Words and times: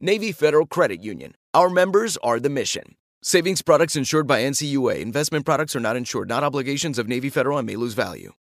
Navy 0.00 0.30
Federal 0.30 0.66
Credit 0.66 1.02
Union. 1.02 1.34
Our 1.54 1.70
members 1.70 2.18
are 2.18 2.38
the 2.38 2.50
mission. 2.50 2.96
Savings 3.22 3.62
products 3.62 3.96
insured 3.96 4.26
by 4.26 4.42
NCUA. 4.42 5.00
Investment 5.00 5.46
products 5.46 5.74
are 5.74 5.80
not 5.80 5.96
insured, 5.96 6.28
not 6.28 6.44
obligations 6.44 6.98
of 6.98 7.08
Navy 7.08 7.30
Federal 7.30 7.56
and 7.56 7.66
may 7.66 7.76
lose 7.76 7.94
value. 7.94 8.34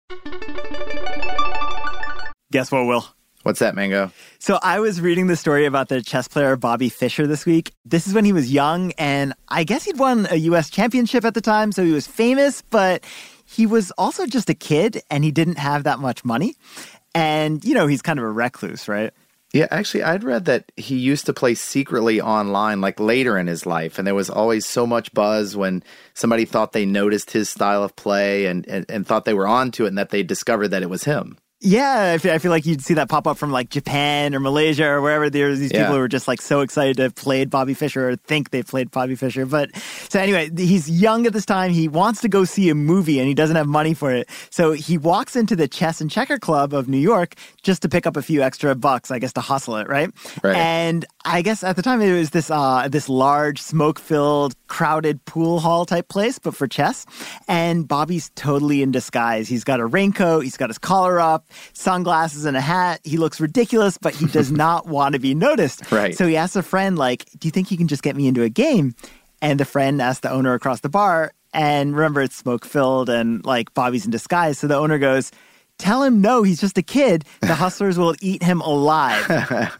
Guess 2.51 2.73
what, 2.73 2.87
Will? 2.87 3.07
What's 3.45 3.61
that, 3.61 3.77
Mango? 3.77 4.11
So 4.41 4.59
I 4.65 4.81
was 4.81 5.01
reading 5.01 5.29
the 5.29 5.37
story 5.37 5.65
about 5.65 5.89
the 5.89 6.03
chess 6.03 6.27
player 6.27 6.57
Bobby 6.57 6.89
Fischer 6.89 7.25
this 7.25 7.47
week. 7.47 7.73
This 7.85 8.09
is 8.09 8.15
when 8.15 8.25
he 8.25 8.33
was 8.33 8.51
young, 8.53 8.91
and 8.99 9.33
I 9.49 9.63
guess 9.63 9.85
he'd 9.85 9.99
won 9.99 10.27
a 10.33 10.37
U.S. 10.37 10.71
championship 10.71 11.25
at 11.25 11.35
the 11.35 11.41
time, 11.41 11.71
so 11.71 11.85
he 11.85 11.93
was 11.93 12.09
famous, 12.09 12.63
but 12.63 13.05
he 13.45 13.65
was 13.65 13.93
also 13.93 14.27
just 14.27 14.51
a 14.51 14.55
kid, 14.55 15.03
and 15.09 15.23
he 15.23 15.31
didn't 15.31 15.59
have 15.59 15.85
that 15.85 16.01
much 16.01 16.25
money. 16.25 16.57
And, 17.15 17.65
you 17.65 17.75
know, 17.75 17.87
he's 17.87 18.03
kind 18.03 18.19
of 18.19 18.25
a 18.25 18.31
recluse, 18.31 18.89
right? 18.89 19.13
Yeah, 19.55 19.69
actually, 19.71 20.03
I'd 20.03 20.25
read 20.25 20.47
that 20.47 20.73
he 20.77 20.97
used 20.97 21.27
to 21.27 21.33
play 21.33 21.55
secretly 21.55 22.21
online, 22.21 22.81
like 22.81 22.99
later 22.99 23.39
in 23.39 23.47
his 23.47 23.65
life, 23.65 23.99
and 23.99 24.07
there 24.07 24.13
was 24.13 24.29
always 24.29 24.67
so 24.67 24.85
much 24.85 25.15
buzz 25.15 25.55
when 25.55 25.85
somebody 26.13 26.45
thought 26.45 26.73
they 26.73 26.85
noticed 26.85 27.31
his 27.31 27.49
style 27.49 27.85
of 27.85 27.95
play 27.95 28.47
and, 28.47 28.67
and, 28.69 28.85
and 28.89 29.07
thought 29.07 29.27
they 29.27 29.33
were 29.33 29.47
onto 29.47 29.85
it, 29.85 29.89
and 29.89 29.99
that 29.99 30.11
they 30.11 30.25
discovered 30.25 30.69
that 30.69 30.83
it 30.83 30.91
was 30.91 31.05
him. 31.05 31.39
Yeah, 31.61 32.13
I 32.15 32.19
feel, 32.19 32.33
I 32.35 32.39
feel 32.39 32.51
like 32.51 32.67
you'd 32.67 32.83
see 32.83 32.95
that 32.95 33.09
pop 33.09 33.27
up 33.27 33.39
from 33.39 33.51
like 33.51 33.71
Japan 33.71 34.35
or 34.35 34.41
Malaysia 34.41 34.85
or 34.87 35.01
wherever 35.01 35.31
there's 35.31 35.61
these 35.61 35.73
Yeah. 35.73 35.83
people 35.85 35.95
who 35.95 36.03
are 36.03 36.09
just 36.09 36.29
like 36.29 36.43
so 36.43 36.61
excited 36.61 36.97
to 36.99 37.05
have 37.05 37.15
played 37.15 37.49
Bobby 37.49 37.73
Fischer 37.73 38.11
or 38.11 38.17
think 38.17 38.51
they've 38.51 38.67
played 38.67 38.91
Bobby 38.91 39.15
Fischer. 39.15 39.47
But 39.47 39.71
so 40.11 40.21
anyway, 40.21 40.51
he's 40.55 40.91
young 40.91 41.27
at 41.27 41.33
this 41.33 41.47
time. 41.47 41.71
He 41.71 41.89
wants 41.89 42.21
to 42.21 42.29
go 42.29 42.45
see 42.45 42.69
a 42.69 42.75
movie 42.75 43.19
and 43.19 43.27
he 43.29 43.35
doesn't 43.35 43.57
have 43.57 43.67
money 43.67 43.95
for 43.95 44.13
it. 44.13 44.29
So 44.51 44.73
he 44.73 44.99
walks 44.99 45.37
into 45.37 45.57
the 45.57 45.67
Chess 45.67 46.03
and 46.03 46.11
Checker 46.11 46.39
Club 46.39 46.75
of 46.75 46.87
New 46.87 46.99
York 46.99 47.35
just 47.63 47.81
to 47.83 47.89
pick 47.89 48.07
up 48.07 48.19
a 48.19 48.23
few 48.23 48.43
extra 48.43 48.75
bucks, 48.75 49.11
I 49.11 49.19
guess, 49.19 49.33
to 49.35 49.41
hustle 49.41 49.77
it, 49.77 49.89
right? 49.89 50.11
Right. 50.43 50.57
And 50.57 51.07
I 51.25 51.41
guess 51.41 51.65
at 51.65 51.77
the 51.77 51.83
time 51.83 52.03
it 52.03 52.13
was 52.13 52.31
this 52.31 52.51
uh, 52.51 52.89
this 52.89 53.09
large, 53.09 53.63
smoke 53.63 53.99
filled, 53.99 54.55
crowded 54.67 55.25
pool 55.25 55.61
hall 55.61 55.85
type 55.85 56.09
place, 56.09 56.39
but 56.39 56.55
for 56.55 56.67
chess. 56.67 57.07
And 57.49 57.87
Bobby's 57.87 58.31
totally 58.35 58.83
in 58.83 58.91
disguise. 58.91 59.49
He's 59.49 59.65
got 59.65 59.81
a 59.81 59.87
raincoat, 59.87 60.45
he's 60.45 60.57
got 60.57 60.71
his 60.71 60.79
collar 60.79 61.21
up, 61.21 61.47
sunglasses, 61.73 62.45
and 62.45 62.57
a 62.57 62.61
hat. 62.61 63.01
He 63.05 63.17
looks 63.17 63.41
ridiculous, 63.41 63.99
but 63.99 64.15
he 64.15 64.27
does 64.27 64.51
not 64.65 64.87
want 64.87 65.15
to 65.15 65.19
be 65.19 65.35
noticed. 65.35 65.91
Right. 65.91 66.17
So 66.17 66.27
he 66.27 66.37
asks 66.37 66.57
a 66.57 66.63
friend, 66.63 66.99
like, 66.99 67.27
"Do 67.39 67.47
you 67.47 67.53
think 67.53 67.71
you 67.71 67.77
can 67.77 67.89
just 67.89 68.03
get 68.03 68.17
me 68.17 68.27
into 68.27 68.43
a 68.43 68.49
game?" 68.49 68.95
And 69.43 69.61
the 69.61 69.65
friend 69.65 70.01
asks 70.01 70.21
the 70.21 70.31
owner 70.31 70.55
across 70.55 70.81
the 70.81 70.89
bar, 70.89 71.33
and 71.53 71.95
remember 71.95 72.23
it's 72.23 72.37
smoke 72.37 72.65
filled 72.65 73.09
and 73.09 73.45
like 73.45 73.73
Bobby's 73.75 74.05
in 74.05 74.11
disguise. 74.11 74.59
So 74.59 74.67
the 74.67 74.77
owner 74.77 74.99
goes. 74.99 75.31
Tell 75.79 76.03
him 76.05 76.21
no, 76.21 76.43
he's 76.45 76.61
just 76.61 76.79
a 76.79 76.83
kid. 76.83 77.25
The 77.41 77.55
hustlers 77.55 77.99
will 77.99 78.15
eat 78.21 78.43
him 78.43 78.61
alive. 78.61 79.27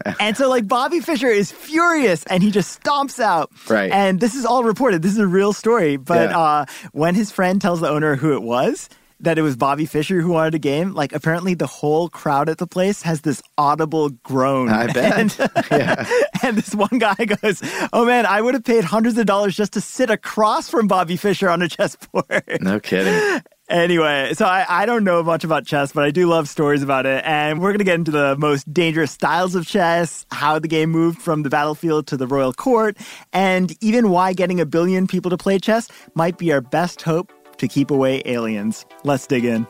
and 0.19 0.35
so, 0.35 0.49
like, 0.49 0.67
Bobby 0.67 0.99
Fischer 0.99 1.27
is 1.29 1.51
furious 1.51 2.23
and 2.25 2.43
he 2.43 2.51
just 2.51 2.83
stomps 2.83 3.19
out. 3.19 3.49
Right. 3.69 3.91
And 3.91 4.19
this 4.19 4.35
is 4.35 4.45
all 4.45 4.63
reported. 4.63 5.01
This 5.01 5.13
is 5.13 5.19
a 5.19 5.27
real 5.27 5.53
story. 5.53 5.95
But 5.97 6.29
Yeah. 6.31 6.37
uh, 6.37 6.65
when 6.91 7.15
his 7.15 7.31
friend 7.31 7.61
tells 7.61 7.79
the 7.79 7.89
owner 7.89 8.15
who 8.15 8.33
it 8.33 8.43
was, 8.43 8.89
that 9.21 9.37
it 9.39 9.41
was 9.41 9.55
Bobby 9.55 9.85
Fischer 9.85 10.19
who 10.19 10.31
wanted 10.31 10.53
a 10.55 10.59
game, 10.59 10.93
like, 10.93 11.13
apparently 11.13 11.53
the 11.53 11.65
whole 11.65 12.09
crowd 12.09 12.49
at 12.49 12.57
the 12.57 12.67
place 12.67 13.01
has 13.03 13.21
this 13.21 13.41
audible 13.57 14.09
groan. 14.09 14.67
I 14.69 14.87
bet. 14.91 15.17
And, 15.17 15.51
Yeah. 15.71 16.05
and 16.43 16.57
this 16.57 16.75
one 16.75 16.99
guy 16.99 17.15
goes, 17.15 17.61
Oh 17.93 18.05
man, 18.05 18.25
I 18.25 18.41
would 18.41 18.53
have 18.53 18.65
paid 18.65 18.83
hundreds 18.83 19.17
of 19.17 19.25
dollars 19.25 19.55
just 19.55 19.71
to 19.73 19.81
sit 19.81 20.09
across 20.09 20.69
from 20.69 20.87
Bobby 20.87 21.15
Fischer 21.15 21.49
on 21.49 21.61
a 21.61 21.69
chessboard. 21.69 22.59
No 22.59 22.81
kidding. 22.81 23.41
Anyway, 23.67 24.31
so 24.35 24.45
I, 24.45 24.65
I 24.69 24.85
don't 24.85 25.03
know 25.03 25.23
much 25.23 25.43
about 25.43 25.65
chess, 25.65 25.91
but 25.91 26.03
I 26.03 26.11
do 26.11 26.27
love 26.27 26.47
stories 26.47 26.83
about 26.83 27.07
it. 27.07 27.23
And 27.25 27.59
we're 27.59 27.71
going 27.71 27.79
to 27.79 27.85
get 27.85 27.95
into 27.95 28.11
the 28.11 28.35
most 28.37 28.71
dangerous 28.71 29.11
styles 29.11 29.55
of 29.55 29.65
chess, 29.65 30.25
how 30.31 30.59
the 30.59 30.67
game 30.67 30.91
moved 30.91 31.19
from 31.19 31.41
the 31.41 31.49
battlefield 31.49 32.05
to 32.07 32.17
the 32.17 32.27
royal 32.27 32.53
court, 32.53 32.95
and 33.33 33.75
even 33.83 34.09
why 34.09 34.33
getting 34.33 34.59
a 34.59 34.65
billion 34.65 35.07
people 35.07 35.31
to 35.31 35.37
play 35.37 35.57
chess 35.57 35.89
might 36.13 36.37
be 36.37 36.53
our 36.53 36.61
best 36.61 37.01
hope 37.01 37.31
to 37.57 37.67
keep 37.67 37.89
away 37.89 38.21
aliens. 38.25 38.85
Let's 39.03 39.25
dig 39.25 39.45
in. 39.45 39.65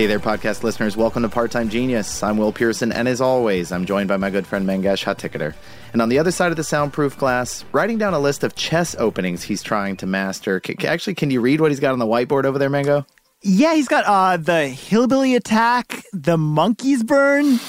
Hey 0.00 0.06
there, 0.06 0.18
podcast 0.18 0.62
listeners. 0.62 0.96
Welcome 0.96 1.24
to 1.24 1.28
Part 1.28 1.50
Time 1.50 1.68
Genius. 1.68 2.22
I'm 2.22 2.38
Will 2.38 2.54
Pearson, 2.54 2.90
and 2.90 3.06
as 3.06 3.20
always, 3.20 3.70
I'm 3.70 3.84
joined 3.84 4.08
by 4.08 4.16
my 4.16 4.30
good 4.30 4.46
friend 4.46 4.66
Mangesh 4.66 5.04
Hattikudur. 5.04 5.54
And 5.92 6.00
on 6.00 6.08
the 6.08 6.18
other 6.18 6.30
side 6.30 6.50
of 6.50 6.56
the 6.56 6.64
soundproof 6.64 7.18
glass, 7.18 7.66
writing 7.72 7.98
down 7.98 8.14
a 8.14 8.18
list 8.18 8.42
of 8.42 8.54
chess 8.54 8.96
openings 8.98 9.42
he's 9.42 9.62
trying 9.62 9.98
to 9.98 10.06
master. 10.06 10.62
C- 10.66 10.74
actually, 10.86 11.16
can 11.16 11.30
you 11.30 11.42
read 11.42 11.60
what 11.60 11.70
he's 11.70 11.80
got 11.80 11.92
on 11.92 11.98
the 11.98 12.06
whiteboard 12.06 12.44
over 12.44 12.58
there, 12.58 12.70
Mango? 12.70 13.04
Yeah, 13.42 13.74
he's 13.74 13.88
got 13.88 14.04
uh, 14.06 14.38
the 14.38 14.68
hillbilly 14.68 15.34
attack, 15.34 16.02
the 16.14 16.38
monkey's 16.38 17.02
bum, 17.02 17.60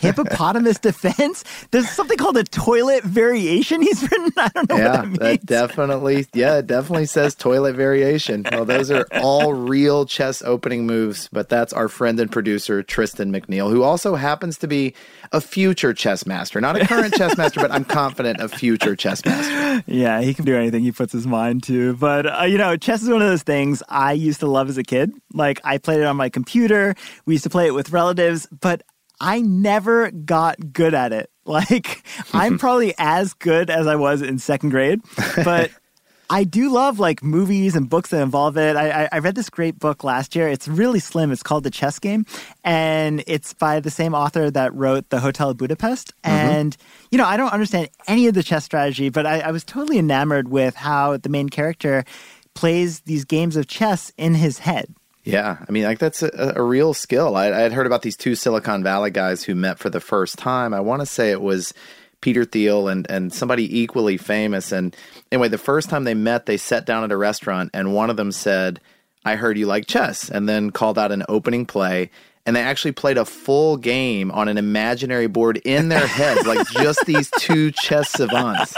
hippopotamus 0.00 0.78
defense. 0.78 1.44
There's 1.70 1.88
something 1.88 2.16
called 2.16 2.36
a 2.36 2.44
toilet 2.44 3.04
variation 3.04 3.82
he's 3.82 4.02
written. 4.02 4.32
I 4.36 4.48
don't 4.48 4.68
know 4.68 4.76
yeah, 4.76 4.84
what 4.84 4.92
that 4.92 5.06
means. 5.06 5.18
that 5.18 5.46
definitely, 5.46 6.26
yeah, 6.34 6.58
it 6.58 6.66
definitely 6.66 7.06
says 7.06 7.34
toilet 7.34 7.74
variation. 7.74 8.44
Well, 8.50 8.64
those 8.64 8.90
are 8.90 9.06
all 9.20 9.52
real 9.52 10.06
chess 10.06 10.42
opening 10.42 10.86
moves, 10.86 11.28
but 11.32 11.48
that's 11.48 11.72
our 11.72 11.88
friend 11.88 12.18
and 12.20 12.30
producer 12.30 12.82
Tristan 12.82 13.32
McNeil, 13.32 13.70
who 13.70 13.82
also 13.82 14.14
happens 14.14 14.58
to 14.58 14.66
be 14.66 14.94
a 15.32 15.40
future 15.40 15.92
chess 15.92 16.26
master, 16.26 16.60
not 16.60 16.80
a 16.80 16.86
current 16.86 17.14
chess 17.14 17.36
master, 17.36 17.60
but 17.60 17.70
I'm 17.70 17.84
confident 17.84 18.40
a 18.40 18.48
future 18.48 18.96
chess 18.96 19.24
master. 19.24 19.84
Yeah, 19.86 20.20
he 20.20 20.34
can 20.34 20.44
do 20.44 20.56
anything 20.56 20.82
he 20.82 20.92
puts 20.92 21.12
his 21.12 21.26
mind 21.26 21.62
to. 21.64 21.94
But, 21.96 22.40
uh, 22.40 22.44
you 22.44 22.58
know, 22.58 22.76
chess 22.76 23.02
is 23.02 23.08
one 23.08 23.22
of 23.22 23.28
those 23.28 23.42
things 23.42 23.82
I 23.88 24.12
used 24.12 24.40
to 24.40 24.46
love 24.46 24.68
as 24.68 24.78
a 24.78 24.82
kid. 24.82 25.12
Like, 25.32 25.60
I 25.64 25.78
played 25.78 26.00
it 26.00 26.06
on 26.06 26.16
my 26.16 26.28
computer. 26.28 26.94
We 27.26 27.34
used 27.34 27.44
to 27.44 27.50
play 27.50 27.66
it 27.66 27.74
with 27.74 27.90
relatives, 27.90 28.46
but 28.60 28.82
I 29.20 29.40
never 29.40 30.10
got 30.10 30.72
good 30.72 30.94
at 30.94 31.12
it. 31.12 31.30
Like, 31.48 32.04
I'm 32.34 32.58
probably 32.58 32.92
as 32.98 33.32
good 33.32 33.70
as 33.70 33.86
I 33.86 33.96
was 33.96 34.20
in 34.20 34.38
second 34.38 34.68
grade, 34.68 35.00
but 35.42 35.70
I 36.28 36.44
do 36.44 36.70
love 36.70 36.98
like 36.98 37.22
movies 37.22 37.74
and 37.74 37.88
books 37.88 38.10
that 38.10 38.20
involve 38.20 38.58
it. 38.58 38.76
I, 38.76 39.04
I, 39.04 39.08
I, 39.12 39.18
read 39.20 39.34
this 39.34 39.48
great 39.48 39.78
book 39.78 40.04
last 40.04 40.36
year. 40.36 40.46
It's 40.46 40.68
really 40.68 41.00
slim. 41.00 41.32
It's 41.32 41.42
called 41.42 41.64
The 41.64 41.70
Chess 41.70 41.98
Game, 41.98 42.26
and 42.64 43.24
it's 43.26 43.54
by 43.54 43.80
the 43.80 43.90
same 43.90 44.14
author 44.14 44.50
that 44.50 44.74
wrote 44.74 45.08
The 45.08 45.20
Hotel 45.20 45.54
Budapest. 45.54 46.12
Mm-hmm. 46.22 46.30
And 46.30 46.76
you 47.10 47.16
know, 47.16 47.24
I 47.24 47.38
don't 47.38 47.52
understand 47.52 47.88
any 48.06 48.26
of 48.26 48.34
the 48.34 48.42
chess 48.42 48.66
strategy, 48.66 49.08
but 49.08 49.24
I, 49.24 49.40
I 49.40 49.50
was 49.50 49.64
totally 49.64 49.98
enamored 49.98 50.48
with 50.48 50.74
how 50.74 51.16
the 51.16 51.30
main 51.30 51.48
character 51.48 52.04
plays 52.52 53.00
these 53.00 53.24
games 53.24 53.56
of 53.56 53.68
chess 53.68 54.12
in 54.18 54.34
his 54.34 54.58
head. 54.58 54.94
Yeah, 55.28 55.58
I 55.68 55.70
mean, 55.70 55.84
like 55.84 55.98
that's 55.98 56.22
a, 56.22 56.54
a 56.56 56.62
real 56.62 56.94
skill. 56.94 57.36
I, 57.36 57.48
I 57.48 57.58
had 57.58 57.72
heard 57.72 57.86
about 57.86 58.00
these 58.00 58.16
two 58.16 58.34
Silicon 58.34 58.82
Valley 58.82 59.10
guys 59.10 59.44
who 59.44 59.54
met 59.54 59.78
for 59.78 59.90
the 59.90 60.00
first 60.00 60.38
time. 60.38 60.72
I 60.72 60.80
want 60.80 61.00
to 61.00 61.06
say 61.06 61.30
it 61.30 61.42
was 61.42 61.74
Peter 62.22 62.46
Thiel 62.46 62.88
and 62.88 63.08
and 63.10 63.30
somebody 63.30 63.80
equally 63.80 64.16
famous. 64.16 64.72
And 64.72 64.96
anyway, 65.30 65.48
the 65.48 65.58
first 65.58 65.90
time 65.90 66.04
they 66.04 66.14
met, 66.14 66.46
they 66.46 66.56
sat 66.56 66.86
down 66.86 67.04
at 67.04 67.12
a 67.12 67.16
restaurant, 67.18 67.70
and 67.74 67.94
one 67.94 68.08
of 68.08 68.16
them 68.16 68.32
said, 68.32 68.80
"I 69.22 69.36
heard 69.36 69.58
you 69.58 69.66
like 69.66 69.86
chess," 69.86 70.30
and 70.30 70.48
then 70.48 70.70
called 70.70 70.98
out 70.98 71.12
an 71.12 71.24
opening 71.28 71.66
play. 71.66 72.10
And 72.46 72.56
they 72.56 72.62
actually 72.62 72.92
played 72.92 73.18
a 73.18 73.24
full 73.24 73.76
game 73.76 74.30
on 74.30 74.48
an 74.48 74.56
imaginary 74.56 75.26
board 75.26 75.58
in 75.64 75.88
their 75.90 76.06
heads, 76.06 76.46
like 76.46 76.66
just 76.68 77.04
these 77.04 77.30
two 77.38 77.70
chess 77.72 78.10
savants. 78.10 78.74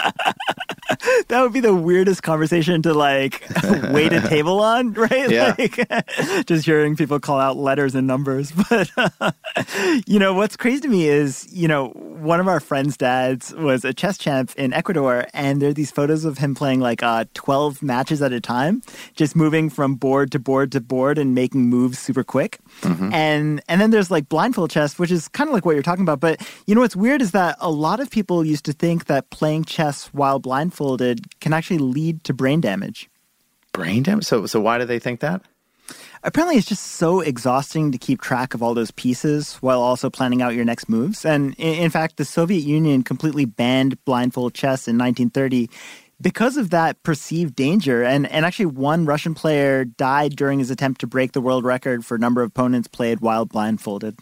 that 1.28 1.40
would 1.42 1.52
be 1.52 1.60
the 1.60 1.74
weirdest 1.74 2.22
conversation 2.22 2.82
to 2.82 2.94
like 2.94 3.46
wait 3.90 4.12
a 4.12 4.20
table 4.28 4.60
on, 4.60 4.92
right? 4.94 5.30
Yeah. 5.30 5.54
Like 5.56 6.46
just 6.46 6.66
hearing 6.66 6.96
people 6.96 7.20
call 7.20 7.38
out 7.38 7.56
letters 7.56 7.94
and 7.94 8.06
numbers. 8.06 8.52
But 8.70 8.90
uh, 8.96 9.32
you 10.06 10.18
know 10.20 10.34
what's 10.34 10.56
crazy 10.56 10.80
to 10.82 10.88
me 10.88 11.08
is 11.08 11.48
you 11.52 11.66
know 11.66 11.92
one 12.20 12.40
of 12.40 12.48
our 12.48 12.60
friends' 12.60 12.96
dads 12.96 13.52
was 13.54 13.84
a 13.84 13.92
chess 13.92 14.18
champ 14.18 14.52
in 14.56 14.72
Ecuador, 14.72 15.26
and 15.32 15.60
there 15.60 15.70
are 15.70 15.74
these 15.74 15.90
photos 15.90 16.24
of 16.24 16.38
him 16.38 16.54
playing 16.54 16.80
like 16.80 17.02
uh, 17.02 17.24
twelve 17.34 17.82
matches 17.82 18.22
at 18.22 18.32
a 18.32 18.40
time, 18.40 18.82
just 19.14 19.34
moving 19.34 19.70
from 19.70 19.94
board 19.94 20.30
to 20.32 20.38
board 20.38 20.72
to 20.72 20.80
board 20.80 21.18
and 21.18 21.34
making 21.34 21.68
moves 21.68 21.98
super 21.98 22.22
quick. 22.22 22.58
Mm-hmm. 22.82 23.12
And 23.12 23.62
and 23.68 23.80
then 23.80 23.90
there's 23.90 24.10
like 24.10 24.28
blindfold 24.28 24.70
chess, 24.70 24.98
which 24.98 25.10
is 25.10 25.28
kind 25.28 25.48
of 25.48 25.54
like 25.54 25.64
what 25.64 25.72
you're 25.74 25.82
talking 25.82 26.04
about. 26.04 26.20
But 26.20 26.46
you 26.66 26.74
know 26.74 26.82
what's 26.82 26.96
weird 26.96 27.22
is 27.22 27.32
that 27.32 27.56
a 27.60 27.70
lot 27.70 28.00
of 28.00 28.10
people 28.10 28.44
used 28.44 28.64
to 28.66 28.72
think 28.72 29.06
that 29.06 29.30
playing 29.30 29.64
chess 29.64 30.06
while 30.12 30.38
blindfolded 30.38 31.40
can 31.40 31.52
actually 31.52 31.78
lead 31.78 32.22
to 32.24 32.34
brain 32.34 32.60
damage. 32.60 33.08
Brain 33.72 34.02
damage? 34.02 34.24
So 34.24 34.46
so 34.46 34.60
why 34.60 34.78
do 34.78 34.84
they 34.84 34.98
think 34.98 35.20
that? 35.20 35.42
Apparently, 36.22 36.56
it's 36.56 36.68
just 36.68 36.84
so 36.84 37.20
exhausting 37.20 37.92
to 37.92 37.98
keep 37.98 38.20
track 38.20 38.54
of 38.54 38.62
all 38.62 38.74
those 38.74 38.90
pieces 38.90 39.54
while 39.56 39.80
also 39.80 40.10
planning 40.10 40.42
out 40.42 40.54
your 40.54 40.64
next 40.64 40.88
moves. 40.88 41.24
And 41.24 41.54
in, 41.54 41.90
fact, 41.90 42.16
the 42.16 42.24
Soviet 42.24 42.60
Union 42.60 43.02
completely 43.02 43.44
banned 43.44 44.02
blindfold 44.04 44.54
chess 44.54 44.86
in 44.86 44.98
1930 44.98 45.70
because 46.20 46.56
of 46.56 46.70
that 46.70 47.02
perceived 47.02 47.54
danger. 47.54 48.02
And, 48.02 48.30
and 48.30 48.44
actually, 48.44 48.66
one 48.66 49.06
Russian 49.06 49.34
player 49.34 49.84
died 49.84 50.36
during 50.36 50.58
his 50.58 50.70
attempt 50.70 51.00
to 51.00 51.06
break 51.06 51.32
the 51.32 51.40
world 51.40 51.64
record 51.64 52.04
for 52.04 52.18
number 52.18 52.42
of 52.42 52.48
opponents 52.48 52.88
played 52.88 53.20
while 53.20 53.46
blindfolded. 53.46 54.18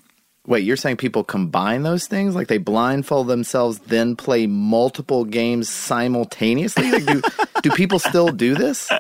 Wait, 0.49 0.65
you're 0.65 0.79
saying 0.79 0.97
people 0.97 1.23
combine 1.23 1.83
those 1.83 2.07
things? 2.07 2.35
Like 2.35 2.49
they 2.49 2.57
blindfold 2.57 3.27
themselves, 3.27 3.81
then 3.81 4.17
play 4.17 4.47
multiple 4.47 5.27
games 5.27 5.69
simultaneously? 5.69 6.91
Like 6.91 7.05
do, 7.05 7.23
do 7.63 7.71
people 7.73 7.99
still 7.99 8.29
do 8.29 8.55
this? 8.55 8.91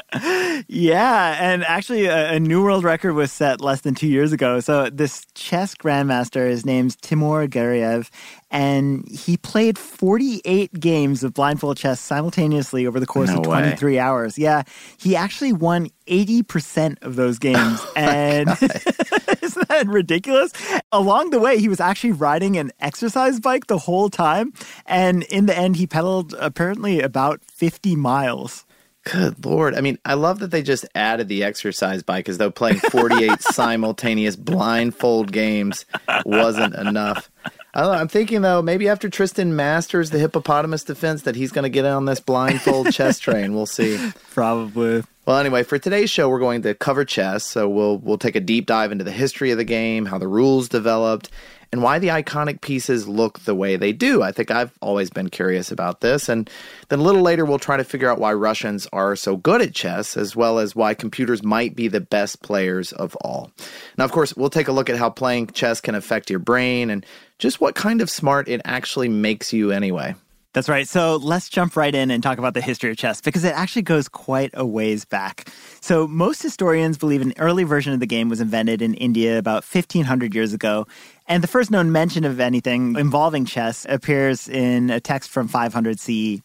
Yeah, 0.68 1.38
and 1.40 1.64
actually, 1.64 2.04
a, 2.04 2.32
a, 2.32 2.38
new 2.38 2.62
world 2.62 2.84
record 2.84 3.14
was 3.14 3.32
set 3.32 3.62
less 3.62 3.80
than 3.80 3.94
two 3.94 4.08
years 4.08 4.32
ago. 4.32 4.60
So 4.60 4.90
this 4.90 5.24
chess 5.34 5.74
grandmaster, 5.74 6.50
his 6.50 6.66
name's 6.66 6.96
Timur 6.96 7.46
Gareyev, 7.46 8.10
and 8.50 9.08
he 9.08 9.38
played 9.38 9.78
48 9.78 10.72
games 10.78 11.22
of 11.24 11.32
blindfold 11.32 11.78
chess 11.78 12.00
simultaneously 12.00 12.86
over 12.86 13.00
the 13.00 13.06
course 13.06 13.30
no 13.30 13.38
of 13.38 13.44
23 13.44 13.92
way. 13.92 13.98
hours. 13.98 14.38
Yeah, 14.38 14.64
he 14.98 15.16
actually 15.16 15.52
won 15.52 15.88
80% 16.06 17.02
of 17.02 17.16
those 17.16 17.38
games. 17.38 17.58
Oh 17.88 18.00
and 18.00 18.48
isn't 19.58 19.68
that 19.68 19.92
ridiculous? 19.92 20.52
Along 20.92 21.30
the 21.30 21.40
way, 21.40 21.58
he 21.58 21.68
was 21.68 21.80
actually 21.80 22.12
riding 22.12 22.56
an 22.56 22.70
exercise 22.80 23.40
bike 23.40 23.66
the 23.66 23.78
whole 23.78 24.08
time. 24.08 24.52
And 24.86 25.24
in 25.24 25.46
the 25.46 25.56
end, 25.56 25.76
he 25.76 25.86
pedaled 25.86 26.34
apparently 26.38 27.00
about 27.00 27.40
50 27.44 27.96
miles. 27.96 28.64
Good 29.04 29.42
lord! 29.44 29.74
I 29.74 29.80
mean, 29.80 29.96
I 30.04 30.14
love 30.14 30.40
that 30.40 30.50
they 30.50 30.60
just 30.60 30.84
added 30.94 31.28
the 31.28 31.42
exercise 31.42 32.02
bike 32.02 32.28
as 32.28 32.36
though 32.36 32.50
playing 32.50 32.80
48 32.80 33.40
simultaneous 33.40 34.36
blindfold 34.36 35.32
games 35.32 35.86
wasn't 36.26 36.74
enough. 36.74 37.30
I 37.72 38.00
am 38.00 38.08
thinking 38.08 38.42
though, 38.42 38.60
maybe 38.60 38.88
after 38.88 39.08
Tristan 39.08 39.56
masters 39.56 40.10
the 40.10 40.18
hippopotamus 40.18 40.84
defense, 40.84 41.22
that 41.22 41.36
he's 41.36 41.52
going 41.52 41.62
to 41.62 41.70
get 41.70 41.86
on 41.86 42.04
this 42.04 42.20
blindfold 42.20 42.92
chess 42.92 43.18
train. 43.18 43.54
We'll 43.54 43.66
see. 43.66 43.98
Probably. 44.30 45.04
Well, 45.28 45.36
anyway, 45.36 45.62
for 45.62 45.78
today's 45.78 46.08
show, 46.08 46.30
we're 46.30 46.38
going 46.38 46.62
to 46.62 46.72
cover 46.72 47.04
chess. 47.04 47.44
So 47.44 47.68
we'll 47.68 47.98
we'll 47.98 48.16
take 48.16 48.34
a 48.34 48.40
deep 48.40 48.64
dive 48.64 48.92
into 48.92 49.04
the 49.04 49.12
history 49.12 49.50
of 49.50 49.58
the 49.58 49.64
game, 49.64 50.06
how 50.06 50.16
the 50.16 50.26
rules 50.26 50.70
developed, 50.70 51.28
and 51.70 51.82
why 51.82 51.98
the 51.98 52.08
iconic 52.08 52.62
pieces 52.62 53.06
look 53.06 53.40
the 53.40 53.54
way 53.54 53.76
they 53.76 53.92
do. 53.92 54.22
I 54.22 54.32
think 54.32 54.50
I've 54.50 54.72
always 54.80 55.10
been 55.10 55.28
curious 55.28 55.70
about 55.70 56.00
this. 56.00 56.30
And 56.30 56.48
then 56.88 57.00
a 57.00 57.02
little 57.02 57.20
later, 57.20 57.44
we'll 57.44 57.58
try 57.58 57.76
to 57.76 57.84
figure 57.84 58.10
out 58.10 58.18
why 58.18 58.32
Russians 58.32 58.88
are 58.90 59.14
so 59.16 59.36
good 59.36 59.60
at 59.60 59.74
chess, 59.74 60.16
as 60.16 60.34
well 60.34 60.58
as 60.58 60.74
why 60.74 60.94
computers 60.94 61.42
might 61.42 61.76
be 61.76 61.88
the 61.88 62.00
best 62.00 62.40
players 62.40 62.92
of 62.92 63.14
all. 63.16 63.52
Now, 63.98 64.06
of 64.06 64.12
course, 64.12 64.34
we'll 64.34 64.48
take 64.48 64.68
a 64.68 64.72
look 64.72 64.88
at 64.88 64.96
how 64.96 65.10
playing 65.10 65.48
chess 65.48 65.82
can 65.82 65.94
affect 65.94 66.30
your 66.30 66.38
brain 66.38 66.88
and 66.88 67.04
just 67.38 67.60
what 67.60 67.74
kind 67.74 68.00
of 68.00 68.08
smart 68.08 68.48
it 68.48 68.62
actually 68.64 69.10
makes 69.10 69.52
you 69.52 69.72
anyway. 69.72 70.14
That's 70.54 70.68
right. 70.68 70.88
So 70.88 71.16
let's 71.16 71.50
jump 71.50 71.76
right 71.76 71.94
in 71.94 72.10
and 72.10 72.22
talk 72.22 72.38
about 72.38 72.54
the 72.54 72.62
history 72.62 72.90
of 72.90 72.96
chess 72.96 73.20
because 73.20 73.44
it 73.44 73.52
actually 73.54 73.82
goes 73.82 74.08
quite 74.08 74.50
a 74.54 74.64
ways 74.64 75.04
back. 75.04 75.50
So 75.80 76.08
most 76.08 76.42
historians 76.42 76.96
believe 76.96 77.20
an 77.20 77.34
early 77.38 77.64
version 77.64 77.92
of 77.92 78.00
the 78.00 78.06
game 78.06 78.30
was 78.30 78.40
invented 78.40 78.80
in 78.80 78.94
India 78.94 79.38
about 79.38 79.62
1500 79.62 80.34
years 80.34 80.54
ago. 80.54 80.86
And 81.26 81.42
the 81.42 81.48
first 81.48 81.70
known 81.70 81.92
mention 81.92 82.24
of 82.24 82.40
anything 82.40 82.96
involving 82.96 83.44
chess 83.44 83.84
appears 83.90 84.48
in 84.48 84.88
a 84.88 85.00
text 85.00 85.28
from 85.28 85.48
500 85.48 86.00
CE. 86.00 86.40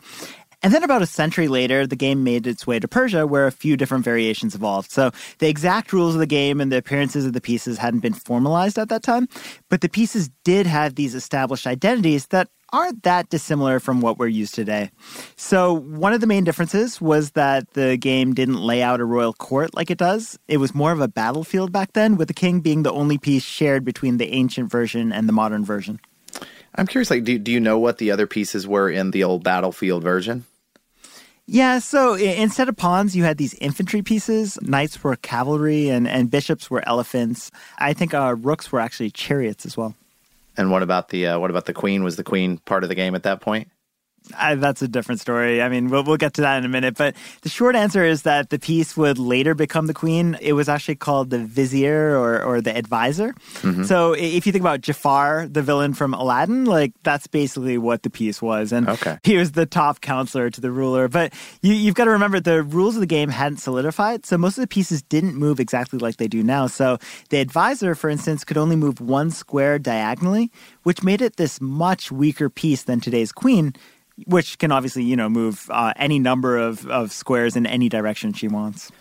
And 0.63 0.73
then 0.73 0.83
about 0.83 1.01
a 1.01 1.05
century 1.05 1.49
later, 1.49 1.85
the 1.85 1.97
game 1.97 2.23
made 2.23 2.47
its 2.47 2.65
way 2.65 2.79
to 2.79 2.87
Persia, 2.87 3.27
where 3.27 3.45
a 3.45 3.51
few 3.51 3.75
different 3.75 4.05
variations 4.05 4.55
evolved. 4.55 4.91
So 4.91 5.11
the 5.39 5.49
exact 5.49 5.91
rules 5.91 6.15
of 6.15 6.19
the 6.19 6.25
game 6.25 6.61
and 6.61 6.71
the 6.71 6.77
appearances 6.77 7.25
of 7.25 7.33
the 7.33 7.41
pieces 7.41 7.77
hadn't 7.77 7.99
been 7.99 8.13
formalized 8.13 8.79
at 8.79 8.87
that 8.87 9.03
time, 9.03 9.27
but 9.69 9.81
the 9.81 9.89
pieces 9.89 10.29
did 10.45 10.65
have 10.65 10.95
these 10.95 11.15
established 11.15 11.67
identities 11.67 12.27
that 12.27 12.47
aren't 12.71 13.03
that 13.03 13.29
dissimilar 13.29 13.81
from 13.81 13.99
what 13.99 14.17
we're 14.17 14.27
used 14.27 14.55
today. 14.55 14.89
So, 15.35 15.73
one 15.73 16.13
of 16.13 16.21
the 16.21 16.27
main 16.27 16.45
differences 16.45 17.01
was 17.01 17.31
that 17.31 17.71
the 17.73 17.97
game 17.97 18.33
didn't 18.33 18.61
lay 18.61 18.81
out 18.81 19.01
a 19.01 19.05
royal 19.05 19.33
court 19.33 19.75
like 19.75 19.91
it 19.91 19.97
does. 19.97 20.39
It 20.47 20.57
was 20.57 20.73
more 20.73 20.93
of 20.93 21.01
a 21.01 21.09
battlefield 21.09 21.73
back 21.73 21.91
then, 21.91 22.15
with 22.15 22.29
the 22.29 22.33
king 22.33 22.61
being 22.61 22.83
the 22.83 22.91
only 22.91 23.17
piece 23.17 23.43
shared 23.43 23.83
between 23.83 24.17
the 24.17 24.33
ancient 24.33 24.71
version 24.71 25.11
and 25.11 25.27
the 25.27 25.33
modern 25.33 25.65
version. 25.65 25.99
I'm 26.75 26.87
curious, 26.87 27.11
like, 27.11 27.25
do, 27.25 27.37
do 27.37 27.51
you 27.51 27.59
know 27.59 27.77
what 27.77 27.99
the 27.99 28.09
other 28.09 28.25
pieces 28.25 28.65
were 28.65 28.89
in 28.89 29.11
the 29.11 29.23
old 29.23 29.43
battlefield 29.43 30.01
version? 30.01 30.45
Yeah, 31.45 31.79
so 31.79 32.13
instead 32.15 32.69
of 32.69 32.77
pawns, 32.77 33.15
you 33.15 33.25
had 33.25 33.37
these 33.37 33.53
infantry 33.55 34.01
pieces. 34.01 34.57
Knights 34.61 35.03
were 35.03 35.15
cavalry, 35.17 35.89
and, 35.89 36.07
and 36.07 36.31
bishops 36.31 36.69
were 36.71 36.87
elephants. 36.87 37.51
I 37.77 37.93
think 37.93 38.13
uh, 38.13 38.35
rooks 38.35 38.71
were 38.71 38.79
actually 38.79 39.11
chariots 39.11 39.65
as 39.65 39.75
well. 39.75 39.93
And 40.55 40.71
what 40.71 40.83
about 40.83 41.09
the 41.09 41.27
uh, 41.27 41.39
what 41.39 41.49
about 41.49 41.65
the 41.65 41.73
queen? 41.73 42.03
Was 42.03 42.15
the 42.15 42.23
queen 42.23 42.59
part 42.59 42.83
of 42.83 42.89
the 42.89 42.95
game 42.95 43.15
at 43.15 43.23
that 43.23 43.41
point? 43.41 43.69
I, 44.37 44.55
that's 44.55 44.81
a 44.81 44.87
different 44.87 45.21
story. 45.21 45.61
I 45.61 45.69
mean, 45.69 45.89
we'll, 45.89 46.03
we'll 46.03 46.17
get 46.17 46.33
to 46.35 46.41
that 46.41 46.57
in 46.57 46.65
a 46.65 46.69
minute. 46.69 46.95
But 46.97 47.15
the 47.41 47.49
short 47.49 47.75
answer 47.75 48.03
is 48.03 48.23
that 48.23 48.49
the 48.49 48.59
piece 48.59 48.95
would 48.95 49.19
later 49.19 49.53
become 49.53 49.87
the 49.87 49.93
queen. 49.93 50.37
It 50.41 50.53
was 50.53 50.69
actually 50.69 50.95
called 50.95 51.29
the 51.29 51.39
vizier 51.39 52.17
or, 52.17 52.41
or 52.41 52.61
the 52.61 52.75
advisor. 52.75 53.33
Mm-hmm. 53.61 53.83
So 53.83 54.13
if 54.13 54.45
you 54.45 54.51
think 54.51 54.61
about 54.61 54.81
Jafar, 54.81 55.47
the 55.47 55.61
villain 55.61 55.93
from 55.93 56.13
Aladdin, 56.13 56.65
like 56.65 56.93
that's 57.03 57.27
basically 57.27 57.77
what 57.77 58.03
the 58.03 58.09
piece 58.09 58.41
was. 58.41 58.71
And 58.71 58.89
okay. 58.89 59.17
he 59.23 59.37
was 59.37 59.53
the 59.53 59.65
top 59.65 60.01
counselor 60.01 60.49
to 60.49 60.61
the 60.61 60.71
ruler. 60.71 61.07
But 61.07 61.33
you, 61.61 61.73
you've 61.73 61.95
got 61.95 62.05
to 62.05 62.11
remember 62.11 62.39
the 62.39 62.63
rules 62.63 62.95
of 62.95 63.01
the 63.01 63.07
game 63.07 63.29
hadn't 63.29 63.57
solidified. 63.57 64.25
So 64.25 64.37
most 64.37 64.57
of 64.57 64.61
the 64.61 64.67
pieces 64.67 65.01
didn't 65.01 65.35
move 65.35 65.59
exactly 65.59 65.99
like 65.99 66.17
they 66.17 66.27
do 66.27 66.43
now. 66.43 66.67
So 66.67 66.97
the 67.29 67.39
advisor, 67.39 67.95
for 67.95 68.09
instance, 68.09 68.43
could 68.43 68.57
only 68.57 68.75
move 68.75 69.01
one 69.01 69.31
square 69.31 69.79
diagonally, 69.79 70.51
which 70.83 71.03
made 71.03 71.21
it 71.21 71.37
this 71.37 71.59
much 71.61 72.11
weaker 72.11 72.49
piece 72.49 72.83
than 72.83 72.99
today's 72.99 73.31
queen 73.31 73.73
which 74.27 74.57
can 74.59 74.71
obviously 74.71 75.03
you 75.03 75.15
know 75.15 75.29
move 75.29 75.69
uh, 75.71 75.93
any 75.95 76.19
number 76.19 76.57
of, 76.57 76.87
of 76.87 77.11
squares 77.11 77.55
in 77.55 77.65
any 77.65 77.89
direction 77.89 78.33
she 78.33 78.47
wants. 78.47 78.91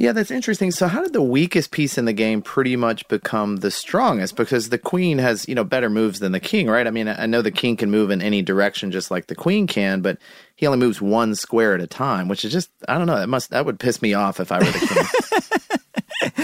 Yeah, 0.00 0.12
that's 0.12 0.30
interesting. 0.30 0.70
So, 0.70 0.86
how 0.86 1.02
did 1.02 1.12
the 1.12 1.20
weakest 1.20 1.72
piece 1.72 1.98
in 1.98 2.04
the 2.04 2.12
game 2.12 2.40
pretty 2.40 2.76
much 2.76 3.08
become 3.08 3.56
the 3.56 3.70
strongest? 3.72 4.36
Because 4.36 4.68
the 4.68 4.78
queen 4.78 5.18
has, 5.18 5.48
you 5.48 5.56
know, 5.56 5.64
better 5.64 5.90
moves 5.90 6.20
than 6.20 6.30
the 6.30 6.38
king, 6.38 6.68
right? 6.68 6.86
I 6.86 6.90
mean, 6.90 7.08
I 7.08 7.26
know 7.26 7.42
the 7.42 7.50
king 7.50 7.76
can 7.76 7.90
move 7.90 8.12
in 8.12 8.22
any 8.22 8.40
direction 8.40 8.92
just 8.92 9.10
like 9.10 9.26
the 9.26 9.34
queen 9.34 9.66
can, 9.66 10.00
but 10.00 10.18
he 10.54 10.68
only 10.68 10.78
moves 10.78 11.00
one 11.02 11.34
square 11.34 11.74
at 11.74 11.80
a 11.80 11.88
time, 11.88 12.28
which 12.28 12.44
is 12.44 12.52
just, 12.52 12.70
I 12.86 12.96
don't 12.96 13.08
know, 13.08 13.18
that 13.18 13.28
must, 13.28 13.50
that 13.50 13.66
would 13.66 13.80
piss 13.80 14.00
me 14.00 14.14
off 14.14 14.38
if 14.38 14.52
I 14.52 14.60
were 14.60 14.66
the 14.66 15.50
king. 15.50 15.57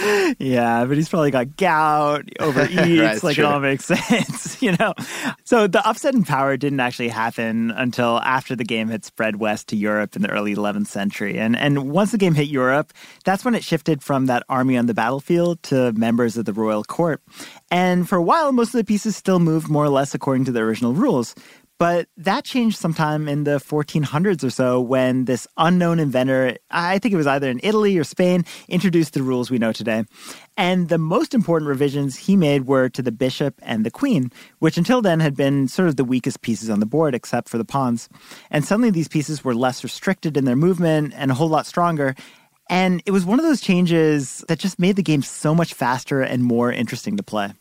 yeah, 0.38 0.84
but 0.84 0.96
he's 0.96 1.08
probably 1.08 1.30
got 1.30 1.56
gout, 1.56 2.25
overeats, 2.40 3.00
Right, 3.00 3.23
like 3.23 3.34
true. 3.37 3.44
it 3.44 3.46
all 3.46 3.61
makes 3.61 3.84
sense, 3.87 4.61
you 4.62 4.76
know. 4.78 4.94
So 5.44 5.66
the 5.66 5.87
upset 5.87 6.14
in 6.14 6.25
power 6.25 6.56
didn't 6.56 6.80
actually 6.80 7.08
happen 7.08 7.70
until 7.70 8.18
after 8.20 8.54
the 8.56 8.64
game 8.64 8.88
had 8.88 9.04
spread 9.04 9.37
west 9.37 9.68
to 9.68 9.76
Europe 9.76 10.16
in 10.16 10.23
the 10.23 10.30
early 10.30 10.54
11th 10.54 10.87
century. 10.88 11.38
And 11.38 11.56
and 11.56 11.90
once 11.90 12.12
the 12.12 12.18
game 12.18 12.34
hit 12.34 12.49
Europe, 12.49 12.92
that's 13.25 13.44
when 13.44 13.54
it 13.54 13.64
shifted 13.64 14.02
from 14.02 14.26
that 14.26 14.42
army 14.49 14.76
on 14.76 14.87
the 14.87 14.94
battlefield 14.94 15.62
to 15.64 15.92
members 15.92 16.37
of 16.37 16.44
the 16.44 16.52
royal 16.52 16.84
court. 16.84 17.23
And 17.70 18.08
for 18.08 18.16
a 18.16 18.23
while, 18.23 18.52
most 18.52 18.68
of 18.75 18.78
the 18.78 18.84
pieces 18.84 19.16
still 19.16 19.38
moved 19.38 19.68
more 19.68 19.84
or 19.84 19.88
less 19.88 20.14
according 20.14 20.44
to 20.46 20.52
the 20.52 20.61
original 20.61 20.92
rules. 20.92 21.34
But 21.78 22.09
that 22.16 22.45
changed 22.45 22.78
sometime 22.78 23.26
in 23.26 23.45
the 23.45 23.59
1400s 23.59 24.45
or 24.45 24.50
so 24.50 24.81
when 24.81 25.25
this 25.25 25.49
unknown 25.57 25.99
inventor, 25.99 26.57
I 26.71 27.00
think 27.00 27.12
it 27.12 27.16
was 27.16 27.26
either 27.26 27.50
in 27.50 27.61
Italy 27.64 27.99
or 27.99 28.04
Spain, 28.04 28.45
introduced 28.69 29.14
the 29.14 29.25
rules 29.25 29.50
we 29.50 29.59
know 29.59 29.73
today. 29.73 30.04
And 30.57 30.88
the 30.88 30.99
most 30.99 31.35
important 31.35 31.69
revisions 31.69 32.16
he 32.16 32.37
made 32.37 32.66
were 32.66 32.88
to 32.90 33.02
the 33.02 33.11
bishop 33.11 33.54
and 33.62 33.85
the 33.85 33.90
queen, 33.90 34.31
which 34.61 34.78
until 34.78 35.02
then 35.02 35.19
had 35.19 35.35
been 35.35 35.66
sort 35.66 35.88
of 35.88 35.97
the 35.97 36.04
weakest 36.04 36.43
pieces 36.43 36.71
on 36.71 36.78
the 36.78 36.87
board 36.87 37.14
except 37.14 37.49
for 37.49 37.59
the 37.59 37.64
pawns. 37.64 38.09
And 38.50 38.64
suddenly 38.64 38.90
these 38.90 39.09
pieces 39.09 39.43
were 39.43 39.54
less 39.54 39.83
restricted 39.83 40.37
in 40.37 40.45
their 40.45 40.57
movement 40.57 41.12
and 41.16 41.33
a 41.33 41.35
whole 41.35 41.49
lot 41.49 41.66
stronger. 41.66 42.14
And 42.71 43.02
it 43.04 43.11
was 43.11 43.25
one 43.25 43.40
of 43.40 43.45
those 43.45 43.61
changes 43.61 44.45
that 44.49 44.61
just 44.61 44.78
made 44.78 44.97
the 44.97 45.02
game 45.02 45.23
so 45.23 45.54
much 45.54 45.75
faster 45.75 46.23
and 46.23 46.45
more 46.45 46.73
interesting 46.73 47.16
to 47.16 47.23
play. 47.23 47.52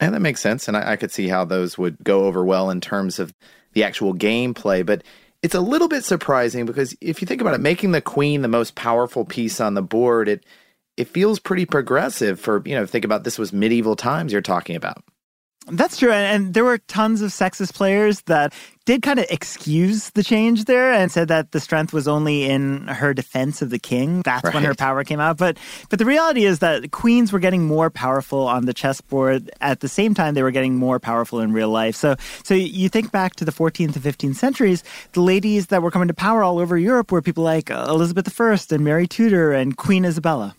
And 0.00 0.14
that 0.14 0.20
makes 0.20 0.40
sense. 0.40 0.68
And 0.68 0.76
I, 0.76 0.92
I 0.92 0.96
could 0.96 1.10
see 1.10 1.28
how 1.28 1.44
those 1.44 1.76
would 1.76 2.02
go 2.02 2.24
over 2.24 2.44
well 2.44 2.70
in 2.70 2.80
terms 2.80 3.18
of 3.18 3.34
the 3.78 3.84
actual 3.84 4.12
gameplay. 4.14 4.84
But 4.84 5.04
it's 5.42 5.54
a 5.54 5.60
little 5.60 5.88
bit 5.88 6.04
surprising 6.04 6.66
because 6.66 6.96
if 7.00 7.20
you 7.20 7.26
think 7.26 7.40
about 7.40 7.54
it, 7.54 7.60
making 7.60 7.92
the 7.92 8.00
queen 8.00 8.42
the 8.42 8.48
most 8.48 8.74
powerful 8.74 9.24
piece 9.24 9.60
on 9.60 9.74
the 9.74 9.82
board, 9.82 10.28
it 10.28 10.44
it 10.96 11.06
feels 11.06 11.38
pretty 11.38 11.64
progressive 11.64 12.40
for, 12.40 12.60
you 12.64 12.74
know, 12.74 12.84
think 12.84 13.04
about 13.04 13.22
this 13.22 13.38
was 13.38 13.52
medieval 13.52 13.94
times 13.94 14.32
you're 14.32 14.42
talking 14.42 14.74
about. 14.74 15.04
That's 15.70 15.98
true. 15.98 16.10
And, 16.10 16.44
and 16.44 16.54
there 16.54 16.64
were 16.64 16.78
tons 16.78 17.22
of 17.22 17.30
sexist 17.30 17.74
players 17.74 18.22
that 18.22 18.54
did 18.84 19.02
kind 19.02 19.18
of 19.18 19.26
excuse 19.28 20.10
the 20.10 20.22
change 20.22 20.64
there 20.64 20.92
and 20.92 21.12
said 21.12 21.28
that 21.28 21.52
the 21.52 21.60
strength 21.60 21.92
was 21.92 22.08
only 22.08 22.44
in 22.44 22.88
her 22.88 23.12
defense 23.12 23.60
of 23.60 23.68
the 23.68 23.78
king. 23.78 24.22
That's 24.22 24.54
when 24.54 24.64
her 24.64 24.74
power 24.74 25.04
came 25.04 25.20
out. 25.20 25.36
But 25.36 25.58
but 25.90 25.98
the 25.98 26.06
reality 26.06 26.44
is 26.44 26.60
that 26.60 26.90
queens 26.90 27.32
were 27.32 27.38
getting 27.38 27.66
more 27.66 27.90
powerful 27.90 28.46
on 28.46 28.64
the 28.64 28.72
chessboard 28.72 29.50
at 29.60 29.80
the 29.80 29.88
same 29.88 30.14
time 30.14 30.34
they 30.34 30.42
were 30.42 30.50
getting 30.50 30.76
more 30.76 30.98
powerful 30.98 31.40
in 31.40 31.52
real 31.52 31.68
life. 31.68 31.96
So 31.96 32.16
so 32.44 32.54
you 32.54 32.88
think 32.88 33.12
back 33.12 33.36
to 33.36 33.44
the 33.44 33.52
14th 33.52 33.94
and 33.94 34.04
15th 34.04 34.36
centuries, 34.36 34.82
the 35.12 35.20
ladies 35.20 35.66
that 35.66 35.82
were 35.82 35.90
coming 35.90 36.08
to 36.08 36.14
power 36.14 36.42
all 36.42 36.58
over 36.58 36.78
Europe 36.78 37.12
were 37.12 37.20
people 37.20 37.44
like 37.44 37.68
Elizabeth 37.68 38.40
I 38.40 38.58
and 38.70 38.84
Mary 38.84 39.06
Tudor 39.06 39.52
and 39.52 39.76
Queen 39.76 40.06
Isabella. 40.06 40.54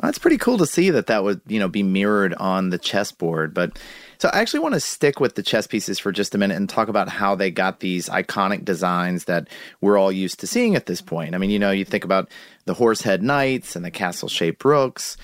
That's 0.00 0.18
pretty 0.18 0.38
cool 0.38 0.58
to 0.58 0.66
see 0.66 0.90
that 0.90 1.06
that 1.06 1.22
would, 1.22 1.40
you 1.46 1.60
know, 1.60 1.68
be 1.68 1.82
mirrored 1.82 2.34
on 2.34 2.70
the 2.70 2.78
chessboard. 2.78 3.54
But 3.54 3.78
so 4.22 4.30
I 4.32 4.38
actually 4.38 4.60
want 4.60 4.74
to 4.74 4.80
stick 4.80 5.18
with 5.18 5.34
the 5.34 5.42
chess 5.42 5.66
pieces 5.66 5.98
for 5.98 6.12
just 6.12 6.32
a 6.32 6.38
minute 6.38 6.56
and 6.56 6.68
talk 6.68 6.86
about 6.86 7.08
how 7.08 7.34
they 7.34 7.50
got 7.50 7.80
these 7.80 8.08
iconic 8.08 8.64
designs 8.64 9.24
that 9.24 9.48
we're 9.80 9.98
all 9.98 10.12
used 10.12 10.38
to 10.38 10.46
seeing 10.46 10.76
at 10.76 10.86
this 10.86 11.00
point. 11.00 11.34
I 11.34 11.38
mean, 11.38 11.50
you 11.50 11.58
know, 11.58 11.72
you 11.72 11.84
think 11.84 12.04
about 12.04 12.28
the 12.64 12.72
horsehead 12.72 13.20
knights 13.20 13.74
and 13.74 13.84
the 13.84 13.90
castle 13.90 14.28
shaped 14.28 14.64
rooks. 14.64 15.16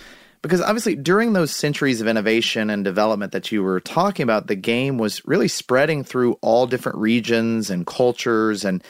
Because 0.42 0.60
obviously, 0.60 0.96
during 0.96 1.32
those 1.32 1.54
centuries 1.54 2.00
of 2.00 2.08
innovation 2.08 2.70
and 2.70 2.82
development 2.82 3.30
that 3.30 3.52
you 3.52 3.62
were 3.62 3.78
talking 3.78 4.24
about, 4.24 4.48
the 4.48 4.56
game 4.56 4.98
was 4.98 5.24
really 5.24 5.46
spreading 5.46 6.02
through 6.02 6.32
all 6.40 6.66
different 6.66 6.98
regions 6.98 7.70
and 7.70 7.86
cultures, 7.86 8.64
and 8.64 8.82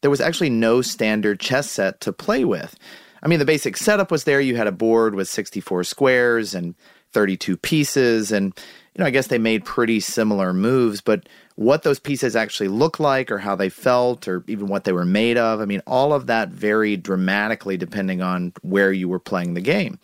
there 0.00 0.10
was 0.10 0.20
actually 0.20 0.50
no 0.50 0.82
standard 0.82 1.38
chess 1.38 1.70
set 1.70 2.00
to 2.00 2.12
play 2.12 2.44
with. 2.44 2.76
I 3.22 3.28
mean, 3.28 3.38
the 3.38 3.44
basic 3.44 3.76
setup 3.76 4.10
was 4.10 4.24
there. 4.24 4.40
You 4.40 4.56
had 4.56 4.66
a 4.66 4.72
board 4.72 5.14
with 5.14 5.28
64 5.28 5.84
squares 5.84 6.52
and 6.52 6.74
32 7.12 7.56
pieces, 7.58 8.32
and 8.32 8.58
you 8.94 9.00
know, 9.00 9.06
I 9.06 9.10
guess 9.10 9.28
they 9.28 9.38
made 9.38 9.64
pretty 9.64 10.00
similar 10.00 10.52
moves, 10.52 11.00
but 11.00 11.28
what 11.54 11.82
those 11.82 11.98
pieces 11.98 12.36
actually 12.36 12.68
looked 12.68 13.00
like, 13.00 13.30
or 13.30 13.38
how 13.38 13.56
they 13.56 13.68
felt, 13.68 14.28
or 14.28 14.44
even 14.46 14.66
what 14.66 14.84
they 14.84 14.92
were 14.92 15.04
made 15.04 15.38
of, 15.38 15.60
I 15.60 15.64
mean, 15.64 15.82
all 15.86 16.12
of 16.12 16.26
that 16.26 16.50
varied 16.50 17.02
dramatically 17.02 17.76
depending 17.76 18.20
on 18.20 18.52
where 18.62 18.92
you 18.92 19.08
were 19.08 19.18
playing 19.18 19.54
the 19.54 19.60
game. 19.60 19.98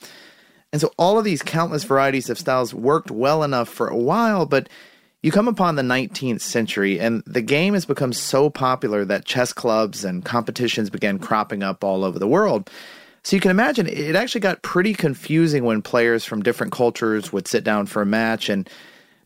And 0.73 0.81
so 0.81 0.93
all 0.99 1.19
of 1.19 1.25
these 1.25 1.43
countless 1.43 1.85
varieties 1.85 2.29
of 2.31 2.39
styles 2.39 2.75
worked 2.75 3.11
well 3.11 3.43
enough 3.43 3.69
for 3.69 3.89
a 3.89 3.97
while, 3.97 4.47
but 4.47 4.69
you 5.23 5.33
come 5.33 5.49
upon 5.49 5.75
the 5.75 5.83
19th 5.83 6.41
century 6.41 7.01
and 7.01 7.23
the 7.27 7.43
game 7.43 7.75
has 7.75 7.85
become 7.85 8.13
so 8.13 8.51
popular 8.51 9.05
that 9.05 9.25
chess 9.25 9.53
clubs 9.53 10.05
and 10.05 10.25
competitions 10.25 10.91
began 10.91 11.19
cropping 11.19 11.63
up 11.63 11.83
all 11.83 12.05
over 12.05 12.19
the 12.19 12.29
world. 12.29 12.71
So 13.23 13.37
you 13.37 13.41
can 13.41 13.51
imagine 13.51 13.87
it 13.87 14.15
actually 14.17 14.41
got 14.41 14.63
pretty 14.63 14.95
confusing 14.95 15.65
when 15.65 15.83
players 15.83 16.25
from 16.25 16.43
different 16.43 16.73
cultures 16.73 17.33
would 17.33 17.47
sit 17.49 17.65
down 17.65 17.87
for 17.87 18.01
a 18.03 18.07
match 18.07 18.49
and 18.49 18.69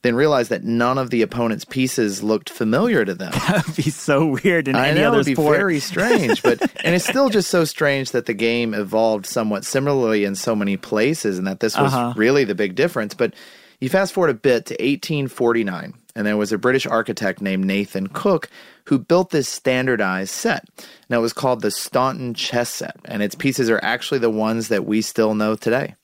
then 0.03 0.17
realize 0.17 0.49
that 0.49 0.65
none 0.65 0.99
of 0.99 1.11
the 1.11 1.23
opponent's 1.23 1.65
pieces 1.65 2.25
looked 2.25 2.51
familiar 2.51 3.05
to 3.05 3.15
them. 3.15 3.31
That 3.49 3.65
would 3.69 3.77
be 3.77 3.83
so 3.91 4.27
weird 4.43 4.67
in 4.67 4.75
I 4.75 4.89
any 4.89 5.01
know 5.01 5.09
other 5.11 5.21
it'd 5.21 5.27
be 5.27 5.35
sport. 5.35 5.57
very 5.57 5.79
strange, 5.79 6.43
but 6.43 6.61
and 6.85 6.95
it's 6.97 7.07
still 7.07 7.29
just 7.29 7.49
so 7.51 7.65
strange 7.65 8.11
that 8.11 8.27
the 8.27 8.35
game 8.35 8.75
evolved 8.75 9.27
somewhat 9.27 9.65
similarly 9.65 10.25
in 10.25 10.35
so 10.35 10.57
many 10.57 10.77
places, 10.77 11.39
and 11.39 11.47
that 11.47 11.61
this 11.61 11.79
was 11.79 11.93
Uh-huh. 11.95 12.15
really 12.17 12.43
the 12.43 12.57
big 12.57 12.75
difference. 12.75 13.15
But 13.15 13.35
you 13.79 13.89
fast 13.89 14.13
forward 14.13 14.31
a 14.31 14.35
bit 14.35 14.67
to 14.67 14.75
1849, 14.75 15.95
and 16.15 16.27
there 16.27 16.37
was 16.37 16.53
a 16.53 16.59
British 16.59 16.87
architect 16.87 17.41
named 17.41 17.65
Nathan 17.65 18.09
Cook 18.09 18.49
who 18.87 18.99
built 18.99 19.31
this 19.31 19.49
standardized 19.49 20.31
set. 20.31 20.65
Now 21.09 21.19
it 21.19 21.23
was 21.23 21.33
called 21.33 21.63
the 21.63 21.71
Staunton 21.71 22.35
chess 22.35 22.71
set, 22.71 22.97
and 23.05 23.23
its 23.23 23.35
pieces 23.35 23.71
are 23.71 23.81
actually 23.83 24.19
the 24.19 24.31
ones 24.31 24.69
that 24.69 24.85
we 24.85 25.03
still 25.03 25.35
know 25.35 25.55
today. 25.55 25.95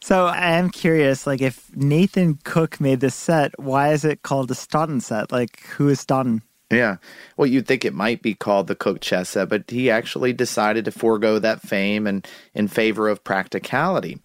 So 0.00 0.26
I 0.26 0.52
am 0.52 0.70
curious, 0.70 1.26
like 1.26 1.40
if 1.40 1.74
Nathan 1.74 2.38
Cook 2.44 2.80
made 2.80 3.00
this 3.00 3.16
set, 3.16 3.58
why 3.58 3.92
is 3.92 4.04
it 4.04 4.22
called 4.22 4.48
the 4.48 4.54
Staunton 4.54 5.00
set? 5.00 5.32
Like 5.32 5.60
who 5.60 5.88
is 5.88 6.00
Staunton? 6.00 6.42
Yeah. 6.70 6.96
Well, 7.36 7.46
you'd 7.46 7.66
think 7.66 7.84
it 7.84 7.94
might 7.94 8.22
be 8.22 8.34
called 8.34 8.66
the 8.66 8.74
Cook 8.74 9.00
chess 9.00 9.30
set, 9.30 9.48
but 9.48 9.70
he 9.70 9.90
actually 9.90 10.32
decided 10.32 10.84
to 10.84 10.90
forego 10.90 11.38
that 11.38 11.62
fame 11.62 12.06
and 12.06 12.26
in 12.54 12.68
favor 12.68 13.08
of 13.08 13.24
practicality. 13.24 14.18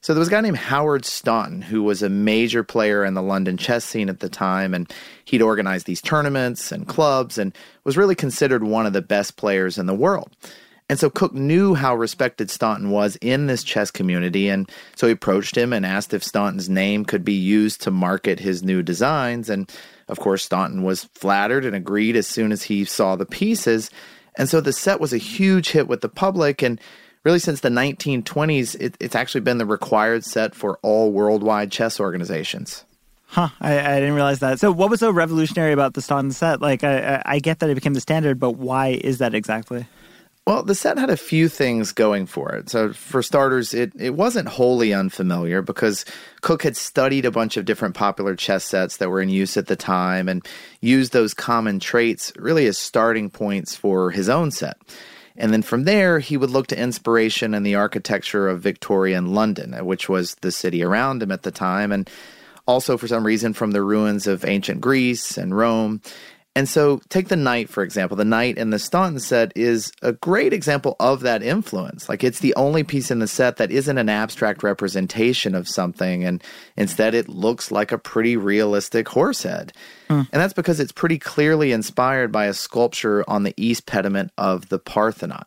So 0.00 0.14
there 0.14 0.20
was 0.20 0.28
a 0.28 0.30
guy 0.30 0.40
named 0.40 0.58
Howard 0.58 1.04
Staunton 1.04 1.60
who 1.60 1.82
was 1.82 2.02
a 2.02 2.08
major 2.08 2.62
player 2.62 3.04
in 3.04 3.14
the 3.14 3.22
London 3.22 3.56
chess 3.56 3.84
scene 3.84 4.08
at 4.08 4.20
the 4.20 4.28
time, 4.28 4.72
and 4.72 4.92
he'd 5.24 5.42
organized 5.42 5.86
these 5.86 6.00
tournaments 6.00 6.70
and 6.70 6.86
clubs 6.86 7.36
and 7.36 7.52
was 7.84 7.96
really 7.96 8.14
considered 8.14 8.62
one 8.62 8.86
of 8.86 8.92
the 8.92 9.02
best 9.02 9.36
players 9.36 9.76
in 9.76 9.86
the 9.86 9.94
world. 9.94 10.30
And 10.88 10.98
so 10.98 11.10
Cook 11.10 11.34
knew 11.34 11.74
how 11.74 11.94
respected 11.94 12.50
Staunton 12.50 12.90
was 12.90 13.16
in 13.16 13.46
this 13.46 13.62
chess 13.62 13.90
community, 13.90 14.48
and 14.48 14.70
so 14.96 15.06
he 15.06 15.12
approached 15.12 15.56
him 15.56 15.72
and 15.72 15.84
asked 15.84 16.14
if 16.14 16.24
Staunton's 16.24 16.70
name 16.70 17.04
could 17.04 17.24
be 17.24 17.34
used 17.34 17.82
to 17.82 17.90
market 17.90 18.40
his 18.40 18.62
new 18.62 18.82
designs. 18.82 19.50
And 19.50 19.70
of 20.06 20.18
course, 20.18 20.44
Staunton 20.44 20.84
was 20.84 21.04
flattered 21.04 21.66
and 21.66 21.76
agreed 21.76 22.16
as 22.16 22.26
soon 22.26 22.52
as 22.52 22.62
he 22.62 22.86
saw 22.86 23.16
the 23.16 23.26
pieces. 23.26 23.90
And 24.36 24.48
so 24.48 24.60
the 24.60 24.72
set 24.72 25.00
was 25.00 25.12
a 25.12 25.18
huge 25.18 25.70
hit 25.70 25.88
with 25.88 26.00
the 26.00 26.08
public, 26.08 26.62
and 26.62 26.80
really 27.28 27.38
since 27.38 27.60
the 27.60 27.68
1920s, 27.68 28.74
it, 28.80 28.96
it's 29.00 29.14
actually 29.14 29.42
been 29.42 29.58
the 29.58 29.66
required 29.66 30.24
set 30.24 30.54
for 30.54 30.78
all 30.80 31.12
worldwide 31.12 31.70
chess 31.70 32.00
organizations. 32.00 32.86
Huh? 33.26 33.50
I, 33.60 33.78
I 33.78 34.00
didn't 34.00 34.14
realize 34.14 34.38
that. 34.38 34.58
So 34.58 34.72
what 34.72 34.88
was 34.88 35.00
so 35.00 35.10
revolutionary 35.10 35.74
about 35.74 35.92
the 35.92 36.00
Staunton 36.00 36.32
set? 36.32 36.62
Like 36.62 36.82
I, 36.84 37.16
I 37.16 37.22
I 37.26 37.38
get 37.38 37.58
that 37.58 37.68
it 37.68 37.74
became 37.74 37.92
the 37.92 38.00
standard, 38.00 38.40
but 38.40 38.52
why 38.52 38.98
is 39.04 39.18
that 39.18 39.34
exactly? 39.34 39.86
Well, 40.46 40.62
the 40.62 40.74
set 40.74 40.96
had 40.96 41.10
a 41.10 41.18
few 41.18 41.50
things 41.50 41.92
going 41.92 42.24
for 42.24 42.54
it. 42.54 42.70
So, 42.70 42.94
for 42.94 43.22
starters, 43.22 43.74
it, 43.74 43.92
it 43.98 44.14
wasn't 44.14 44.48
wholly 44.48 44.94
unfamiliar 44.94 45.60
because 45.60 46.06
Cook 46.40 46.62
had 46.62 46.74
studied 46.74 47.26
a 47.26 47.30
bunch 47.30 47.58
of 47.58 47.66
different 47.66 47.94
popular 47.94 48.34
chess 48.34 48.64
sets 48.64 48.96
that 48.96 49.10
were 49.10 49.20
in 49.20 49.28
use 49.28 49.58
at 49.58 49.66
the 49.66 49.76
time 49.76 50.26
and 50.26 50.42
used 50.80 51.12
those 51.12 51.34
common 51.34 51.80
traits 51.80 52.32
really 52.38 52.66
as 52.66 52.78
starting 52.78 53.28
points 53.28 53.76
for 53.76 54.10
his 54.10 54.30
own 54.30 54.50
set. 54.50 54.78
And 55.38 55.52
then 55.52 55.62
from 55.62 55.84
there, 55.84 56.18
he 56.18 56.36
would 56.36 56.50
look 56.50 56.66
to 56.66 56.78
inspiration 56.78 57.54
in 57.54 57.62
the 57.62 57.76
architecture 57.76 58.48
of 58.48 58.60
Victorian 58.60 59.32
London, 59.34 59.72
which 59.86 60.08
was 60.08 60.34
the 60.36 60.50
city 60.50 60.82
around 60.82 61.22
him 61.22 61.30
at 61.30 61.44
the 61.44 61.52
time, 61.52 61.92
and 61.92 62.10
also 62.66 62.98
for 62.98 63.06
some 63.06 63.24
reason 63.24 63.54
from 63.54 63.70
the 63.70 63.82
ruins 63.82 64.26
of 64.26 64.44
ancient 64.44 64.80
Greece 64.80 65.38
and 65.38 65.56
Rome. 65.56 66.02
And 66.58 66.68
so, 66.68 67.00
take 67.08 67.28
the 67.28 67.36
knight, 67.36 67.68
for 67.68 67.84
example. 67.84 68.16
The 68.16 68.24
knight 68.24 68.58
in 68.58 68.70
the 68.70 68.80
Staunton 68.80 69.20
set 69.20 69.52
is 69.54 69.92
a 70.02 70.10
great 70.10 70.52
example 70.52 70.96
of 70.98 71.20
that 71.20 71.40
influence. 71.40 72.08
Like, 72.08 72.24
it's 72.24 72.40
the 72.40 72.52
only 72.56 72.82
piece 72.82 73.12
in 73.12 73.20
the 73.20 73.28
set 73.28 73.58
that 73.58 73.70
isn't 73.70 73.96
an 73.96 74.08
abstract 74.08 74.64
representation 74.64 75.54
of 75.54 75.68
something, 75.68 76.24
and 76.24 76.42
instead 76.76 77.14
it 77.14 77.28
looks 77.28 77.70
like 77.70 77.92
a 77.92 77.96
pretty 77.96 78.36
realistic 78.36 79.08
horse 79.08 79.44
head. 79.44 79.72
Hmm. 80.08 80.22
And 80.32 80.42
that's 80.42 80.52
because 80.52 80.80
it's 80.80 80.90
pretty 80.90 81.20
clearly 81.20 81.70
inspired 81.70 82.32
by 82.32 82.46
a 82.46 82.54
sculpture 82.54 83.22
on 83.30 83.44
the 83.44 83.54
east 83.56 83.86
pediment 83.86 84.32
of 84.36 84.68
the 84.68 84.80
Parthenon. 84.80 85.44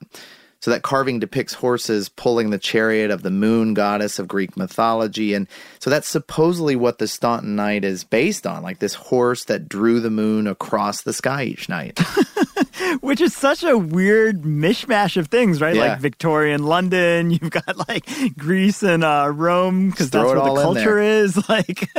So 0.61 0.69
that 0.69 0.83
carving 0.83 1.19
depicts 1.19 1.53
horses 1.53 2.07
pulling 2.07 2.51
the 2.51 2.59
chariot 2.59 3.09
of 3.09 3.23
the 3.23 3.31
moon 3.31 3.73
goddess 3.73 4.19
of 4.19 4.27
Greek 4.27 4.55
mythology. 4.55 5.33
And 5.33 5.47
so 5.79 5.89
that's 5.89 6.07
supposedly 6.07 6.75
what 6.75 6.99
the 6.99 7.07
Staunton 7.07 7.55
Knight 7.55 7.83
is 7.83 8.03
based 8.03 8.45
on, 8.45 8.61
like 8.61 8.77
this 8.77 8.93
horse 8.93 9.45
that 9.45 9.67
drew 9.67 9.99
the 9.99 10.11
moon 10.11 10.45
across 10.45 11.01
the 11.01 11.13
sky 11.13 11.45
each 11.45 11.67
night. 11.67 11.99
Which 13.01 13.21
is 13.21 13.35
such 13.35 13.63
a 13.63 13.75
weird 13.77 14.43
mishmash 14.43 15.17
of 15.17 15.27
things, 15.29 15.61
right? 15.61 15.75
Yeah. 15.75 15.93
Like 15.93 15.99
Victorian 15.99 16.63
London, 16.63 17.31
you've 17.31 17.49
got 17.49 17.87
like 17.89 18.07
Greece 18.37 18.83
and 18.83 19.03
uh, 19.03 19.31
Rome, 19.33 19.89
because 19.89 20.11
that's 20.11 20.25
where 20.25 20.35
the 20.35 20.61
culture 20.61 20.99
is. 20.99 21.39
Like, 21.49 21.89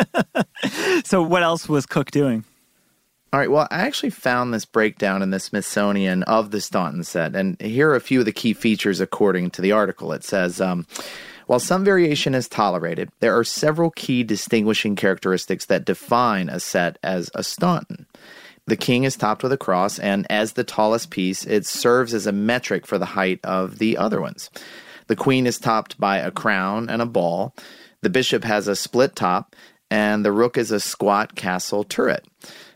so 1.05 1.21
what 1.23 1.43
else 1.43 1.69
was 1.69 1.85
Cook 1.85 2.11
doing? 2.11 2.45
All 3.33 3.41
right, 3.41 3.51
well, 3.51 3.67
I 3.71 3.79
actually 3.79 4.11
found 4.11 4.53
this 4.53 4.67
breakdown 4.67 5.23
in 5.23 5.31
the 5.31 5.41
Smithsonian 5.41 6.23
of 6.25 6.51
the 6.51 6.61
Staunton 6.61 7.03
set, 7.03 7.35
and 7.35 7.59
here 7.63 7.89
are 7.89 7.95
a 7.95 8.01
few 8.01 8.19
of 8.19 8.27
the 8.27 8.33
key 8.33 8.53
features 8.53 9.01
according 9.01 9.53
to 9.53 9.63
the 9.63 9.73
article. 9.73 10.13
It 10.13 10.23
says, 10.23 10.61
um, 10.61 10.87
while 11.47 11.59
some 11.59 11.83
variation 11.83 12.35
is 12.35 12.47
tolerated, 12.47 13.09
there 13.21 13.35
are 13.35 13.43
several 13.43 13.91
key 13.91 14.23
distinguishing 14.23 14.97
characteristics 14.97 15.65
that 15.65 15.87
define 15.87 16.51
a 16.51 16.61
set 16.61 16.99
as 17.03 17.31
a 17.35 17.43
Staunton. 17.43 18.05
The 18.67 18.77
king 18.77 19.05
is 19.05 19.17
topped 19.17 19.43
with 19.43 19.53
a 19.53 19.57
cross, 19.57 19.99
and 19.99 20.27
as 20.29 20.53
the 20.53 20.63
tallest 20.63 21.09
piece, 21.09 21.47
it 21.47 21.65
serves 21.65 22.13
as 22.13 22.27
a 22.27 22.33
metric 22.33 22.87
for 22.87 22.99
the 22.99 23.07
height 23.07 23.41
of 23.45 23.79
the 23.79 23.97
other 23.97 24.21
ones. 24.21 24.51
The 25.07 25.17
queen 25.17 25.47
is 25.47 25.59
topped 25.59 25.99
by 25.99 26.19
a 26.19 26.31
crown 26.31 26.91
and 26.91 27.01
a 27.01 27.07
ball. 27.07 27.55
The 28.03 28.11
bishop 28.11 28.45
has 28.45 28.69
a 28.69 28.77
split 28.77 29.17
top, 29.17 29.57
and 29.91 30.23
the 30.23 30.33
rook 30.33 30.59
is 30.59 30.71
a 30.71 30.81
squat 30.81 31.35
castle 31.35 31.83
turret. 31.83 32.27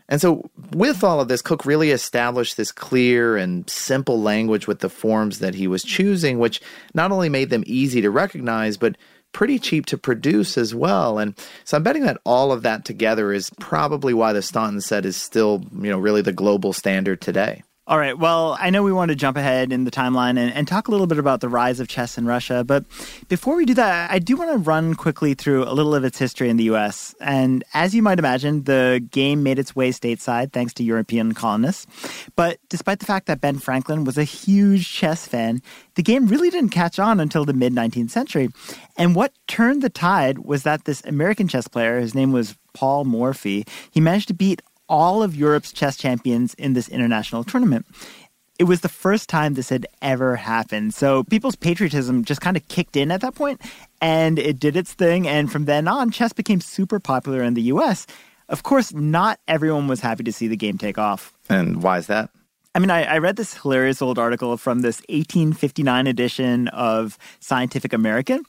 And 0.09 0.21
so, 0.21 0.49
with 0.73 1.03
all 1.03 1.19
of 1.19 1.27
this, 1.27 1.41
Cook 1.41 1.65
really 1.65 1.91
established 1.91 2.55
this 2.55 2.71
clear 2.71 3.35
and 3.35 3.69
simple 3.69 4.21
language 4.21 4.65
with 4.65 4.79
the 4.79 4.89
forms 4.89 5.39
that 5.39 5.55
he 5.55 5.67
was 5.67 5.83
choosing, 5.83 6.39
which 6.39 6.61
not 6.93 7.11
only 7.11 7.29
made 7.29 7.49
them 7.49 7.63
easy 7.67 8.01
to 8.01 8.09
recognize, 8.09 8.77
but 8.77 8.95
pretty 9.33 9.59
cheap 9.59 9.85
to 9.87 9.97
produce 9.97 10.57
as 10.57 10.73
well. 10.73 11.19
And 11.19 11.35
so, 11.65 11.75
I'm 11.75 11.83
betting 11.83 12.03
that 12.03 12.21
all 12.23 12.53
of 12.53 12.63
that 12.63 12.85
together 12.85 13.33
is 13.33 13.49
probably 13.59 14.13
why 14.13 14.31
the 14.31 14.41
Staunton 14.41 14.81
set 14.81 15.05
is 15.05 15.17
still, 15.17 15.65
you 15.73 15.89
know, 15.89 15.99
really 15.99 16.21
the 16.21 16.31
global 16.31 16.71
standard 16.71 17.19
today. 17.19 17.63
All 17.89 17.97
right. 17.97 18.19
Well, 18.19 18.57
I 18.59 18.69
know 18.69 18.83
we 18.83 18.91
want 18.91 19.09
to 19.09 19.15
jump 19.15 19.37
ahead 19.37 19.71
in 19.71 19.85
the 19.85 19.91
timeline 19.91 20.31
and, 20.31 20.53
and 20.53 20.67
talk 20.67 20.89
a 20.89 20.91
little 20.91 21.07
bit 21.07 21.19
about 21.19 21.39
the 21.39 21.47
rise 21.47 21.79
of 21.79 21.87
chess 21.87 22.17
in 22.17 22.25
Russia. 22.25 22.65
But 22.65 22.83
before 23.29 23.55
we 23.55 23.63
do 23.63 23.73
that, 23.75 24.11
I 24.11 24.19
do 24.19 24.35
want 24.35 24.51
to 24.51 24.57
run 24.57 24.93
quickly 24.93 25.33
through 25.33 25.63
a 25.63 25.71
little 25.71 25.95
of 25.95 26.03
its 26.03 26.17
history 26.17 26.49
in 26.49 26.57
the 26.57 26.65
U.S. 26.65 27.15
And 27.21 27.63
as 27.73 27.95
you 27.95 28.03
might 28.03 28.19
imagine, 28.19 28.63
the 28.63 29.01
game 29.09 29.41
made 29.41 29.57
its 29.57 29.73
way 29.73 29.91
stateside 29.91 30.51
thanks 30.51 30.73
to 30.73 30.83
European 30.83 31.33
colonists. 31.33 31.87
But 32.35 32.59
despite 32.67 32.99
the 32.99 33.05
fact 33.05 33.25
that 33.27 33.39
Ben 33.39 33.57
Franklin 33.57 34.03
was 34.03 34.17
a 34.17 34.25
huge 34.25 34.91
chess 34.91 35.25
fan, 35.25 35.61
the 35.95 36.03
game 36.03 36.27
really 36.27 36.49
didn't 36.49 36.71
catch 36.71 36.99
on 36.99 37.21
until 37.21 37.45
the 37.45 37.53
mid 37.53 37.71
19th 37.71 38.09
century. 38.09 38.49
And 38.97 39.15
what 39.15 39.31
turned 39.47 39.81
the 39.81 39.89
tide 39.89 40.39
was 40.39 40.63
that 40.63 40.83
this 40.83 41.01
American 41.05 41.47
chess 41.47 41.69
player, 41.69 42.01
his 42.01 42.13
name 42.13 42.33
was 42.33 42.57
Paul 42.73 43.05
Morphy, 43.05 43.65
he 43.91 44.01
managed 44.01 44.27
to 44.27 44.33
beat 44.33 44.61
all 44.89 45.23
of 45.23 45.35
Europe's 45.35 45.71
chess 45.71 45.97
champions 45.97 46.53
in 46.55 46.73
this 46.73 46.89
international 46.89 47.43
tournament. 47.43 47.85
It 48.59 48.63
was 48.63 48.81
the 48.81 48.89
first 48.89 49.29
time 49.29 49.53
this 49.53 49.69
had 49.69 49.85
ever 50.01 50.35
happened. 50.35 50.93
So 50.93 51.23
people's 51.23 51.55
patriotism 51.55 52.25
just 52.25 52.41
kind 52.41 52.57
of 52.57 52.67
kicked 52.67 52.95
in 52.95 53.11
at 53.11 53.21
that 53.21 53.35
point, 53.35 53.61
and 54.01 54.39
it 54.39 54.59
did 54.59 54.75
its 54.75 54.93
thing. 54.93 55.27
And 55.27 55.51
from 55.51 55.65
then 55.65 55.87
on, 55.87 56.09
chess 56.09 56.33
became 56.33 56.59
super 56.59 56.99
popular 56.99 57.43
in 57.43 57.53
the 57.53 57.61
US. 57.63 58.07
Of 58.49 58.63
course, 58.63 58.93
not 58.93 59.39
everyone 59.47 59.87
was 59.87 59.99
happy 59.99 60.23
to 60.23 60.31
see 60.31 60.47
the 60.47 60.55
game 60.55 60.77
take 60.77 60.97
off. 60.97 61.33
And 61.49 61.83
why 61.83 61.99
is 61.99 62.07
that? 62.07 62.29
I 62.73 62.79
mean, 62.79 62.91
I, 62.91 63.03
I, 63.05 63.17
read 63.17 63.37
this 63.37 63.55
hilarious 63.55 64.03
old 64.03 64.19
article 64.19 64.55
from 64.55 64.81
this 64.81 64.99
1859 65.09 66.05
edition 66.05 66.67
of 66.67 67.17
Scientific 67.39 67.91
American. 67.91 68.43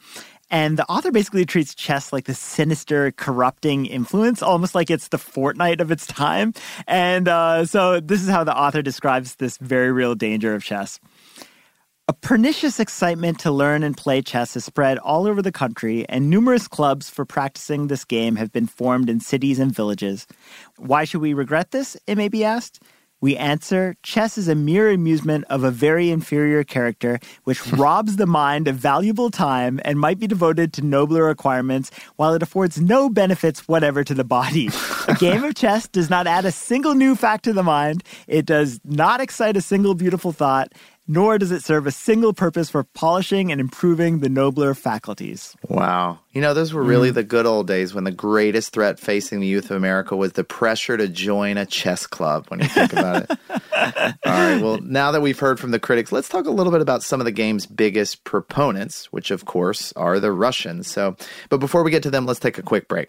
And 0.50 0.78
the 0.78 0.88
author 0.88 1.10
basically 1.10 1.44
treats 1.44 1.74
chess 1.74 2.12
like 2.12 2.24
this 2.24 2.38
sinister, 2.38 3.12
corrupting 3.12 3.86
influence, 3.86 4.42
almost 4.42 4.74
like 4.74 4.90
it's 4.90 5.08
the 5.08 5.18
Fortnite 5.18 5.80
of 5.80 5.90
its 5.90 6.06
time. 6.06 6.54
And 6.86 7.28
uh, 7.28 7.66
so, 7.66 8.00
this 8.00 8.22
is 8.22 8.28
how 8.28 8.44
the 8.44 8.56
author 8.56 8.80
describes 8.80 9.36
this 9.36 9.58
very 9.58 9.92
real 9.92 10.14
danger 10.14 10.54
of 10.54 10.64
chess. 10.64 11.00
A 12.10 12.14
pernicious 12.14 12.80
excitement 12.80 13.38
to 13.40 13.50
learn 13.50 13.82
and 13.82 13.94
play 13.94 14.22
chess 14.22 14.54
has 14.54 14.64
spread 14.64 14.96
all 14.96 15.26
over 15.26 15.42
the 15.42 15.52
country, 15.52 16.08
and 16.08 16.30
numerous 16.30 16.66
clubs 16.66 17.10
for 17.10 17.26
practicing 17.26 17.88
this 17.88 18.06
game 18.06 18.36
have 18.36 18.50
been 18.50 18.66
formed 18.66 19.10
in 19.10 19.20
cities 19.20 19.58
and 19.58 19.70
villages. 19.70 20.26
Why 20.78 21.04
should 21.04 21.20
we 21.20 21.34
regret 21.34 21.70
this? 21.70 21.98
It 22.06 22.16
may 22.16 22.28
be 22.28 22.44
asked. 22.44 22.80
We 23.20 23.36
answer 23.36 23.96
chess 24.04 24.38
is 24.38 24.46
a 24.46 24.54
mere 24.54 24.90
amusement 24.90 25.44
of 25.50 25.64
a 25.64 25.72
very 25.72 26.10
inferior 26.10 26.62
character, 26.62 27.18
which 27.44 27.66
robs 27.72 28.16
the 28.16 28.26
mind 28.26 28.68
of 28.68 28.76
valuable 28.76 29.30
time 29.30 29.80
and 29.84 29.98
might 29.98 30.20
be 30.20 30.28
devoted 30.28 30.72
to 30.74 30.82
nobler 30.82 31.24
requirements, 31.24 31.90
while 32.16 32.32
it 32.34 32.42
affords 32.42 32.80
no 32.80 33.10
benefits 33.10 33.66
whatever 33.66 34.04
to 34.04 34.14
the 34.14 34.24
body. 34.24 34.70
a 35.08 35.14
game 35.14 35.42
of 35.42 35.56
chess 35.56 35.88
does 35.88 36.08
not 36.08 36.28
add 36.28 36.44
a 36.44 36.52
single 36.52 36.94
new 36.94 37.16
fact 37.16 37.44
to 37.44 37.52
the 37.52 37.64
mind, 37.64 38.04
it 38.28 38.46
does 38.46 38.80
not 38.84 39.20
excite 39.20 39.56
a 39.56 39.62
single 39.62 39.94
beautiful 39.94 40.30
thought, 40.30 40.72
nor 41.08 41.38
does 41.38 41.50
it 41.50 41.64
serve 41.64 41.86
a 41.86 41.90
single 41.90 42.34
purpose 42.34 42.68
for 42.68 42.84
polishing 42.84 43.50
and 43.50 43.60
improving 43.60 44.20
the 44.20 44.28
nobler 44.28 44.74
faculties. 44.74 45.56
Wow. 45.68 46.18
You 46.32 46.42
know, 46.42 46.52
those 46.52 46.74
were 46.74 46.82
really 46.82 47.10
mm. 47.10 47.14
the 47.14 47.24
good 47.24 47.46
old 47.46 47.66
days 47.66 47.94
when 47.94 48.04
the 48.04 48.12
greatest 48.12 48.72
threat 48.72 49.00
facing 49.00 49.40
the 49.40 49.46
youth 49.46 49.70
of 49.70 49.76
America 49.78 50.14
was 50.14 50.32
the 50.32 50.44
pressure 50.44 50.98
to 50.98 51.08
join 51.08 51.56
a 51.56 51.64
chess 51.64 52.06
club 52.06 52.46
when 52.48 52.60
you 52.60 52.68
think 52.68 52.92
about 52.92 53.22
it. 53.22 53.38
All 54.26 54.32
right. 54.32 54.60
Well, 54.60 54.78
now 54.82 55.10
that 55.12 55.22
we've 55.22 55.38
heard 55.38 55.58
from 55.58 55.70
the 55.70 55.80
critics, 55.80 56.12
let's 56.12 56.28
talk 56.28 56.46
a 56.46 56.50
little 56.50 56.70
bit 56.70 56.82
about 56.82 57.02
some 57.02 57.20
of 57.20 57.24
the 57.24 57.32
game's 57.32 57.64
biggest 57.64 58.24
proponents, 58.24 59.06
which 59.06 59.30
of 59.30 59.46
course 59.46 59.92
are 59.96 60.20
the 60.20 60.30
Russians. 60.30 60.90
So, 60.90 61.16
but 61.48 61.58
before 61.58 61.82
we 61.82 61.90
get 61.90 62.02
to 62.02 62.10
them, 62.10 62.26
let's 62.26 62.40
take 62.40 62.58
a 62.58 62.62
quick 62.62 62.86
break. 62.86 63.08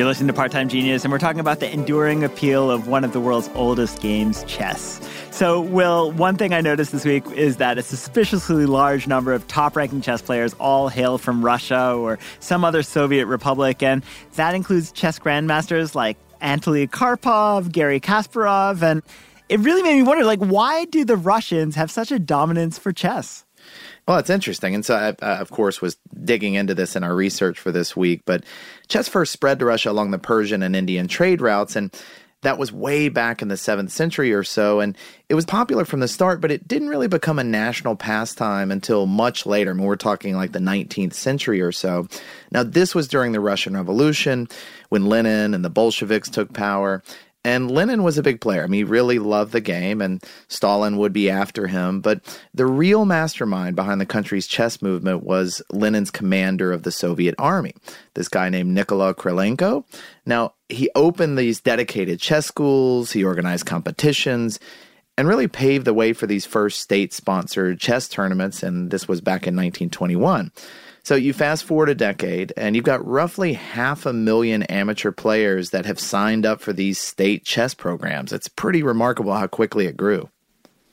You're 0.00 0.08
listening 0.08 0.28
to 0.28 0.32
Part 0.32 0.50
Time 0.50 0.70
Genius, 0.70 1.04
and 1.04 1.12
we're 1.12 1.18
talking 1.18 1.40
about 1.40 1.60
the 1.60 1.70
enduring 1.70 2.24
appeal 2.24 2.70
of 2.70 2.88
one 2.88 3.04
of 3.04 3.12
the 3.12 3.20
world's 3.20 3.50
oldest 3.54 4.00
games, 4.00 4.42
chess. 4.44 4.98
So, 5.30 5.60
Will, 5.60 6.10
one 6.12 6.38
thing 6.38 6.54
I 6.54 6.62
noticed 6.62 6.92
this 6.92 7.04
week 7.04 7.22
is 7.32 7.58
that 7.58 7.76
a 7.76 7.82
suspiciously 7.82 8.64
large 8.64 9.06
number 9.06 9.34
of 9.34 9.46
top 9.46 9.76
ranking 9.76 10.00
chess 10.00 10.22
players 10.22 10.54
all 10.54 10.88
hail 10.88 11.18
from 11.18 11.44
Russia 11.44 11.92
or 11.92 12.18
some 12.38 12.64
other 12.64 12.82
Soviet 12.82 13.26
republic, 13.26 13.82
and 13.82 14.02
that 14.36 14.54
includes 14.54 14.90
chess 14.90 15.18
grandmasters 15.18 15.94
like 15.94 16.16
Anatoly 16.40 16.88
Karpov, 16.88 17.70
Garry 17.70 18.00
Kasparov, 18.00 18.80
and 18.80 19.02
it 19.50 19.60
really 19.60 19.82
made 19.82 19.96
me 19.96 20.02
wonder 20.02 20.24
like, 20.24 20.38
why 20.38 20.86
do 20.86 21.04
the 21.04 21.16
Russians 21.18 21.74
have 21.74 21.90
such 21.90 22.10
a 22.10 22.18
dominance 22.18 22.78
for 22.78 22.90
chess? 22.90 23.44
Well, 24.08 24.18
it's 24.18 24.30
interesting. 24.30 24.74
And 24.74 24.84
so 24.84 24.94
I, 24.94 25.08
uh, 25.24 25.36
of 25.36 25.50
course, 25.50 25.80
was 25.80 25.96
digging 26.24 26.54
into 26.54 26.74
this 26.74 26.96
in 26.96 27.04
our 27.04 27.14
research 27.14 27.58
for 27.58 27.70
this 27.70 27.94
week. 27.94 28.22
But 28.24 28.44
chess 28.90 29.08
first 29.08 29.32
spread 29.32 29.58
to 29.60 29.64
Russia 29.64 29.90
along 29.90 30.10
the 30.10 30.18
Persian 30.18 30.62
and 30.62 30.76
Indian 30.76 31.08
trade 31.08 31.40
routes. 31.40 31.76
And 31.76 31.90
that 32.42 32.58
was 32.58 32.72
way 32.72 33.08
back 33.08 33.42
in 33.42 33.48
the 33.48 33.54
7th 33.54 33.90
century 33.90 34.32
or 34.32 34.42
so. 34.42 34.80
And 34.80 34.96
it 35.28 35.34
was 35.34 35.44
popular 35.44 35.84
from 35.84 36.00
the 36.00 36.08
start, 36.08 36.40
but 36.40 36.50
it 36.50 36.66
didn't 36.66 36.88
really 36.88 37.08
become 37.08 37.38
a 37.38 37.44
national 37.44 37.96
pastime 37.96 38.70
until 38.70 39.06
much 39.06 39.46
later. 39.46 39.70
I 39.70 39.74
mean, 39.74 39.86
we're 39.86 39.96
talking 39.96 40.36
like 40.36 40.52
the 40.52 40.58
19th 40.58 41.12
century 41.12 41.60
or 41.60 41.72
so. 41.72 42.08
Now, 42.50 42.62
this 42.62 42.94
was 42.94 43.08
during 43.08 43.32
the 43.32 43.40
Russian 43.40 43.76
Revolution 43.76 44.48
when 44.88 45.06
Lenin 45.06 45.54
and 45.54 45.64
the 45.64 45.70
Bolsheviks 45.70 46.30
took 46.30 46.52
power. 46.52 47.02
And 47.42 47.70
Lenin 47.70 48.02
was 48.02 48.18
a 48.18 48.22
big 48.22 48.40
player. 48.40 48.62
I 48.62 48.66
mean, 48.66 48.78
he 48.78 48.84
really 48.84 49.18
loved 49.18 49.52
the 49.52 49.62
game, 49.62 50.02
and 50.02 50.22
Stalin 50.48 50.98
would 50.98 51.12
be 51.12 51.30
after 51.30 51.66
him. 51.66 52.00
But 52.00 52.20
the 52.52 52.66
real 52.66 53.06
mastermind 53.06 53.76
behind 53.76 53.98
the 54.00 54.06
country's 54.06 54.46
chess 54.46 54.82
movement 54.82 55.22
was 55.22 55.62
Lenin's 55.70 56.10
commander 56.10 56.70
of 56.70 56.82
the 56.82 56.92
Soviet 56.92 57.34
army, 57.38 57.74
this 58.14 58.28
guy 58.28 58.50
named 58.50 58.74
Nikola 58.74 59.14
Krylenko. 59.14 59.84
Now, 60.26 60.52
he 60.68 60.90
opened 60.94 61.38
these 61.38 61.60
dedicated 61.60 62.20
chess 62.20 62.46
schools, 62.46 63.12
he 63.12 63.24
organized 63.24 63.64
competitions, 63.64 64.60
and 65.16 65.26
really 65.26 65.48
paved 65.48 65.86
the 65.86 65.94
way 65.94 66.12
for 66.12 66.26
these 66.26 66.44
first 66.44 66.80
state 66.80 67.14
sponsored 67.14 67.80
chess 67.80 68.06
tournaments. 68.06 68.62
And 68.62 68.90
this 68.90 69.08
was 69.08 69.22
back 69.22 69.46
in 69.46 69.56
1921. 69.56 70.52
So 71.10 71.16
you 71.16 71.32
fast 71.32 71.64
forward 71.64 71.88
a 71.88 71.94
decade, 71.96 72.52
and 72.56 72.76
you've 72.76 72.84
got 72.84 73.04
roughly 73.04 73.54
half 73.54 74.06
a 74.06 74.12
million 74.12 74.62
amateur 74.62 75.10
players 75.10 75.70
that 75.70 75.84
have 75.84 75.98
signed 75.98 76.46
up 76.46 76.60
for 76.60 76.72
these 76.72 77.00
state 77.00 77.44
chess 77.44 77.74
programs. 77.74 78.32
It's 78.32 78.46
pretty 78.46 78.84
remarkable 78.84 79.34
how 79.34 79.48
quickly 79.48 79.86
it 79.86 79.96
grew. 79.96 80.30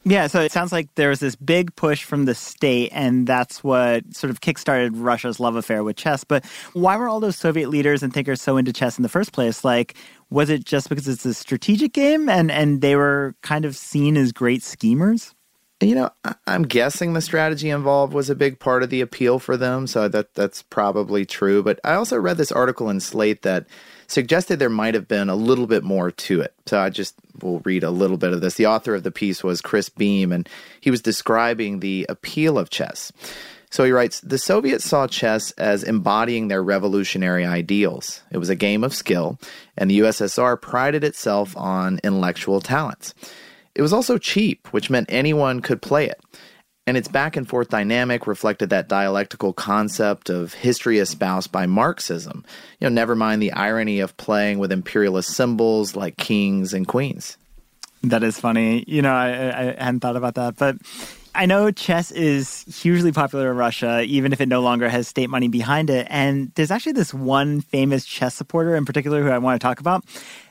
Yeah, 0.05 0.25
so 0.25 0.41
it 0.41 0.51
sounds 0.51 0.71
like 0.71 0.89
there 0.95 1.09
was 1.09 1.19
this 1.19 1.35
big 1.35 1.75
push 1.75 2.03
from 2.03 2.25
the 2.25 2.33
state, 2.33 2.89
and 2.93 3.27
that's 3.27 3.63
what 3.63 4.11
sort 4.15 4.31
of 4.31 4.41
kickstarted 4.41 4.93
Russia's 4.95 5.39
love 5.39 5.55
affair 5.55 5.83
with 5.83 5.97
chess. 5.97 6.23
But 6.23 6.47
why 6.73 6.97
were 6.97 7.07
all 7.07 7.19
those 7.19 7.35
Soviet 7.35 7.69
leaders 7.69 8.01
and 8.01 8.11
thinkers 8.11 8.41
so 8.41 8.57
into 8.57 8.73
chess 8.73 8.97
in 8.97 9.03
the 9.03 9.09
first 9.09 9.33
place? 9.33 9.63
Like, 9.63 9.93
was 10.31 10.49
it 10.49 10.65
just 10.65 10.89
because 10.89 11.07
it's 11.07 11.25
a 11.25 11.33
strategic 11.35 11.93
game 11.93 12.27
and, 12.27 12.49
and 12.49 12.81
they 12.81 12.95
were 12.95 13.35
kind 13.43 13.65
of 13.65 13.75
seen 13.75 14.17
as 14.17 14.31
great 14.31 14.63
schemers? 14.63 15.35
You 15.79 15.93
know, 15.93 16.09
I'm 16.47 16.63
guessing 16.63 17.13
the 17.13 17.21
strategy 17.21 17.69
involved 17.69 18.11
was 18.11 18.31
a 18.31 18.35
big 18.35 18.57
part 18.57 18.81
of 18.81 18.89
the 18.89 19.01
appeal 19.01 19.37
for 19.37 19.57
them, 19.57 19.85
so 19.85 20.07
that 20.07 20.33
that's 20.33 20.63
probably 20.63 21.23
true. 21.23 21.61
But 21.61 21.79
I 21.83 21.93
also 21.93 22.17
read 22.17 22.37
this 22.37 22.51
article 22.51 22.89
in 22.89 22.99
Slate 22.99 23.43
that 23.43 23.67
suggested 24.07 24.57
there 24.57 24.69
might 24.69 24.95
have 24.95 25.07
been 25.07 25.29
a 25.29 25.35
little 25.35 25.67
bit 25.67 25.83
more 25.83 26.09
to 26.09 26.41
it. 26.41 26.55
So 26.65 26.79
I 26.79 26.89
just 26.89 27.13
will 27.43 27.59
read 27.59 27.83
a 27.83 27.91
little 27.91 28.17
bit 28.17 28.33
of 28.33 28.41
this. 28.41 28.55
The 28.55 28.65
author 28.65 28.95
of 28.95 29.03
the 29.03 29.11
piece 29.11 29.43
was 29.43 29.61
Chris 29.61 29.87
Beam, 29.87 30.31
and 30.31 30.49
he 30.81 30.89
was 30.89 31.01
describing 31.01 31.79
the 31.79 32.07
appeal 32.09 32.57
of 32.57 32.71
chess. 32.71 33.11
So 33.69 33.83
he 33.83 33.91
writes 33.91 34.21
The 34.21 34.39
Soviets 34.39 34.85
saw 34.85 35.05
chess 35.05 35.51
as 35.51 35.83
embodying 35.83 36.47
their 36.47 36.63
revolutionary 36.63 37.45
ideals. 37.45 38.23
It 38.31 38.39
was 38.39 38.49
a 38.49 38.55
game 38.55 38.83
of 38.83 38.95
skill, 38.95 39.37
and 39.77 39.91
the 39.91 39.99
USSR 39.99 40.59
prided 40.59 41.03
itself 41.03 41.55
on 41.55 41.99
intellectual 42.03 42.61
talents. 42.61 43.13
It 43.77 43.83
was 43.83 43.93
also 43.93 44.17
cheap, 44.17 44.67
which 44.73 44.89
meant 44.89 45.05
anyone 45.07 45.61
could 45.61 45.83
play 45.83 46.07
it. 46.07 46.19
And 46.87 46.97
its 46.97 47.07
back 47.07 47.35
and 47.35 47.47
forth 47.47 47.69
dynamic 47.69 48.25
reflected 48.25 48.71
that 48.71 48.87
dialectical 48.87 49.53
concept 49.53 50.31
of 50.31 50.53
history 50.53 50.97
espoused 50.97 51.51
by 51.51 51.67
Marxism. 51.67 52.43
You 52.79 52.89
know, 52.89 52.93
never 52.93 53.15
mind 53.15 53.39
the 53.39 53.51
irony 53.51 53.99
of 53.99 54.17
playing 54.17 54.57
with 54.57 54.71
imperialist 54.71 55.29
symbols 55.29 55.95
like 55.95 56.17
kings 56.17 56.73
and 56.73 56.87
queens. 56.87 57.37
That 58.01 58.23
is 58.23 58.39
funny. 58.39 58.83
You 58.87 59.03
know, 59.03 59.13
I, 59.13 59.27
I 59.27 59.63
hadn't 59.83 59.99
thought 59.99 60.15
about 60.15 60.35
that, 60.35 60.55
but 60.55 60.77
I 61.37 61.45
know 61.45 61.69
chess 61.69 62.09
is 62.09 62.65
hugely 62.81 63.11
popular 63.11 63.51
in 63.51 63.57
Russia, 63.57 64.01
even 64.01 64.33
if 64.33 64.41
it 64.41 64.49
no 64.49 64.61
longer 64.61 64.89
has 64.89 65.07
state 65.07 65.29
money 65.29 65.47
behind 65.47 65.91
it. 65.91 66.07
And 66.09 66.51
there's 66.55 66.71
actually 66.71 66.93
this 66.93 67.13
one 67.13 67.61
famous 67.61 68.05
chess 68.05 68.33
supporter 68.33 68.75
in 68.75 68.85
particular 68.85 69.21
who 69.21 69.29
I 69.29 69.37
want 69.37 69.61
to 69.61 69.63
talk 69.63 69.79
about, 69.79 70.03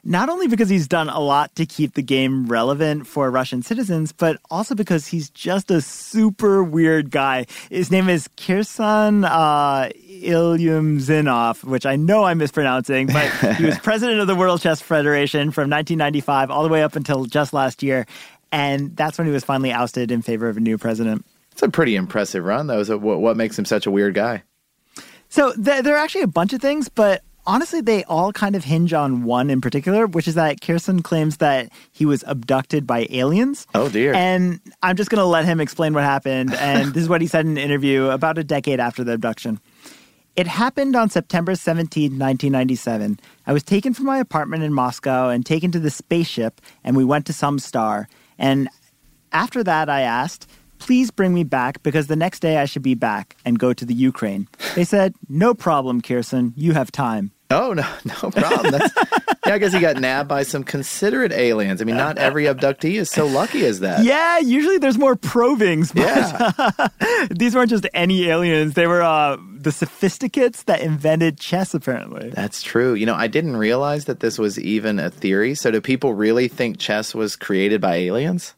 not 0.04 0.28
only 0.28 0.46
because 0.46 0.68
he's 0.68 0.86
done 0.86 1.08
a 1.08 1.18
lot 1.18 1.52
to 1.56 1.66
keep 1.66 1.94
the 1.94 2.02
game 2.02 2.46
relevant 2.46 3.08
for 3.08 3.28
Russian 3.32 3.62
citizens, 3.62 4.12
but 4.12 4.38
also 4.48 4.76
because 4.76 5.08
he's 5.08 5.28
just 5.30 5.72
a 5.72 5.80
super 5.80 6.62
weird 6.62 7.10
guy. 7.10 7.46
His 7.68 7.90
name 7.90 8.08
is 8.08 8.28
Kirsan 8.36 9.24
uh, 9.28 9.88
Ilyumzhinov, 9.88 11.64
which 11.64 11.84
I 11.84 11.96
know 11.96 12.22
I'm 12.22 12.38
mispronouncing, 12.38 13.08
but 13.08 13.28
he 13.56 13.64
was 13.64 13.76
president 13.82 14.20
of 14.20 14.28
the 14.28 14.36
World 14.36 14.60
Chess 14.60 14.80
Federation 14.80 15.50
from 15.50 15.68
1995 15.68 16.52
all 16.52 16.62
the 16.62 16.68
way 16.68 16.84
up 16.84 16.94
until 16.94 17.24
just 17.24 17.52
last 17.52 17.82
year. 17.82 18.06
And 18.52 18.96
that's 18.96 19.18
when 19.18 19.26
he 19.26 19.32
was 19.32 19.44
finally 19.44 19.72
ousted 19.72 20.10
in 20.10 20.22
favor 20.22 20.48
of 20.48 20.56
a 20.56 20.60
new 20.60 20.78
president. 20.78 21.26
It's 21.52 21.62
a 21.62 21.68
pretty 21.68 21.96
impressive 21.96 22.44
run, 22.44 22.66
though. 22.66 22.82
So 22.82 22.98
what, 22.98 23.20
what 23.20 23.36
makes 23.36 23.58
him 23.58 23.64
such 23.64 23.86
a 23.86 23.90
weird 23.90 24.14
guy? 24.14 24.42
So 25.28 25.52
th- 25.52 25.82
there 25.82 25.96
are 25.96 25.98
actually 25.98 26.22
a 26.22 26.28
bunch 26.28 26.52
of 26.52 26.60
things, 26.60 26.88
but 26.88 27.22
honestly, 27.46 27.80
they 27.80 28.04
all 28.04 28.32
kind 28.32 28.54
of 28.54 28.64
hinge 28.64 28.92
on 28.92 29.24
one 29.24 29.50
in 29.50 29.60
particular, 29.60 30.06
which 30.06 30.28
is 30.28 30.34
that 30.34 30.60
Kirsan 30.60 31.02
claims 31.02 31.38
that 31.38 31.70
he 31.92 32.04
was 32.04 32.24
abducted 32.26 32.86
by 32.86 33.06
aliens. 33.10 33.66
Oh, 33.74 33.88
dear. 33.88 34.14
And 34.14 34.60
I'm 34.82 34.96
just 34.96 35.10
going 35.10 35.20
to 35.20 35.26
let 35.26 35.44
him 35.44 35.60
explain 35.60 35.94
what 35.94 36.04
happened. 36.04 36.54
And 36.54 36.92
this 36.92 37.02
is 37.02 37.08
what 37.08 37.20
he 37.20 37.26
said 37.26 37.46
in 37.46 37.52
an 37.52 37.58
interview 37.58 38.06
about 38.06 38.38
a 38.38 38.44
decade 38.44 38.80
after 38.80 39.02
the 39.04 39.12
abduction. 39.12 39.60
It 40.36 40.46
happened 40.46 40.94
on 40.94 41.08
September 41.08 41.54
17, 41.54 42.10
1997. 42.18 43.18
I 43.46 43.52
was 43.54 43.62
taken 43.62 43.94
from 43.94 44.04
my 44.04 44.18
apartment 44.18 44.64
in 44.64 44.74
Moscow 44.74 45.30
and 45.30 45.46
taken 45.46 45.72
to 45.72 45.80
the 45.80 45.88
spaceship, 45.88 46.60
and 46.84 46.94
we 46.94 47.04
went 47.04 47.24
to 47.26 47.32
some 47.32 47.58
star. 47.58 48.06
And 48.38 48.68
after 49.32 49.62
that, 49.64 49.88
I 49.88 50.02
asked, 50.02 50.48
please 50.78 51.10
bring 51.10 51.34
me 51.34 51.44
back 51.44 51.82
because 51.82 52.06
the 52.06 52.16
next 52.16 52.40
day 52.40 52.58
I 52.58 52.64
should 52.64 52.82
be 52.82 52.94
back 52.94 53.36
and 53.44 53.58
go 53.58 53.72
to 53.72 53.84
the 53.84 53.94
Ukraine. 53.94 54.48
They 54.74 54.84
said, 54.84 55.14
no 55.28 55.54
problem, 55.54 56.02
Kirsan, 56.02 56.52
you 56.56 56.72
have 56.72 56.92
time. 56.92 57.32
Oh, 57.50 57.72
no, 57.72 57.86
no 58.04 58.30
problem. 58.30 58.72
That's, 58.72 58.94
yeah, 59.46 59.54
I 59.54 59.58
guess 59.58 59.72
he 59.72 59.80
got 59.80 59.96
nabbed 59.96 60.28
by 60.28 60.42
some 60.42 60.64
considerate 60.64 61.32
aliens. 61.32 61.80
I 61.80 61.84
mean, 61.84 61.96
not 61.96 62.18
every 62.18 62.44
abductee 62.44 62.94
is 62.94 63.10
so 63.10 63.26
lucky 63.26 63.64
as 63.64 63.80
that. 63.80 64.04
Yeah, 64.04 64.38
usually 64.38 64.78
there's 64.78 64.98
more 64.98 65.14
probings. 65.14 65.92
yeah. 65.94 66.50
these 67.30 67.54
weren't 67.54 67.70
just 67.70 67.86
any 67.94 68.28
aliens. 68.28 68.74
They 68.74 68.86
were 68.86 69.02
uh, 69.02 69.36
the 69.66 69.72
sophisticates 69.72 70.62
that 70.62 70.80
invented 70.80 71.40
chess, 71.40 71.74
apparently. 71.74 72.30
That's 72.30 72.62
true. 72.62 72.94
You 72.94 73.04
know, 73.04 73.16
I 73.16 73.26
didn't 73.26 73.56
realize 73.56 74.04
that 74.04 74.20
this 74.20 74.38
was 74.38 74.60
even 74.60 75.00
a 75.00 75.10
theory. 75.10 75.56
So, 75.56 75.72
do 75.72 75.80
people 75.80 76.14
really 76.14 76.46
think 76.46 76.78
chess 76.78 77.16
was 77.16 77.34
created 77.34 77.80
by 77.80 77.96
aliens? 77.96 78.54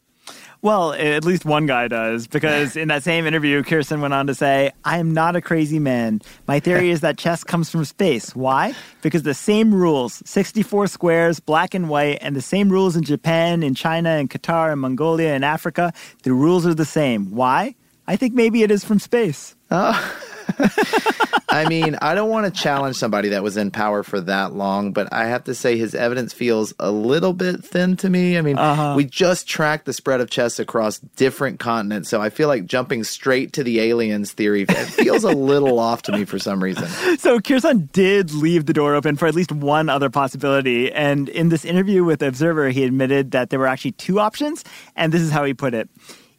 Well, 0.61 0.93
at 0.93 1.25
least 1.25 1.47
one 1.47 1.65
guy 1.65 1.89
does, 1.89 2.27
because 2.27 2.77
in 2.77 2.89
that 2.89 3.05
same 3.05 3.27
interview, 3.27 3.63
Kirsan 3.63 4.03
went 4.03 4.13
on 4.13 4.27
to 4.27 4.35
say, 4.35 4.73
I 4.85 4.99
am 4.99 5.15
not 5.15 5.35
a 5.35 5.41
crazy 5.41 5.79
man. 5.79 6.21
My 6.47 6.61
theory 6.61 6.91
is 6.95 7.01
that 7.01 7.17
chess 7.17 7.43
comes 7.43 7.71
from 7.71 7.87
space. 7.87 8.37
Why? 8.37 8.75
Because 9.01 9.23
the 9.23 9.33
same 9.33 9.75
rules 9.75 10.23
64 10.27 10.89
squares, 10.89 11.41
black 11.41 11.73
and 11.73 11.89
white, 11.89 12.19
and 12.21 12.37
the 12.37 12.43
same 12.43 12.69
rules 12.69 12.97
in 12.97 13.05
Japan, 13.05 13.63
in 13.63 13.75
China, 13.75 14.11
in 14.17 14.29
Qatar, 14.29 14.75
in 14.75 14.81
Mongolia, 14.81 15.33
in 15.33 15.43
Africa. 15.43 15.91
The 16.25 16.35
rules 16.35 16.67
are 16.67 16.75
the 16.75 16.85
same. 16.85 17.31
Why? 17.31 17.77
I 18.07 18.17
think 18.17 18.35
maybe 18.35 18.63
it 18.63 18.71
is 18.71 18.85
from 18.85 18.99
space. 18.99 19.57
Oh. 19.71 20.15
I 21.51 21.67
mean, 21.69 21.97
I 22.03 22.15
don't 22.15 22.29
want 22.29 22.53
to 22.53 22.61
challenge 22.61 22.97
somebody 22.97 23.31
that 23.31 23.43
was 23.43 23.57
in 23.57 23.71
power 23.71 24.03
for 24.03 24.21
that 24.21 24.53
long, 24.53 24.93
but 24.93 25.13
I 25.13 25.27
have 25.27 25.45
to 25.45 25.55
say 25.55 25.79
his 25.79 25.95
evidence 25.95 26.33
feels 26.33 26.75
a 26.79 26.91
little 26.91 27.33
bit 27.33 27.65
thin 27.65 27.97
to 27.99 28.11
me. 28.11 28.37
I 28.37 28.43
mean, 28.43 28.59
uh-huh. 28.59 28.95
we 28.97 29.05
just 29.05 29.49
tracked 29.49 29.87
the 29.87 29.93
spread 29.95 30.21
of 30.21 30.29
chess 30.29 30.59
across 30.59 30.99
different 30.99 31.59
continents, 31.59 32.11
so 32.11 32.21
I 32.21 32.29
feel 32.29 32.49
like 32.49 32.67
jumping 32.67 33.03
straight 33.03 33.55
to 33.55 33.65
the 33.65 33.81
aliens 33.81 34.33
theory 34.33 34.65
feels 34.67 35.25
a 35.25 35.31
little 35.31 35.79
off 35.79 36.03
to 36.03 36.13
me 36.13 36.25
for 36.25 36.39
some 36.39 36.63
reason. 36.63 36.87
So 37.19 37.41
Kirsan 37.41 37.91
did 37.93 38.33
leave 38.33 38.67
the 38.67 38.75
door 38.75 38.95
open 38.95 39.17
for 39.17 39.27
at 39.27 39.35
least 39.35 39.51
one 39.51 39.89
other 39.89 40.11
possibility, 40.11 40.93
and 40.93 41.29
in 41.31 41.49
this 41.49 41.65
interview 41.65 42.05
with 42.05 42.23
Observer, 42.23 42.69
he 42.69 42.85
admitted 42.85 43.31
that 43.31 43.51
there 43.51 43.59
were 43.59 43.67
actually 43.67 43.93
two 43.93 44.21
options, 44.21 44.65
and 44.97 45.13
this 45.13 45.23
is 45.23 45.31
how 45.31 45.45
he 45.45 45.55
put 45.55 45.73
it. 45.73 45.89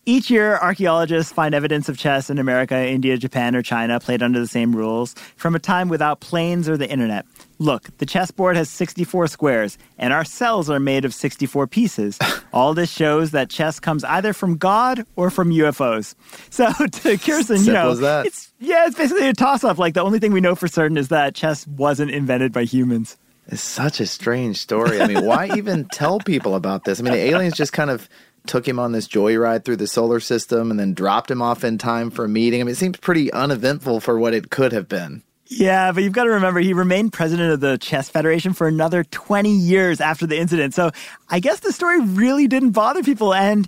Each 0.09 0.31
year, 0.31 0.57
archaeologists 0.57 1.31
find 1.31 1.53
evidence 1.53 1.87
of 1.87 1.95
chess 1.95 2.31
in 2.31 2.39
America, 2.39 2.75
India, 2.75 3.15
Japan, 3.15 3.55
or 3.55 3.61
China 3.61 3.99
played 3.99 4.23
under 4.23 4.39
the 4.39 4.47
same 4.47 4.75
rules 4.75 5.13
from 5.35 5.53
a 5.53 5.59
time 5.59 5.87
without 5.87 6.19
planes 6.19 6.67
or 6.67 6.77
the 6.77 6.89
internet. 6.89 7.27
Look, 7.59 7.95
the 7.99 8.07
chessboard 8.07 8.57
has 8.57 8.69
64 8.69 9.27
squares, 9.27 9.77
and 9.99 10.11
our 10.11 10.25
cells 10.25 10.67
are 10.67 10.79
made 10.79 11.05
of 11.05 11.13
64 11.13 11.67
pieces. 11.67 12.17
All 12.53 12.73
this 12.73 12.89
shows 12.89 13.29
that 13.31 13.51
chess 13.51 13.79
comes 13.79 14.03
either 14.03 14.33
from 14.33 14.57
God 14.57 15.05
or 15.15 15.29
from 15.29 15.51
UFOs. 15.51 16.15
So 16.49 16.65
to 16.73 17.17
Kirsan, 17.19 17.67
you 17.67 17.73
know, 17.73 17.91
it's 18.25 18.51
yeah, 18.57 18.87
it's 18.87 18.97
basically 18.97 19.27
a 19.27 19.33
toss-up. 19.33 19.77
Like 19.77 19.93
the 19.93 20.01
only 20.01 20.17
thing 20.17 20.31
we 20.31 20.41
know 20.41 20.55
for 20.55 20.67
certain 20.67 20.97
is 20.97 21.09
that 21.09 21.35
chess 21.35 21.67
wasn't 21.67 22.09
invented 22.09 22.51
by 22.51 22.63
humans. 22.63 23.15
It's 23.51 23.61
such 23.61 23.99
a 23.99 24.05
strange 24.05 24.57
story. 24.57 25.01
I 25.01 25.07
mean, 25.07 25.25
why 25.25 25.49
even 25.57 25.85
tell 25.85 26.19
people 26.19 26.53
about 26.55 26.83
this? 26.83 26.99
I 26.99 27.03
mean, 27.03 27.13
the 27.13 27.19
aliens 27.19 27.55
just 27.55 27.73
kind 27.73 27.89
of 27.89 28.07
took 28.47 28.67
him 28.67 28.79
on 28.79 28.91
this 28.91 29.07
joyride 29.07 29.65
through 29.65 29.77
the 29.77 29.87
solar 29.87 30.19
system 30.19 30.71
and 30.71 30.79
then 30.79 30.93
dropped 30.93 31.29
him 31.29 31.41
off 31.41 31.63
in 31.63 31.77
time 31.77 32.09
for 32.09 32.25
a 32.25 32.29
meeting. 32.29 32.61
I 32.61 32.63
mean, 32.63 32.73
it 32.73 32.77
seems 32.77 32.97
pretty 32.97 33.31
uneventful 33.31 33.99
for 33.99 34.17
what 34.19 34.33
it 34.33 34.49
could 34.49 34.71
have 34.71 34.87
been. 34.87 35.23
Yeah, 35.47 35.91
but 35.91 36.03
you've 36.03 36.13
got 36.13 36.25
to 36.25 36.29
remember 36.29 36.59
he 36.59 36.73
remained 36.73 37.11
president 37.11 37.51
of 37.51 37.59
the 37.59 37.77
Chess 37.79 38.07
Federation 38.07 38.53
for 38.53 38.67
another 38.67 39.03
20 39.03 39.49
years 39.51 39.99
after 39.99 40.27
the 40.27 40.37
incident. 40.37 40.75
So 40.75 40.91
I 41.27 41.39
guess 41.39 41.61
the 41.61 41.73
story 41.73 41.99
really 42.01 42.47
didn't 42.47 42.71
bother 42.71 43.01
people. 43.01 43.33
And 43.33 43.67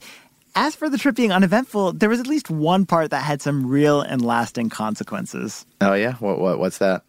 as 0.55 0.75
for 0.75 0.89
the 0.89 0.99
trip 0.99 1.15
being 1.15 1.31
uneventful, 1.31 1.93
there 1.93 2.09
was 2.09 2.19
at 2.19 2.27
least 2.27 2.51
one 2.51 2.85
part 2.85 3.09
that 3.09 3.23
had 3.23 3.41
some 3.41 3.65
real 3.65 4.01
and 4.01 4.23
lasting 4.23 4.69
consequences. 4.69 5.65
Oh 5.79 5.93
yeah, 5.93 6.13
what 6.15 6.39
what 6.39 6.59
what's 6.59 6.77
that? 6.79 7.03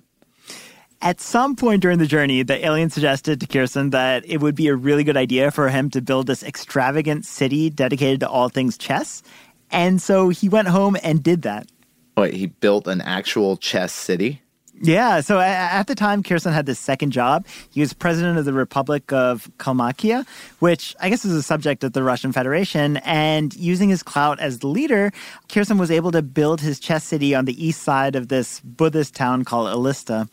At 1.02 1.20
some 1.20 1.56
point 1.56 1.82
during 1.82 1.98
the 1.98 2.06
journey, 2.06 2.44
the 2.44 2.64
alien 2.64 2.88
suggested 2.88 3.40
to 3.40 3.46
Kirsan 3.48 3.90
that 3.90 4.24
it 4.24 4.40
would 4.40 4.54
be 4.54 4.68
a 4.68 4.76
really 4.76 5.02
good 5.02 5.16
idea 5.16 5.50
for 5.50 5.68
him 5.68 5.90
to 5.90 6.00
build 6.00 6.28
this 6.28 6.44
extravagant 6.44 7.26
city 7.26 7.70
dedicated 7.70 8.20
to 8.20 8.28
all 8.28 8.48
things 8.48 8.78
chess. 8.78 9.24
And 9.72 10.00
so 10.00 10.28
he 10.28 10.48
went 10.48 10.68
home 10.68 10.96
and 11.02 11.20
did 11.20 11.42
that. 11.42 11.66
Wait, 12.16 12.34
he 12.34 12.46
built 12.46 12.86
an 12.86 13.00
actual 13.00 13.56
chess 13.56 13.92
city? 13.92 14.42
Yeah, 14.80 15.20
so 15.20 15.38
at 15.38 15.86
the 15.86 15.94
time, 15.94 16.22
Kirsan 16.22 16.52
had 16.52 16.66
this 16.66 16.78
second 16.78 17.12
job. 17.12 17.46
He 17.70 17.80
was 17.80 17.92
president 17.92 18.38
of 18.38 18.44
the 18.44 18.52
Republic 18.52 19.12
of 19.12 19.48
Kalmykia, 19.58 20.26
which 20.58 20.96
I 20.98 21.08
guess 21.08 21.24
is 21.24 21.32
a 21.32 21.42
subject 21.42 21.84
of 21.84 21.92
the 21.92 22.02
Russian 22.02 22.32
Federation. 22.32 22.96
And 22.98 23.54
using 23.54 23.90
his 23.90 24.02
clout 24.02 24.40
as 24.40 24.58
the 24.58 24.66
leader, 24.66 25.12
Kirsan 25.48 25.78
was 25.78 25.90
able 25.90 26.10
to 26.12 26.22
build 26.22 26.60
his 26.60 26.80
chess 26.80 27.04
city 27.04 27.32
on 27.32 27.44
the 27.44 27.64
east 27.64 27.82
side 27.82 28.16
of 28.16 28.28
this 28.28 28.60
Buddhist 28.60 29.14
town 29.14 29.44
called 29.44 29.68
Elista 29.68 30.28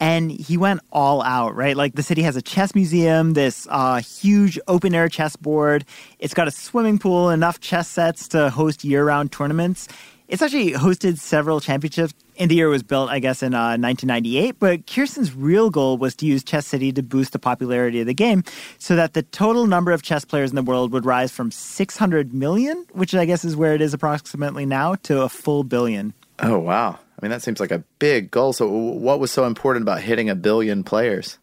and 0.00 0.30
he 0.30 0.56
went 0.56 0.80
all 0.92 1.22
out, 1.22 1.54
right? 1.54 1.76
Like 1.76 1.94
the 1.94 2.02
city 2.02 2.22
has 2.22 2.36
a 2.36 2.42
chess 2.42 2.74
museum, 2.74 3.34
this 3.34 3.66
uh, 3.70 4.00
huge 4.00 4.58
open 4.68 4.94
air 4.94 5.08
chessboard. 5.08 5.84
It's 6.18 6.34
got 6.34 6.48
a 6.48 6.50
swimming 6.50 6.98
pool, 6.98 7.30
enough 7.30 7.60
chess 7.60 7.88
sets 7.88 8.28
to 8.28 8.50
host 8.50 8.84
year 8.84 9.04
round 9.04 9.32
tournaments. 9.32 9.88
It's 10.26 10.40
actually 10.40 10.72
hosted 10.72 11.18
several 11.18 11.60
championships. 11.60 12.14
In 12.36 12.48
the 12.48 12.56
year 12.56 12.66
it 12.66 12.70
was 12.70 12.82
built, 12.82 13.10
I 13.10 13.18
guess, 13.20 13.42
in 13.42 13.54
uh, 13.54 13.76
1998. 13.76 14.56
But 14.58 14.86
Kirsan's 14.86 15.34
real 15.34 15.70
goal 15.70 15.98
was 15.98 16.16
to 16.16 16.26
use 16.26 16.42
Chess 16.42 16.66
City 16.66 16.90
to 16.92 17.02
boost 17.02 17.32
the 17.32 17.38
popularity 17.38 18.00
of 18.00 18.06
the 18.06 18.14
game 18.14 18.42
so 18.78 18.96
that 18.96 19.12
the 19.12 19.22
total 19.22 19.66
number 19.66 19.92
of 19.92 20.02
chess 20.02 20.24
players 20.24 20.50
in 20.50 20.56
the 20.56 20.62
world 20.62 20.92
would 20.92 21.04
rise 21.04 21.30
from 21.30 21.50
600 21.50 22.32
million, 22.32 22.86
which 22.92 23.14
I 23.14 23.26
guess 23.26 23.44
is 23.44 23.54
where 23.54 23.74
it 23.74 23.82
is 23.82 23.94
approximately 23.94 24.66
now, 24.66 24.94
to 25.04 25.22
a 25.22 25.28
full 25.28 25.62
billion. 25.62 26.14
Oh, 26.40 26.58
wow. 26.58 26.98
I 27.24 27.26
mean, 27.26 27.30
that 27.30 27.40
seems 27.40 27.58
like 27.58 27.70
a 27.70 27.82
big 27.98 28.30
goal. 28.30 28.52
So, 28.52 28.68
what 28.68 29.18
was 29.18 29.32
so 29.32 29.46
important 29.46 29.84
about 29.84 30.02
hitting 30.02 30.28
a 30.28 30.34
billion 30.34 30.84
players? 30.84 31.38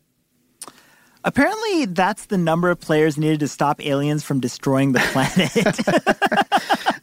Apparently, 1.23 1.85
that's 1.85 2.25
the 2.25 2.37
number 2.37 2.69
of 2.69 2.79
players 2.79 3.17
needed 3.17 3.39
to 3.39 3.47
stop 3.47 3.83
aliens 3.83 4.23
from 4.23 4.39
destroying 4.39 4.91
the 4.91 4.99
planet. 4.99 5.49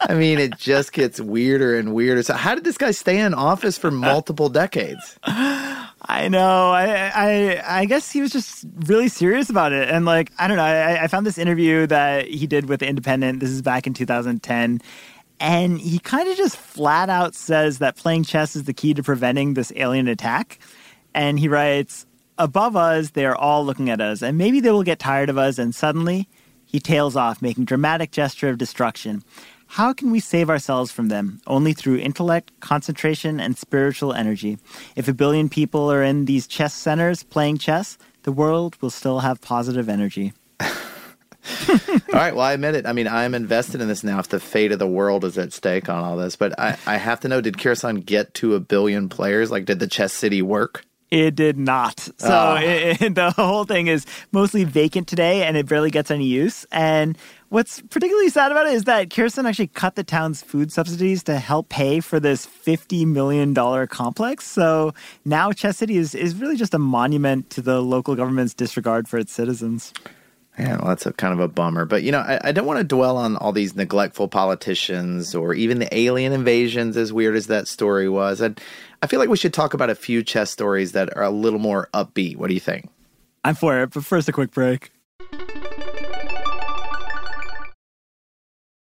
I 0.09 0.15
mean, 0.15 0.39
it 0.39 0.57
just 0.57 0.93
gets 0.93 1.21
weirder 1.21 1.77
and 1.77 1.93
weirder. 1.93 2.23
So, 2.23 2.35
how 2.35 2.55
did 2.55 2.63
this 2.63 2.79
guy 2.79 2.93
stay 2.93 3.19
in 3.19 3.35
office 3.35 3.77
for 3.77 3.91
multiple 3.91 4.49
decades? 4.49 5.19
I 5.25 6.29
know. 6.31 6.71
I, 6.71 7.11
I 7.13 7.81
I 7.81 7.85
guess 7.87 8.13
he 8.13 8.21
was 8.21 8.31
just 8.31 8.65
really 8.87 9.09
serious 9.09 9.51
about 9.51 9.73
it, 9.73 9.89
and 9.89 10.05
like 10.05 10.31
I 10.39 10.47
don't 10.47 10.57
know. 10.57 10.63
I, 10.63 11.03
I 11.03 11.09
found 11.09 11.27
this 11.27 11.37
interview 11.37 11.89
that 11.89 12.29
he 12.29 12.47
did 12.47 12.69
with 12.69 12.79
the 12.79 12.87
Independent. 12.87 13.41
This 13.41 13.51
is 13.51 13.61
back 13.61 13.89
in 13.89 13.95
2010, 13.95 14.81
and 15.41 15.81
he 15.81 15.99
kind 15.99 16.29
of 16.29 16.37
just 16.37 16.57
flat 16.57 17.09
out 17.09 17.35
says 17.35 17.79
that 17.79 17.97
playing 17.97 18.25
chess 18.25 18.57
is 18.57 18.65
the 18.65 18.73
key 18.73 18.95
to 18.95 19.03
preventing 19.03 19.55
this 19.55 19.73
alien 19.77 20.09
attack. 20.09 20.59
And 21.15 21.39
he 21.39 21.49
writes, 21.49 22.07
Above 22.39 22.77
us, 22.77 23.11
they 23.11 23.27
are 23.27 23.35
all 23.35 23.65
looking 23.65 23.91
at 23.91 24.01
us, 24.01 24.23
and 24.23 24.39
maybe 24.39 24.61
they 24.61 24.71
will 24.71 24.85
get 24.85 25.01
tired 25.01 25.29
of 25.29 25.39
us, 25.39 25.59
and 25.59 25.75
suddenly 25.75 26.29
he 26.65 26.79
tails 26.79 27.17
off, 27.17 27.43
making 27.43 27.65
dramatic 27.65 28.13
gesture 28.13 28.49
of 28.49 28.59
destruction. 28.59 29.25
How 29.67 29.93
can 29.93 30.11
we 30.11 30.21
save 30.21 30.49
ourselves 30.49 30.93
from 30.93 31.09
them? 31.09 31.41
Only 31.47 31.73
through 31.73 31.99
intellect, 31.99 32.53
concentration, 32.61 33.41
and 33.41 33.59
spiritual 33.59 34.13
energy. 34.13 34.59
If 34.97 35.09
a 35.09 35.13
billion 35.13 35.49
people 35.49 35.91
are 35.93 36.03
in 36.03 36.25
these 36.25 36.47
chess 36.47 36.75
centers 36.75 37.23
playing 37.23 37.59
chess, 37.59 37.99
the 38.23 38.33
world 38.33 38.81
will 38.81 38.91
still 38.91 39.21
have 39.21 39.41
positive 39.41 39.89
energy. 39.89 40.33
all 41.69 41.77
right. 42.13 42.35
Well, 42.35 42.45
I 42.45 42.53
admit 42.53 42.75
it. 42.75 42.87
I 42.87 42.93
mean, 42.93 43.09
I'm 43.09 43.35
invested 43.35 43.81
in 43.81 43.89
this 43.89 44.05
now 44.05 44.19
if 44.19 44.29
the 44.29 44.41
fate 44.41 44.73
of 44.73 44.79
the 44.79 44.89
world 44.89 45.25
is 45.25 45.39
at 45.39 45.53
stake 45.53 45.89
on 45.89 46.05
all 46.05 46.17
this. 46.17 46.37
But 46.37 46.59
I, 46.59 46.77
I 46.87 46.97
have 46.97 47.21
to 47.21 47.29
know 47.29 47.41
did 47.41 47.57
Kirsan 47.57 48.05
get 48.05 48.35
to 48.35 48.55
a 48.55 48.61
billion 48.61 49.09
players? 49.09 49.51
Like, 49.51 49.65
did 49.65 49.79
the 49.79 49.87
chess 49.87 50.13
city 50.13 50.43
work? 50.43 50.85
It 51.11 51.37
did 51.37 51.57
not. 51.57 52.01
So 52.01 52.29
oh. 52.29 52.31
Ah. 52.31 52.61
it, 52.61 53.03
it, 53.03 53.15
the 53.15 53.31
whole 53.31 53.65
thing 53.65 53.87
is 53.87 54.05
mostly 54.33 54.65
vacant 54.65 55.09
today 55.09 55.45
and 55.45 55.57
it 55.57 55.67
barely 55.67 55.91
gets 55.91 56.11
any 56.11 56.27
use. 56.27 56.67
And 56.71 57.17
what's 57.49 57.81
particularly 57.81 58.29
sad 58.29 58.53
about 58.53 58.67
it 58.67 58.75
is 58.75 58.85
that 58.85 59.09
Kirsan 59.09 59.49
actually 59.49 59.69
cut 59.69 59.95
the 59.95 60.05
town's 60.05 60.43
food 60.43 60.71
subsidies 60.71 61.23
to 61.25 61.39
help 61.39 61.71
pay 61.71 62.01
for 62.01 62.21
this 62.21 62.47
$50 62.47 63.07
million 63.07 63.55
complex. 63.87 64.47
So 64.47 64.93
now 65.25 65.53
Chess 65.53 65.79
City 65.79 65.97
is, 65.97 66.15
is 66.15 66.35
really 66.35 66.57
just 66.57 66.75
a 66.75 66.79
monument 66.79 67.49
to 67.51 67.63
the 67.63 67.81
local 67.81 68.15
government's 68.15 68.53
disregard 68.53 69.09
for 69.09 69.19
its 69.19 69.33
citizens. 69.33 69.95
Yeah, 70.59 70.77
well, 70.79 70.89
that's 70.89 71.07
a 71.07 71.13
kind 71.13 71.33
of 71.33 71.41
a 71.41 71.47
bummer. 71.47 71.85
But, 71.85 72.03
you 72.03 72.11
know, 72.11 72.19
I, 72.19 72.41
I, 72.45 72.53
don't 72.53 72.67
want 72.67 72.79
to 72.79 72.85
dwell 72.85 73.17
on 73.17 73.37
all 73.37 73.53
these 73.53 73.77
neglectful 73.77 74.27
politicians 74.27 75.35
or 75.35 75.55
even 75.55 75.79
the 75.79 75.97
alien 75.97 76.33
invasions, 76.33 76.97
as 76.97 77.13
weird 77.13 77.37
as 77.37 77.47
that 77.47 77.69
story 77.69 78.09
was. 78.09 78.43
I, 78.43 78.55
I 79.01 79.07
feel 79.07 79.21
like 79.21 79.29
we 79.29 79.37
should 79.37 79.55
talk 79.55 79.73
about 79.73 79.89
a 79.89 79.95
few 79.95 80.25
chess 80.25 80.51
stories 80.51 80.93
that 80.93 81.17
are 81.17 81.23
a 81.23 81.31
little 81.31 81.61
more 81.61 81.89
upbeat. 81.95 82.37
What 82.37 82.49
do 82.49 82.55
you 82.55 82.61
think? 82.61 82.89
I'm 83.45 83.55
for 83.55 83.81
it, 83.83 83.91
but 83.95 84.05
first, 84.05 84.29
a 84.29 84.33
quick 84.33 84.51
break. 84.51 84.91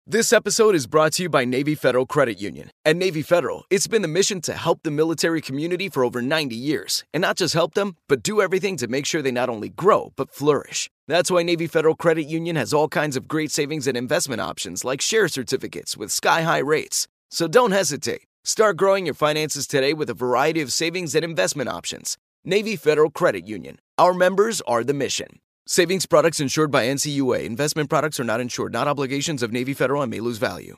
This 0.10 0.32
episode 0.32 0.74
is 0.74 0.88
brought 0.88 1.12
to 1.14 1.24
you 1.24 1.30
by 1.30 1.44
Navy 1.44 1.76
Federal 1.76 2.06
Credit 2.06 2.40
Union. 2.40 2.72
At 2.86 2.96
Navy 2.96 3.22
Federal, 3.22 3.66
it's 3.70 3.88
been 3.88 4.02
the 4.02 4.08
mission 4.08 4.40
to 4.42 4.54
help 4.54 4.84
the 4.84 4.90
military 4.90 5.42
community 5.42 5.90
for 5.90 6.04
over 6.06 6.22
90 6.22 6.56
years. 6.56 7.04
And 7.14 7.22
not 7.22 7.36
just 7.36 7.54
help 7.54 7.74
them, 7.74 7.98
but 8.08 8.24
do 8.24 8.42
everything 8.42 8.78
to 8.78 8.88
make 8.88 9.06
sure 9.06 9.22
they 9.22 9.32
not 9.32 9.50
only 9.50 9.68
grow, 9.68 10.14
but 10.16 10.34
flourish. 10.34 10.90
That's 11.08 11.32
why 11.32 11.42
Navy 11.42 11.68
Federal 11.68 11.96
Credit 11.96 12.24
Union 12.24 12.58
has 12.58 12.74
all 12.74 12.90
kinds 12.90 13.16
of 13.16 13.30
great 13.30 13.50
savings 13.50 13.88
and 13.88 13.96
investment 13.96 14.42
options 14.42 14.84
like 14.84 15.00
share 15.00 15.30
certificates 15.30 15.96
with 15.96 16.12
sky 16.12 16.42
high 16.42 16.60
rates. 16.60 17.08
So 17.32 17.48
don't 17.48 17.72
hesitate. 17.72 18.24
Start 18.44 18.76
growing 18.76 19.06
your 19.06 19.16
finances 19.16 19.68
today 19.68 19.94
with 19.94 20.10
a 20.10 20.14
variety 20.14 20.62
of 20.62 20.74
savings 20.74 21.16
and 21.16 21.24
investment 21.24 21.70
options. 21.70 22.18
Navy 22.44 22.76
Federal 22.76 23.10
Credit 23.10 23.48
Union. 23.48 23.80
Our 23.98 24.14
members 24.14 24.60
are 24.68 24.84
the 24.84 24.94
mission. 24.94 25.40
Savings 25.66 26.06
products 26.06 26.42
insured 26.42 26.72
by 26.72 26.86
NCUA. 26.88 27.46
Investment 27.46 27.90
products 27.90 28.20
are 28.20 28.26
not 28.26 28.42
insured, 28.42 28.74
not 28.74 28.88
obligations 28.88 29.42
of 29.42 29.54
Navy 29.54 29.74
Federal 29.74 30.02
and 30.02 30.12
may 30.12 30.20
lose 30.20 30.38
value. 30.38 30.76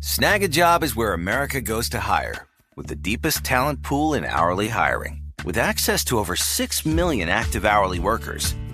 Snagajob 0.00 0.82
is 0.82 0.96
where 0.96 1.12
America 1.12 1.60
goes 1.60 1.88
to 1.90 2.00
hire, 2.00 2.48
with 2.74 2.88
the 2.88 2.96
deepest 2.96 3.44
talent 3.44 3.84
pool 3.84 4.14
in 4.14 4.24
hourly 4.24 4.68
hiring. 4.68 5.22
With 5.44 5.56
access 5.56 6.04
to 6.06 6.18
over 6.18 6.36
6 6.36 6.86
million 6.86 7.28
active 7.28 7.64
hourly 7.64 7.98
workers, 7.98 8.54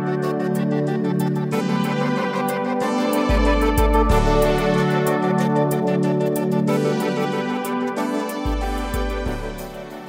Thank 0.00 0.24
you. 4.74 4.79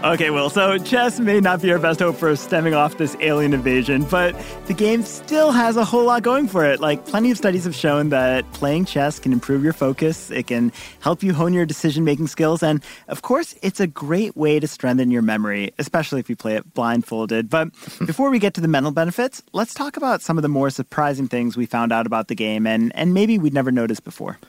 Okay, 0.04 0.32
well, 0.32 0.50
so 0.50 0.80
chess 0.80 1.20
may 1.20 1.40
not 1.40 1.62
be 1.62 1.72
our 1.72 1.78
best 1.78 2.00
hope 2.00 2.16
for 2.16 2.36
stemming 2.36 2.74
off 2.74 2.98
this 2.98 3.16
alien 3.20 3.54
invasion, 3.54 4.04
but 4.06 4.36
the 4.66 4.74
game 4.74 5.04
still 5.04 5.52
has 5.52 5.78
a 5.78 5.86
whole 5.86 6.06
lot 6.06 6.24
going 6.24 6.48
for 6.48 6.66
it. 6.66 6.80
Like, 6.80 7.06
plenty 7.06 7.30
of 7.30 7.38
studies 7.38 7.66
have 7.66 7.76
shown 7.76 8.10
that 8.10 8.52
playing 8.52 8.86
chess 8.86 9.20
can 9.20 9.32
improve 9.32 9.64
your 9.64 9.74
focus, 9.74 10.32
it 10.32 10.48
can 10.48 10.72
help 11.02 11.22
you 11.22 11.36
hone 11.36 11.54
your 11.54 11.68
decision 11.68 12.04
making 12.04 12.26
skills, 12.26 12.64
and 12.64 12.84
of 13.10 13.22
course, 13.22 13.54
it's 13.62 13.80
a 13.80 13.86
great 13.86 14.36
way 14.36 14.60
to 14.60 14.68
strengthen 14.68 15.12
your 15.12 15.22
memory, 15.22 15.72
especially 15.78 16.20
if 16.20 16.32
you 16.32 16.36
play 16.36 16.56
it 16.56 16.74
blindfolded. 16.74 17.48
But 17.48 17.70
before 18.08 18.32
we 18.32 18.40
get 18.40 18.56
to 18.56 18.62
the 18.62 18.68
mental 18.68 18.92
benefits, 18.92 19.44
let's 19.54 19.76
talk 19.76 19.98
about 19.98 20.24
some 20.24 20.36
of 20.36 20.42
the 20.42 20.50
more 20.50 20.72
surprising 20.72 21.28
things 21.28 21.56
we 21.56 21.68
found 21.68 21.92
out 21.92 22.08
about 22.08 22.28
the 22.28 22.36
game 22.36 22.66
and, 22.66 22.92
and 22.96 23.14
maybe 23.14 23.38
we'd 23.38 23.54
never 23.54 23.72
noticed 23.72 24.04
before. 24.04 24.40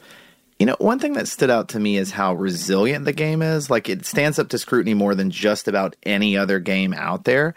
You 0.62 0.66
know, 0.66 0.76
one 0.78 1.00
thing 1.00 1.14
that 1.14 1.26
stood 1.26 1.50
out 1.50 1.70
to 1.70 1.80
me 1.80 1.96
is 1.96 2.12
how 2.12 2.34
resilient 2.34 3.04
the 3.04 3.12
game 3.12 3.42
is. 3.42 3.68
Like, 3.68 3.88
it 3.88 4.06
stands 4.06 4.38
up 4.38 4.48
to 4.50 4.58
scrutiny 4.58 4.94
more 4.94 5.12
than 5.12 5.28
just 5.28 5.66
about 5.66 5.96
any 6.04 6.36
other 6.36 6.60
game 6.60 6.94
out 6.94 7.24
there. 7.24 7.56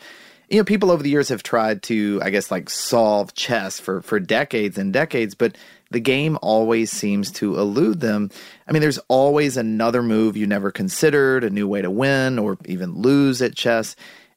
You 0.49 0.57
know, 0.57 0.63
people 0.63 0.89
over 0.89 1.03
the 1.03 1.11
years 1.11 1.29
have 1.29 1.43
tried 1.43 1.83
to, 1.83 2.19
I 2.23 2.31
guess, 2.31 2.49
like 2.49 2.67
solve 2.67 3.35
chess 3.35 3.79
for, 3.79 4.01
for 4.01 4.19
decades 4.19 4.79
and 4.79 4.91
decades, 4.91 5.35
but 5.35 5.55
the 5.91 5.99
game 5.99 6.39
always 6.41 6.89
seems 6.89 7.31
to 7.33 7.59
elude 7.59 7.99
them. 7.99 8.31
I 8.67 8.71
mean, 8.71 8.81
there's 8.81 8.97
always 9.07 9.55
another 9.55 10.01
move 10.01 10.35
you 10.35 10.47
never 10.47 10.71
considered, 10.71 11.43
a 11.43 11.51
new 11.51 11.67
way 11.67 11.83
to 11.83 11.91
win 11.91 12.39
or 12.39 12.57
even 12.65 13.03
lose 13.03 13.39
at 13.39 13.55
chess. 13.55 13.95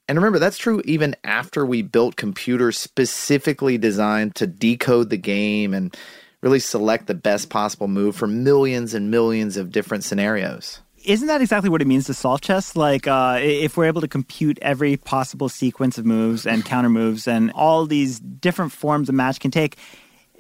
And 0.09 0.19
remember, 0.19 0.39
that's 0.39 0.59
true 0.59 0.83
even 0.85 1.17
after 1.25 1.65
we 1.65 1.81
built 1.81 2.17
computers 2.17 2.77
specifically 2.77 3.79
designed 3.79 4.35
to 4.35 4.47
decode 4.47 5.09
the 5.09 5.17
game 5.17 5.73
and 5.73 5.97
really 6.43 6.61
select 6.61 7.07
the 7.07 7.15
best 7.15 7.51
possible 7.51 7.89
move 7.89 8.17
for 8.17 8.27
millions 8.27 8.95
and 8.95 9.11
millions 9.11 9.57
of 9.57 9.73
different 9.73 10.05
scenarios. 10.05 10.81
Isn't 11.05 11.29
that 11.29 11.41
exactly 11.41 11.71
what 11.71 11.81
it 11.81 11.87
means 11.87 12.07
to 12.07 12.15
solve 12.15 12.41
chess? 12.41 12.77
Like, 12.77 13.07
uh, 13.07 13.39
if 13.41 13.77
we're 13.77 13.87
able 13.87 14.01
to 14.01 14.09
compute 14.09 14.59
every 14.61 14.97
possible 14.97 15.49
sequence 15.49 15.97
of 15.97 16.05
moves 16.05 16.47
and 16.47 16.65
counter 16.65 16.91
moves 16.91 17.29
and 17.29 17.51
all 17.53 17.87
these 17.87 18.19
different 18.19 18.73
forms 18.73 19.09
a 19.09 19.13
match 19.13 19.41
can 19.41 19.51
take, 19.51 19.77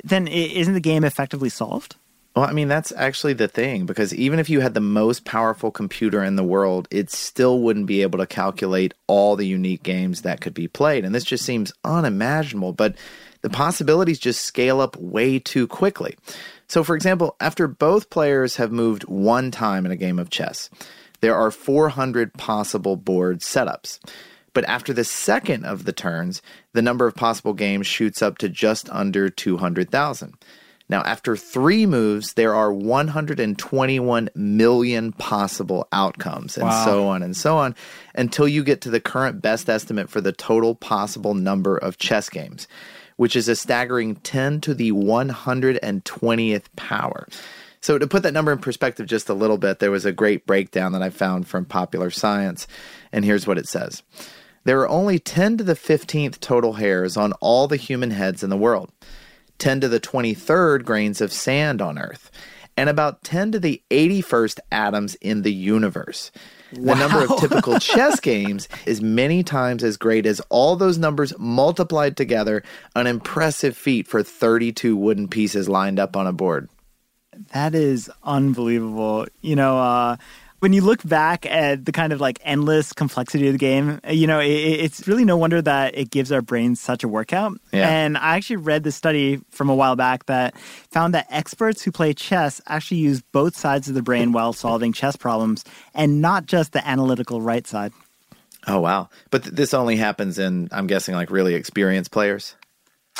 then 0.05 0.29
isn't 0.29 0.75
the 0.75 0.81
game 0.81 1.05
effectively 1.05 1.49
solved? 1.49 1.97
Well, 2.39 2.47
I 2.47 2.53
mean, 2.53 2.69
that's 2.69 2.93
actually 2.93 3.33
the 3.33 3.49
thing 3.49 3.85
because 3.85 4.15
even 4.15 4.39
if 4.39 4.49
you 4.49 4.61
had 4.61 4.75
the 4.75 4.81
most 4.81 5.25
powerful 5.25 5.73
computer 5.73 6.23
in 6.23 6.37
the 6.37 6.45
world, 6.45 6.87
it 6.89 7.11
still 7.11 7.59
wouldn't 7.59 7.87
be 7.87 8.03
able 8.03 8.21
to 8.21 8.29
calculate 8.29 8.95
all 9.09 9.35
the 9.35 9.45
unique 9.45 9.83
games 9.83 10.23
that 10.23 10.41
could 10.41 10.55
be 10.55 10.69
played. 10.69 11.05
And 11.05 11.13
this 11.13 11.25
just 11.25 11.45
seems 11.45 11.73
unimaginable. 11.83 12.73
But 12.73 12.95
the 13.41 13.51
possibilities 13.51 14.21
just 14.21 14.45
scale 14.45 14.81
up 14.81 14.97
way 14.99 15.41
too 15.41 15.67
quickly. 15.67 16.17
So, 16.69 16.85
for 16.85 16.95
example, 16.95 17.35
after 17.41 17.67
both 17.67 18.09
players 18.09 18.55
have 18.55 18.71
moved 18.71 19.03
one 19.07 19.51
time 19.51 19.85
in 19.85 19.91
a 19.91 19.97
game 19.97 20.21
of 20.21 20.31
chess, 20.31 20.71
there 21.21 21.35
are 21.35 21.51
400 21.51 22.35
possible 22.35 22.95
board 22.95 23.41
setups. 23.41 23.99
But 24.55 24.65
after 24.67 24.93
the 24.93 25.03
second 25.03 25.65
of 25.65 25.87
the 25.87 25.93
turns, 25.93 26.41
the 26.73 26.83
number 26.83 27.09
of 27.09 27.17
possible 27.17 27.53
games 27.53 27.89
shoots 27.89 28.23
up 28.23 28.39
to 28.39 28.49
just 28.49 28.89
under 28.91 29.29
200,000. 29.29 30.35
Now, 30.89 31.03
after 31.03 31.37
three 31.37 31.85
moves, 31.85 32.33
there 32.33 32.55
are 32.55 32.73
121 32.73 34.31
million 34.35 35.13
possible 35.13 35.87
outcomes, 35.93 36.57
and 36.57 36.67
wow. 36.67 36.85
so 36.85 37.09
on 37.09 37.23
and 37.23 37.37
so 37.37 37.59
on, 37.59 37.75
until 38.15 38.49
you 38.49 38.65
get 38.65 38.81
to 38.83 38.91
the 38.91 39.01
current 39.01 39.43
best 39.43 39.69
estimate 39.69 40.09
for 40.09 40.21
the 40.21 40.33
total 40.33 40.75
possible 40.75 41.35
number 41.35 41.77
of 41.77 41.99
chess 41.99 42.31
games 42.31 42.67
which 43.19 43.35
is 43.35 43.49
a 43.49 43.57
staggering 43.57 44.15
10 44.15 44.61
to 44.61 44.73
the 44.73 44.93
120th 44.93 46.65
power. 46.77 47.27
So, 47.81 47.99
to 47.99 48.07
put 48.07 48.23
that 48.23 48.33
number 48.33 48.53
in 48.53 48.59
perspective 48.59 49.07
just 49.07 49.29
a 49.29 49.35
little 49.35 49.59
bit, 49.59 49.81
there 49.81 49.91
was 49.91 50.05
a 50.05 50.13
great 50.13 50.47
breakdown 50.47 50.93
that 50.93 51.03
I 51.03 51.11
found 51.11 51.47
from 51.47 51.65
Popular 51.65 52.11
Science, 52.11 52.67
and 53.13 53.25
here's 53.25 53.47
what 53.47 53.59
it 53.59 53.69
says 53.69 54.03
There 54.65 54.81
are 54.81 54.89
only 54.89 55.19
10 55.19 55.59
to 55.59 55.65
the 55.65 55.75
15th 55.75 56.39
total 56.39 56.75
hairs 56.75 57.17
on 57.17 57.33
all 57.35 57.67
the 57.67 57.77
human 57.77 58.13
heads 58.13 58.43
in 58.43 58.51
the 58.51 58.57
world, 58.57 58.93
10 59.59 59.81
to 59.83 59.89
the 59.89 60.01
23rd 60.01 60.85
grains 60.85 61.21
of 61.21 61.33
sand 61.33 61.83
on 61.83 61.99
Earth, 61.99 62.31
and 62.77 62.89
about 62.89 63.25
10 63.25 63.53
to 63.53 63.59
the 63.59 63.83
81st 63.91 64.61
atoms 64.71 65.15
in 65.17 65.43
the 65.43 65.53
universe. 65.53 66.31
Wow. 66.73 66.95
The 66.95 67.01
number 67.01 67.25
of 67.25 67.41
typical 67.41 67.79
chess 67.79 68.21
games 68.21 68.69
is 68.87 69.01
many 69.01 69.43
times 69.43 69.83
as 69.83 69.97
great 69.97 70.27
as 70.27 70.41
all 70.49 70.77
those 70.77 70.99
numbers 70.99 71.33
multiplied 71.39 72.17
together, 72.17 72.63
an 72.95 73.07
impressive 73.07 73.77
feat 73.77 74.07
for 74.07 74.23
32 74.23 74.97
wooden 74.97 75.29
pieces 75.29 75.69
lined 75.69 75.99
up 75.99 76.17
on 76.17 76.27
a 76.27 76.33
board. 76.33 76.69
That 77.53 77.75
is 77.75 78.11
unbelievable. 78.25 79.27
You 79.41 79.57
know, 79.57 79.79
uh, 79.79 80.17
when 80.61 80.73
you 80.73 80.83
look 80.83 81.03
back 81.07 81.47
at 81.47 81.85
the 81.85 81.93
kind 81.93 82.13
of 82.13 82.21
like 82.21 82.39
endless 82.43 82.93
complexity 82.93 83.47
of 83.47 83.53
the 83.53 83.59
game, 83.59 84.01
you 84.09 84.27
know, 84.27 84.41
it, 84.41 84.49
it's 84.49 85.07
really 85.07 85.25
no 85.25 85.37
wonder 85.37 85.63
that 85.63 85.97
it 85.97 86.11
gives 86.11 86.33
our 86.33 86.43
brains 86.43 86.81
such 86.81 87.05
a 87.05 87.09
workout. 87.09 87.53
Yeah. 87.73 87.89
And 87.89 88.19
I 88.19 88.37
actually 88.37 88.57
read 88.57 88.83
this 88.83 88.97
study 88.97 89.41
from 89.51 89.69
a 89.69 89.75
while 89.75 89.97
back 89.97 90.27
that 90.27 90.59
found 90.91 91.15
that 91.15 91.27
experts 91.31 91.83
who 91.83 91.93
play 91.93 92.13
chess 92.13 92.61
actually 92.67 92.99
use 92.99 93.23
both 93.33 93.57
sides 93.57 93.89
of 93.89 93.95
the 93.95 94.03
brain 94.03 94.33
while 94.33 94.53
solving 94.53 94.93
chess 94.93 95.17
problems 95.17 95.65
and 95.95 96.21
not 96.21 96.47
just 96.47 96.73
the 96.73 96.87
analytical 96.87 97.41
right 97.41 97.67
side. 97.67 97.93
Oh, 98.67 98.81
wow. 98.81 99.09
But 99.31 99.45
th- 99.45 99.55
this 99.55 99.73
only 99.73 99.97
happens 99.97 100.39
in, 100.39 100.69
I'm 100.73 100.87
guessing, 100.87 101.15
like 101.15 101.31
really 101.31 101.55
experienced 101.55 102.11
players? 102.11 102.57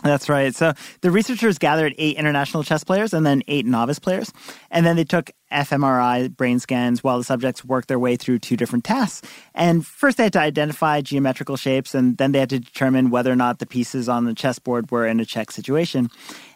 That's 0.03 0.29
right. 0.29 0.55
So 0.55 0.75
the 1.01 1.11
researchers 1.11 1.59
gathered 1.59 1.95
eight 1.99 2.17
international 2.17 2.63
chess 2.63 2.85
players 2.85 3.13
and 3.13 3.27
then 3.27 3.43
eight 3.49 3.67
novice 3.67 3.99
players. 3.99 4.33
And 4.71 4.87
then 4.87 4.97
they 4.97 5.05
took 5.05 5.31
fMRI 5.53 6.37
brain 6.37 6.59
scans 6.59 7.03
while 7.03 7.19
the 7.19 7.25
subjects 7.25 7.65
worked 7.65 7.89
their 7.89 7.99
way 7.99 8.17
through 8.17 8.39
two 8.39 8.57
different 8.57 8.85
tasks. 8.85 9.27
And 9.55 9.87
first 9.87 10.17
they 10.17 10.25
had 10.25 10.33
to 10.35 10.41
identify 10.41 11.01
geometrical 11.01 11.57
shapes, 11.57 11.95
and 11.95 12.17
then 12.19 12.33
they 12.33 12.41
had 12.41 12.51
to 12.51 12.59
determine 12.59 13.11
whether 13.11 13.33
or 13.33 13.37
not 13.37 13.59
the 13.59 13.67
pieces 13.67 14.09
on 14.09 14.25
the 14.25 14.35
chessboard 14.35 14.91
were 14.91 15.07
in 15.07 15.21
a 15.21 15.25
check 15.25 15.51
situation. 15.51 16.09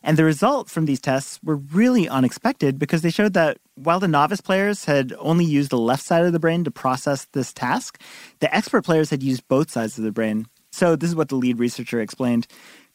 And 0.02 0.16
the 0.16 0.24
results 0.24 0.72
from 0.72 0.86
these 0.86 1.00
tests 1.00 1.40
were 1.42 1.56
really 1.56 2.08
unexpected 2.08 2.78
because 2.78 3.02
they 3.02 3.10
showed 3.10 3.34
that 3.34 3.58
while 3.74 4.00
the 4.00 4.08
novice 4.08 4.40
players 4.40 4.84
had 4.84 5.12
only 5.18 5.44
used 5.44 5.70
the 5.70 5.78
left 5.78 6.02
side 6.02 6.24
of 6.24 6.32
the 6.32 6.40
brain 6.40 6.64
to 6.64 6.70
process 6.70 7.26
this 7.32 7.52
task, 7.52 8.00
the 8.40 8.54
expert 8.54 8.84
players 8.84 9.10
had 9.10 9.22
used 9.22 9.46
both 9.48 9.70
sides 9.70 9.98
of 9.98 10.04
the 10.04 10.12
brain. 10.12 10.46
So 10.72 10.96
this 10.96 11.10
is 11.10 11.16
what 11.16 11.28
the 11.28 11.36
lead 11.36 11.58
researcher 11.58 12.00
explained. 12.00 12.46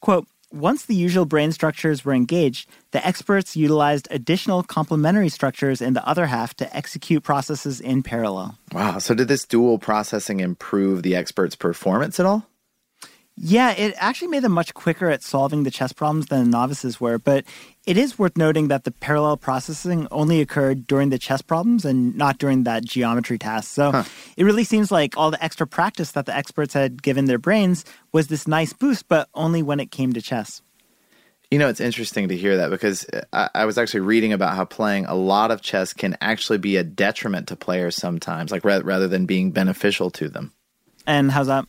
Quote, 0.01 0.27
once 0.51 0.85
the 0.85 0.95
usual 0.95 1.25
brain 1.25 1.51
structures 1.51 2.05
were 2.05 2.13
engaged, 2.13 2.69
the 2.91 3.05
experts 3.05 3.55
utilized 3.55 4.07
additional 4.11 4.63
complementary 4.63 5.29
structures 5.29 5.81
in 5.81 5.93
the 5.93 6.07
other 6.07 6.25
half 6.25 6.53
to 6.55 6.75
execute 6.75 7.23
processes 7.23 7.79
in 7.79 8.03
parallel. 8.03 8.57
Wow. 8.71 8.99
So, 8.99 9.13
did 9.13 9.27
this 9.27 9.45
dual 9.45 9.77
processing 9.77 10.39
improve 10.39 11.03
the 11.03 11.15
experts' 11.15 11.55
performance 11.55 12.19
at 12.19 12.25
all? 12.25 12.47
Yeah, 13.39 13.71
it 13.71 13.93
actually 13.97 14.29
made 14.29 14.43
them 14.43 14.53
much 14.53 14.73
quicker 14.73 15.11
at 15.11 15.21
solving 15.21 15.61
the 15.61 15.69
chess 15.69 15.93
problems 15.93 16.25
than 16.25 16.45
the 16.45 16.49
novices 16.49 16.99
were, 16.99 17.19
but 17.19 17.45
it 17.87 17.97
is 17.97 18.19
worth 18.19 18.37
noting 18.37 18.67
that 18.67 18.83
the 18.83 18.91
parallel 18.91 19.37
processing 19.37 20.09
only 20.11 20.41
occurred 20.41 20.85
during 20.87 21.09
the 21.09 21.17
chess 21.17 21.41
problems 21.41 21.85
and 21.85 22.15
not 22.17 22.37
during 22.37 22.65
that 22.65 22.83
geometry 22.83 23.37
task. 23.37 23.73
So 23.73 23.91
huh. 23.91 24.03
it 24.35 24.43
really 24.43 24.65
seems 24.65 24.91
like 24.91 25.15
all 25.15 25.31
the 25.31 25.41
extra 25.41 25.65
practice 25.65 26.11
that 26.11 26.25
the 26.25 26.35
experts 26.35 26.73
had 26.73 27.01
given 27.01 27.25
their 27.25 27.37
brains 27.37 27.85
was 28.11 28.27
this 28.27 28.45
nice 28.45 28.73
boost, 28.73 29.07
but 29.07 29.29
only 29.33 29.63
when 29.63 29.79
it 29.79 29.89
came 29.89 30.11
to 30.13 30.21
chess. 30.21 30.61
You 31.49 31.59
know, 31.59 31.69
it's 31.69 31.79
interesting 31.79 32.27
to 32.27 32.35
hear 32.35 32.57
that 32.57 32.71
because 32.71 33.05
uh, 33.13 33.21
I, 33.31 33.61
I, 33.61 33.65
was 33.65 33.77
actually 33.77 34.01
reading 34.01 34.33
about 34.33 34.53
how 34.53 34.65
playing 34.65 35.05
a 35.05 35.15
lot 35.15 35.49
of 35.49 35.61
chess 35.61 35.93
can 35.93 36.17
actually 36.19 36.57
be 36.57 36.75
a 36.75 36.83
detriment 36.83 37.47
to 37.47 37.55
players 37.55 37.95
sometimes, 37.95 38.51
like 38.51 38.65
rather 38.65 39.07
than 39.07 39.25
being 39.25 39.51
beneficial 39.51 40.11
to 40.11 40.27
them. 40.27 40.51
And 41.05 41.31
how's 41.31 41.47
that? 41.47 41.65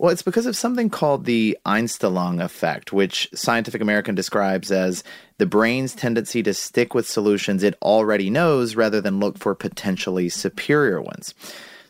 Well, 0.00 0.10
it's 0.10 0.22
because 0.22 0.46
of 0.46 0.56
something 0.56 0.88
called 0.88 1.26
the 1.26 1.58
Einstellung 1.66 2.42
effect, 2.42 2.90
which 2.90 3.28
Scientific 3.34 3.82
American 3.82 4.14
describes 4.14 4.72
as 4.72 5.04
the 5.36 5.44
brain's 5.44 5.94
tendency 5.94 6.42
to 6.42 6.54
stick 6.54 6.94
with 6.94 7.06
solutions 7.06 7.62
it 7.62 7.76
already 7.82 8.30
knows 8.30 8.76
rather 8.76 9.02
than 9.02 9.20
look 9.20 9.36
for 9.36 9.54
potentially 9.54 10.30
superior 10.30 11.02
ones. 11.02 11.34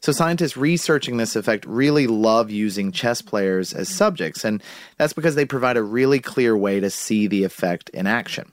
So, 0.01 0.11
scientists 0.11 0.57
researching 0.57 1.19
this 1.19 1.37
effect 1.37 1.65
really 1.67 2.09
love 2.09 2.51
using 2.51 2.91
chess 2.91 3.23
players 3.23 3.73
as 3.73 3.89
subjects, 3.89 4.45
and 4.45 4.61
that's 4.97 5.13
because 5.13 5.37
they 5.37 5.45
provide 5.45 5.77
a 5.77 5.83
really 5.85 6.19
clear 6.19 6.57
way 6.57 6.81
to 6.81 6.91
see 6.91 7.29
the 7.29 7.45
effect 7.45 7.91
in 7.91 8.09
action. 8.09 8.51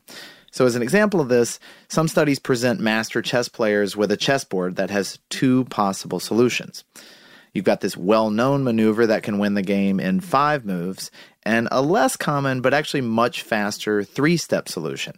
So, 0.52 0.68
as 0.68 0.76
an 0.76 0.84
example 0.84 1.20
of 1.20 1.30
this, 1.30 1.60
some 1.88 2.08
studies 2.08 2.38
present 2.38 2.80
master 2.80 3.24
chess 3.24 3.50
players 3.50 3.98
with 3.98 4.12
a 4.12 4.18
chessboard 4.18 4.76
that 4.76 4.92
has 4.92 5.18
two 5.30 5.66
possible 5.66 6.20
solutions. 6.20 6.84
You've 7.58 7.66
got 7.66 7.82
this 7.82 7.98
well 7.98 8.30
known 8.30 8.64
maneuver 8.64 9.08
that 9.08 9.24
can 9.24 9.40
win 9.40 9.56
the 9.56 9.64
game 9.64 10.00
in 10.00 10.20
five 10.20 10.64
moves, 10.64 11.10
and 11.42 11.68
a 11.72 11.82
less 11.82 12.16
common 12.16 12.62
but 12.62 12.72
actually 12.72 13.02
much 13.02 13.42
faster 13.42 14.04
three 14.04 14.38
step 14.38 14.70
solution. 14.70 15.16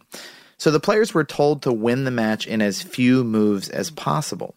So 0.56 0.70
the 0.70 0.80
players 0.80 1.12
were 1.12 1.22
told 1.22 1.60
to 1.60 1.70
win 1.70 2.04
the 2.04 2.10
match 2.10 2.46
in 2.46 2.62
as 2.62 2.80
few 2.80 3.24
moves 3.24 3.68
as 3.68 3.90
possible. 3.90 4.54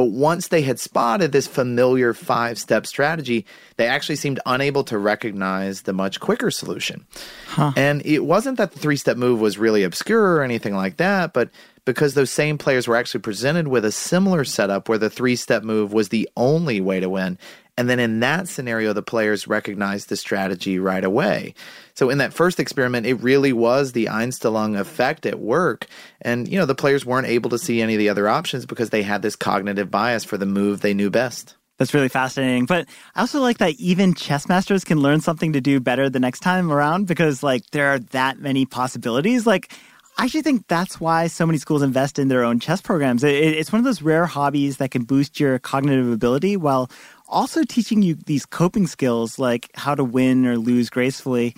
But 0.00 0.12
once 0.12 0.48
they 0.48 0.62
had 0.62 0.80
spotted 0.80 1.30
this 1.30 1.46
familiar 1.46 2.14
five 2.14 2.58
step 2.58 2.86
strategy, 2.86 3.44
they 3.76 3.86
actually 3.86 4.16
seemed 4.16 4.40
unable 4.46 4.82
to 4.84 4.96
recognize 4.96 5.82
the 5.82 5.92
much 5.92 6.20
quicker 6.20 6.50
solution. 6.50 7.06
Huh. 7.48 7.72
And 7.76 8.00
it 8.06 8.20
wasn't 8.20 8.56
that 8.56 8.72
the 8.72 8.78
three 8.78 8.96
step 8.96 9.18
move 9.18 9.42
was 9.42 9.58
really 9.58 9.82
obscure 9.82 10.36
or 10.36 10.42
anything 10.42 10.74
like 10.74 10.96
that, 10.96 11.34
but 11.34 11.50
because 11.84 12.14
those 12.14 12.30
same 12.30 12.56
players 12.56 12.88
were 12.88 12.96
actually 12.96 13.20
presented 13.20 13.68
with 13.68 13.84
a 13.84 13.92
similar 13.92 14.42
setup 14.42 14.88
where 14.88 14.96
the 14.96 15.10
three 15.10 15.36
step 15.36 15.64
move 15.64 15.92
was 15.92 16.08
the 16.08 16.26
only 16.34 16.80
way 16.80 16.98
to 16.98 17.10
win. 17.10 17.36
And 17.76 17.88
then 17.88 17.98
in 17.98 18.20
that 18.20 18.48
scenario, 18.48 18.92
the 18.92 19.02
players 19.02 19.48
recognized 19.48 20.08
the 20.08 20.16
strategy 20.16 20.78
right 20.78 21.04
away. 21.04 21.54
So 21.94 22.10
in 22.10 22.18
that 22.18 22.32
first 22.32 22.60
experiment, 22.60 23.06
it 23.06 23.14
really 23.14 23.52
was 23.52 23.92
the 23.92 24.06
Einstellung 24.06 24.78
effect 24.78 25.26
at 25.26 25.38
work. 25.38 25.86
And, 26.20 26.48
you 26.48 26.58
know, 26.58 26.66
the 26.66 26.74
players 26.74 27.06
weren't 27.06 27.26
able 27.26 27.50
to 27.50 27.58
see 27.58 27.80
any 27.80 27.94
of 27.94 27.98
the 27.98 28.08
other 28.08 28.28
options 28.28 28.66
because 28.66 28.90
they 28.90 29.02
had 29.02 29.22
this 29.22 29.36
cognitive 29.36 29.90
bias 29.90 30.24
for 30.24 30.36
the 30.36 30.46
move 30.46 30.80
they 30.80 30.94
knew 30.94 31.10
best. 31.10 31.56
That's 31.78 31.94
really 31.94 32.10
fascinating. 32.10 32.66
But 32.66 32.86
I 33.14 33.20
also 33.20 33.40
like 33.40 33.56
that 33.58 33.72
even 33.76 34.12
chess 34.12 34.46
masters 34.48 34.84
can 34.84 35.00
learn 35.00 35.20
something 35.20 35.54
to 35.54 35.62
do 35.62 35.80
better 35.80 36.10
the 36.10 36.20
next 36.20 36.40
time 36.40 36.70
around 36.70 37.06
because, 37.06 37.42
like, 37.42 37.64
there 37.70 37.86
are 37.86 37.98
that 37.98 38.38
many 38.38 38.66
possibilities. 38.66 39.46
Like, 39.46 39.72
I 40.18 40.24
actually 40.24 40.42
think 40.42 40.68
that's 40.68 41.00
why 41.00 41.28
so 41.28 41.46
many 41.46 41.56
schools 41.56 41.80
invest 41.80 42.18
in 42.18 42.28
their 42.28 42.44
own 42.44 42.60
chess 42.60 42.82
programs. 42.82 43.24
it's 43.24 43.72
one 43.72 43.78
of 43.78 43.86
those 43.86 44.02
rare 44.02 44.26
hobbies 44.26 44.76
that 44.76 44.90
can 44.90 45.04
boost 45.04 45.40
your 45.40 45.58
cognitive 45.58 46.12
ability 46.12 46.58
while 46.58 46.90
also 47.30 47.64
teaching 47.64 48.02
you 48.02 48.14
these 48.14 48.44
coping 48.44 48.86
skills 48.86 49.38
like 49.38 49.70
how 49.74 49.94
to 49.94 50.04
win 50.04 50.46
or 50.46 50.58
lose 50.58 50.90
gracefully. 50.90 51.54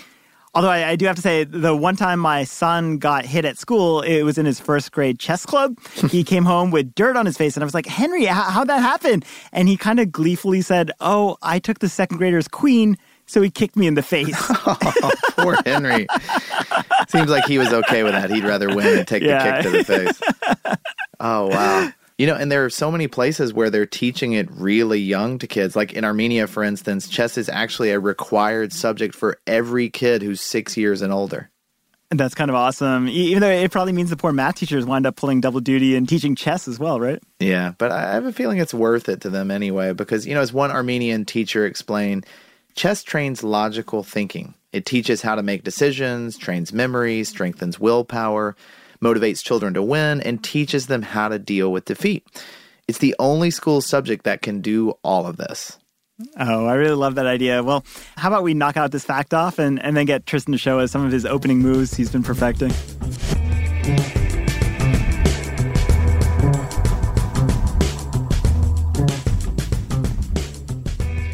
Although 0.55 0.69
I, 0.69 0.91
I, 0.91 0.97
do 0.97 1.07
have 1.07 1.17
to 1.17 1.23
say, 1.23 1.45
the 1.45 1.75
one 1.75 1.97
time 1.97 2.21
my 2.21 2.45
son 2.45 2.99
got 2.99 3.25
hit 3.25 3.47
at 3.47 3.57
school, 3.57 4.03
it 4.03 4.23
was 4.23 4.37
in 4.37 4.45
his 4.45 4.61
first 4.61 4.93
grade 4.93 5.19
chess 5.19 5.47
club. 5.47 5.79
he 6.11 6.23
came 6.33 6.45
home 6.45 6.71
with 6.71 6.95
dirt 6.95 7.17
on 7.17 7.25
his 7.25 7.39
face, 7.39 7.57
and 7.57 7.63
I 7.63 7.65
was 7.65 7.73
like, 7.73 7.87
Henry, 7.87 8.27
how, 8.27 8.43
how'd 8.43 8.69
that 8.69 8.83
happen? 8.83 9.23
And 9.51 9.67
he 9.67 9.79
kind 9.79 9.99
of 9.99 10.13
gleefully 10.13 10.61
said, 10.61 10.91
Oh, 11.01 11.39
I 11.43 11.59
took 11.59 11.79
the 11.79 11.89
second 11.89 12.19
grader's 12.19 12.49
queen 12.49 12.99
so 13.27 13.41
he 13.41 13.51
kicked 13.51 13.77
me 13.77 13.87
in 13.87 13.95
the 13.95 14.03
face. 14.03 14.37
oh, 14.39 15.13
poor 15.37 15.57
Henry. 15.65 16.07
Seems 17.09 17.31
like 17.31 17.45
he 17.47 17.57
was 17.57 17.73
okay 17.73 18.03
with 18.03 18.13
that. 18.13 18.31
He'd 18.31 18.45
rather 18.45 18.69
win 18.69 18.97
than 18.97 19.07
take 19.07 19.23
yeah. 19.23 19.63
the 19.63 19.63
kick 19.63 19.73
to 19.73 19.79
the 19.79 19.85
face. 19.85 20.77
Oh, 21.19 21.47
wow. 21.47 21.91
You 22.19 22.27
know, 22.27 22.35
and 22.35 22.53
there 22.53 22.65
are 22.65 22.71
so 22.71 22.91
many 22.91 23.09
places 23.09 23.53
where 23.53 23.71
they're 23.71 23.87
teaching 23.87 24.33
it 24.33 24.51
really 24.51 25.01
young 25.01 25.39
to 25.39 25.47
kids. 25.47 25.75
Like 25.75 25.93
in 25.93 26.05
Armenia, 26.05 26.47
for 26.47 26.63
instance, 26.63 27.09
chess 27.09 27.39
is 27.39 27.49
actually 27.49 27.91
a 27.91 27.99
required 27.99 28.73
subject 28.73 29.15
for 29.15 29.39
every 29.47 29.91
kid 29.91 30.23
who's 30.23 30.41
six 30.41 30.77
years 30.77 31.03
and 31.03 31.13
older. 31.13 31.51
That's 32.11 32.35
kind 32.35 32.51
of 32.51 32.55
awesome. 32.55 33.09
Even 33.09 33.41
though 33.41 33.49
it 33.49 33.71
probably 33.71 33.95
means 33.95 34.11
the 34.11 34.19
poor 34.19 34.33
math 34.33 34.57
teachers 34.57 34.85
wind 34.85 35.07
up 35.07 35.17
pulling 35.17 35.41
double 35.41 35.61
duty 35.61 35.97
and 35.97 36.07
teaching 36.07 36.35
chess 36.35 36.69
as 36.69 36.79
well, 36.79 37.01
right? 37.01 37.23
Yeah, 37.41 37.73
but 37.79 37.91
I 37.91 38.13
have 38.13 38.27
a 38.27 38.33
feeling 38.33 38.59
it's 38.59 38.75
worth 38.75 39.09
it 39.09 39.23
to 39.23 39.31
them 39.31 39.51
anyway 39.51 39.95
because, 39.95 40.27
you 40.27 40.35
know, 40.35 40.43
as 40.43 40.53
one 40.53 40.71
Armenian 40.71 41.25
teacher 41.25 41.65
explained, 41.65 42.27
Chess 42.75 43.03
trains 43.03 43.43
logical 43.43 44.03
thinking. 44.03 44.55
It 44.73 44.87
teaches 44.87 45.21
how 45.21 45.35
to 45.35 45.43
make 45.43 45.65
decisions, 45.65 46.39
trains 46.39 46.73
memory, 46.73 47.25
strengthens 47.25 47.79
willpower, 47.79 48.57
motivates 49.03 49.43
children 49.43 49.75
to 49.75 49.83
win, 49.83 50.21
and 50.21 50.43
teaches 50.43 50.87
them 50.87 51.03
how 51.03 51.29
to 51.29 51.39
deal 51.39 51.73
with 51.73 51.85
defeat. 51.85 52.25
It's 52.89 52.99
the 52.99 53.15
only 53.19 53.51
school 53.51 53.81
subject 53.81 54.25
that 54.25 54.43
can 54.43 54.61
do 54.61 54.95
all 55.03 55.27
of 55.27 55.37
this. 55.37 55.79
Oh, 56.39 56.67
I 56.67 56.75
really 56.75 56.95
love 56.95 57.17
that 57.17 57.27
idea. 57.27 57.63
Well, 57.63 57.85
how 58.17 58.29
about 58.29 58.43
we 58.43 58.55
knock 58.55 58.77
out 58.77 58.93
this 58.93 59.05
fact 59.05 59.35
off 59.35 59.59
and, 59.59 59.83
and 59.83 59.97
then 59.97 60.07
get 60.07 60.27
Tristan 60.27 60.53
to 60.53 60.59
show 60.59 60.79
us 60.79 60.93
some 60.93 61.05
of 61.05 61.13
his 61.13 61.27
opening 61.27 61.59
moves 61.59 61.95
he's 61.95 62.11
been 62.11 62.23
perfecting? 62.23 62.73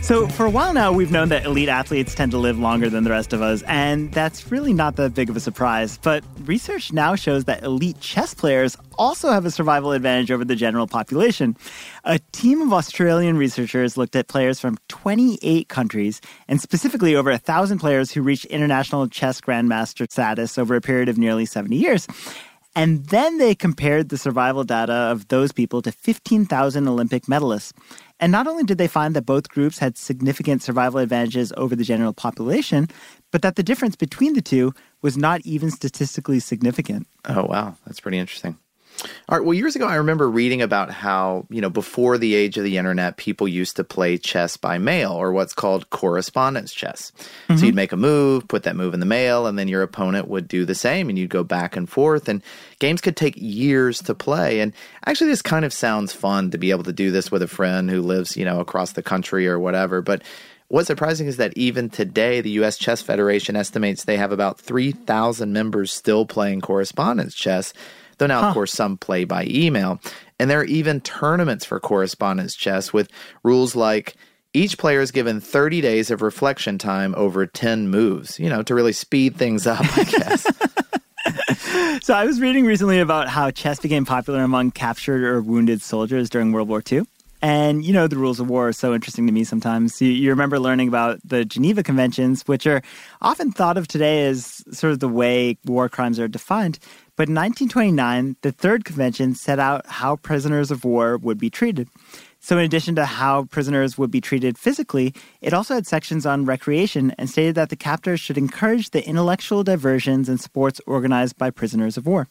So, 0.08 0.26
for 0.26 0.46
a 0.46 0.50
while 0.50 0.72
now, 0.72 0.90
we've 0.90 1.10
known 1.10 1.28
that 1.28 1.44
elite 1.44 1.68
athletes 1.68 2.14
tend 2.14 2.32
to 2.32 2.38
live 2.38 2.58
longer 2.58 2.88
than 2.88 3.04
the 3.04 3.10
rest 3.10 3.34
of 3.34 3.42
us, 3.42 3.60
and 3.64 4.10
that's 4.14 4.50
really 4.50 4.72
not 4.72 4.96
that 4.96 5.12
big 5.12 5.28
of 5.28 5.36
a 5.36 5.40
surprise. 5.40 5.98
But 5.98 6.24
research 6.44 6.94
now 6.94 7.14
shows 7.14 7.44
that 7.44 7.62
elite 7.62 8.00
chess 8.00 8.32
players 8.32 8.74
also 8.96 9.30
have 9.30 9.44
a 9.44 9.50
survival 9.50 9.92
advantage 9.92 10.30
over 10.30 10.46
the 10.46 10.56
general 10.56 10.86
population. 10.86 11.58
A 12.04 12.18
team 12.32 12.62
of 12.62 12.72
Australian 12.72 13.36
researchers 13.36 13.98
looked 13.98 14.16
at 14.16 14.28
players 14.28 14.58
from 14.58 14.78
28 14.88 15.68
countries, 15.68 16.22
and 16.48 16.58
specifically 16.58 17.14
over 17.14 17.28
1,000 17.28 17.78
players 17.78 18.10
who 18.10 18.22
reached 18.22 18.46
international 18.46 19.08
chess 19.08 19.42
grandmaster 19.42 20.10
status 20.10 20.56
over 20.56 20.74
a 20.74 20.80
period 20.80 21.10
of 21.10 21.18
nearly 21.18 21.44
70 21.44 21.76
years. 21.76 22.08
And 22.74 23.06
then 23.06 23.38
they 23.38 23.54
compared 23.54 24.08
the 24.08 24.18
survival 24.18 24.62
data 24.62 24.92
of 24.92 25.28
those 25.28 25.52
people 25.52 25.82
to 25.82 25.90
15,000 25.90 26.86
Olympic 26.86 27.24
medalists. 27.24 27.72
And 28.20 28.30
not 28.32 28.46
only 28.46 28.64
did 28.64 28.78
they 28.78 28.88
find 28.88 29.14
that 29.16 29.26
both 29.26 29.48
groups 29.48 29.78
had 29.78 29.96
significant 29.96 30.62
survival 30.62 31.00
advantages 31.00 31.52
over 31.56 31.74
the 31.74 31.84
general 31.84 32.12
population, 32.12 32.88
but 33.32 33.42
that 33.42 33.56
the 33.56 33.62
difference 33.62 33.96
between 33.96 34.34
the 34.34 34.42
two 34.42 34.72
was 35.02 35.16
not 35.16 35.40
even 35.42 35.70
statistically 35.70 36.40
significant. 36.40 37.06
Oh, 37.24 37.44
wow. 37.44 37.76
That's 37.86 38.00
pretty 38.00 38.18
interesting. 38.18 38.58
All 39.28 39.38
right. 39.38 39.44
Well, 39.44 39.54
years 39.54 39.76
ago, 39.76 39.86
I 39.86 39.96
remember 39.96 40.28
reading 40.28 40.62
about 40.62 40.90
how, 40.90 41.46
you 41.50 41.60
know, 41.60 41.70
before 41.70 42.18
the 42.18 42.34
age 42.34 42.56
of 42.56 42.64
the 42.64 42.78
internet, 42.78 43.16
people 43.16 43.46
used 43.46 43.76
to 43.76 43.84
play 43.84 44.18
chess 44.18 44.56
by 44.56 44.78
mail 44.78 45.12
or 45.12 45.32
what's 45.32 45.54
called 45.54 45.90
correspondence 45.90 46.72
chess. 46.72 47.12
Mm-hmm. 47.48 47.56
So 47.56 47.66
you'd 47.66 47.74
make 47.74 47.92
a 47.92 47.96
move, 47.96 48.48
put 48.48 48.64
that 48.64 48.76
move 48.76 48.94
in 48.94 49.00
the 49.00 49.06
mail, 49.06 49.46
and 49.46 49.58
then 49.58 49.68
your 49.68 49.82
opponent 49.82 50.28
would 50.28 50.48
do 50.48 50.64
the 50.64 50.74
same 50.74 51.08
and 51.08 51.18
you'd 51.18 51.30
go 51.30 51.44
back 51.44 51.76
and 51.76 51.88
forth. 51.88 52.28
And 52.28 52.42
games 52.78 53.00
could 53.00 53.16
take 53.16 53.34
years 53.36 54.00
to 54.02 54.14
play. 54.14 54.60
And 54.60 54.72
actually, 55.06 55.30
this 55.30 55.42
kind 55.42 55.64
of 55.64 55.72
sounds 55.72 56.12
fun 56.12 56.50
to 56.50 56.58
be 56.58 56.70
able 56.70 56.84
to 56.84 56.92
do 56.92 57.10
this 57.10 57.30
with 57.30 57.42
a 57.42 57.48
friend 57.48 57.90
who 57.90 58.02
lives, 58.02 58.36
you 58.36 58.44
know, 58.44 58.60
across 58.60 58.92
the 58.92 59.02
country 59.02 59.46
or 59.46 59.58
whatever. 59.58 60.02
But 60.02 60.22
What's 60.70 60.86
surprising 60.86 61.26
is 61.28 61.38
that 61.38 61.56
even 61.56 61.88
today, 61.88 62.42
the 62.42 62.50
U.S. 62.50 62.76
Chess 62.76 63.00
Federation 63.00 63.56
estimates 63.56 64.04
they 64.04 64.18
have 64.18 64.32
about 64.32 64.60
3,000 64.60 65.50
members 65.50 65.90
still 65.90 66.26
playing 66.26 66.60
correspondence 66.60 67.34
chess, 67.34 67.72
though 68.18 68.26
now, 68.26 68.40
huh. 68.40 68.48
of 68.48 68.54
course, 68.54 68.72
some 68.72 68.96
play 68.96 69.24
by 69.24 69.46
email. 69.46 70.00
And 70.38 70.50
there 70.50 70.60
are 70.60 70.64
even 70.64 71.00
tournaments 71.00 71.64
for 71.64 71.80
correspondence 71.80 72.54
chess 72.54 72.92
with 72.92 73.10
rules 73.42 73.74
like 73.74 74.16
each 74.54 74.78
player 74.78 75.00
is 75.00 75.10
given 75.10 75.40
30 75.40 75.80
days 75.80 76.10
of 76.10 76.22
reflection 76.22 76.78
time 76.78 77.14
over 77.16 77.46
10 77.46 77.88
moves, 77.88 78.38
you 78.38 78.48
know, 78.48 78.62
to 78.62 78.74
really 78.74 78.92
speed 78.92 79.36
things 79.36 79.66
up, 79.66 79.84
I 79.96 80.04
guess. 81.94 82.04
so 82.04 82.14
I 82.14 82.24
was 82.24 82.40
reading 82.40 82.64
recently 82.64 83.00
about 83.00 83.28
how 83.28 83.50
chess 83.50 83.80
became 83.80 84.06
popular 84.06 84.42
among 84.42 84.70
captured 84.70 85.22
or 85.22 85.42
wounded 85.42 85.82
soldiers 85.82 86.30
during 86.30 86.52
World 86.52 86.68
War 86.68 86.82
II. 86.90 87.02
And, 87.40 87.84
you 87.84 87.92
know, 87.92 88.08
the 88.08 88.16
rules 88.16 88.40
of 88.40 88.48
war 88.48 88.68
are 88.68 88.72
so 88.72 88.94
interesting 88.94 89.26
to 89.26 89.32
me 89.32 89.44
sometimes. 89.44 90.02
You, 90.02 90.10
you, 90.10 90.30
remember 90.30 90.58
learning 90.58 90.88
about 90.88 91.20
the 91.24 91.44
Geneva 91.44 91.84
Conventions, 91.84 92.42
which 92.48 92.66
are 92.66 92.82
often 93.22 93.52
thought 93.52 93.76
of 93.76 93.86
today 93.86 94.26
as 94.26 94.64
sort 94.72 94.92
of 94.92 94.98
the 94.98 95.08
way 95.08 95.56
war 95.64 95.88
crimes 95.88 96.18
are 96.18 96.26
defined. 96.26 96.80
But 97.18 97.28
in 97.28 97.34
1929, 97.34 98.36
the 98.42 98.52
Third 98.52 98.84
Convention 98.84 99.34
set 99.34 99.58
out 99.58 99.84
how 99.88 100.14
prisoners 100.14 100.70
of 100.70 100.84
war 100.84 101.18
would 101.18 101.36
be 101.36 101.50
treated. 101.50 101.88
So, 102.38 102.56
in 102.58 102.64
addition 102.64 102.94
to 102.94 103.06
how 103.06 103.46
prisoners 103.46 103.98
would 103.98 104.12
be 104.12 104.20
treated 104.20 104.56
physically, 104.56 105.12
it 105.40 105.52
also 105.52 105.74
had 105.74 105.84
sections 105.84 106.24
on 106.24 106.44
recreation 106.44 107.12
and 107.18 107.28
stated 107.28 107.56
that 107.56 107.70
the 107.70 107.76
captors 107.76 108.20
should 108.20 108.38
encourage 108.38 108.90
the 108.90 109.04
intellectual 109.04 109.64
diversions 109.64 110.28
and 110.28 110.40
sports 110.40 110.80
organized 110.86 111.36
by 111.36 111.50
prisoners 111.50 111.96
of 111.96 112.06
war 112.06 112.28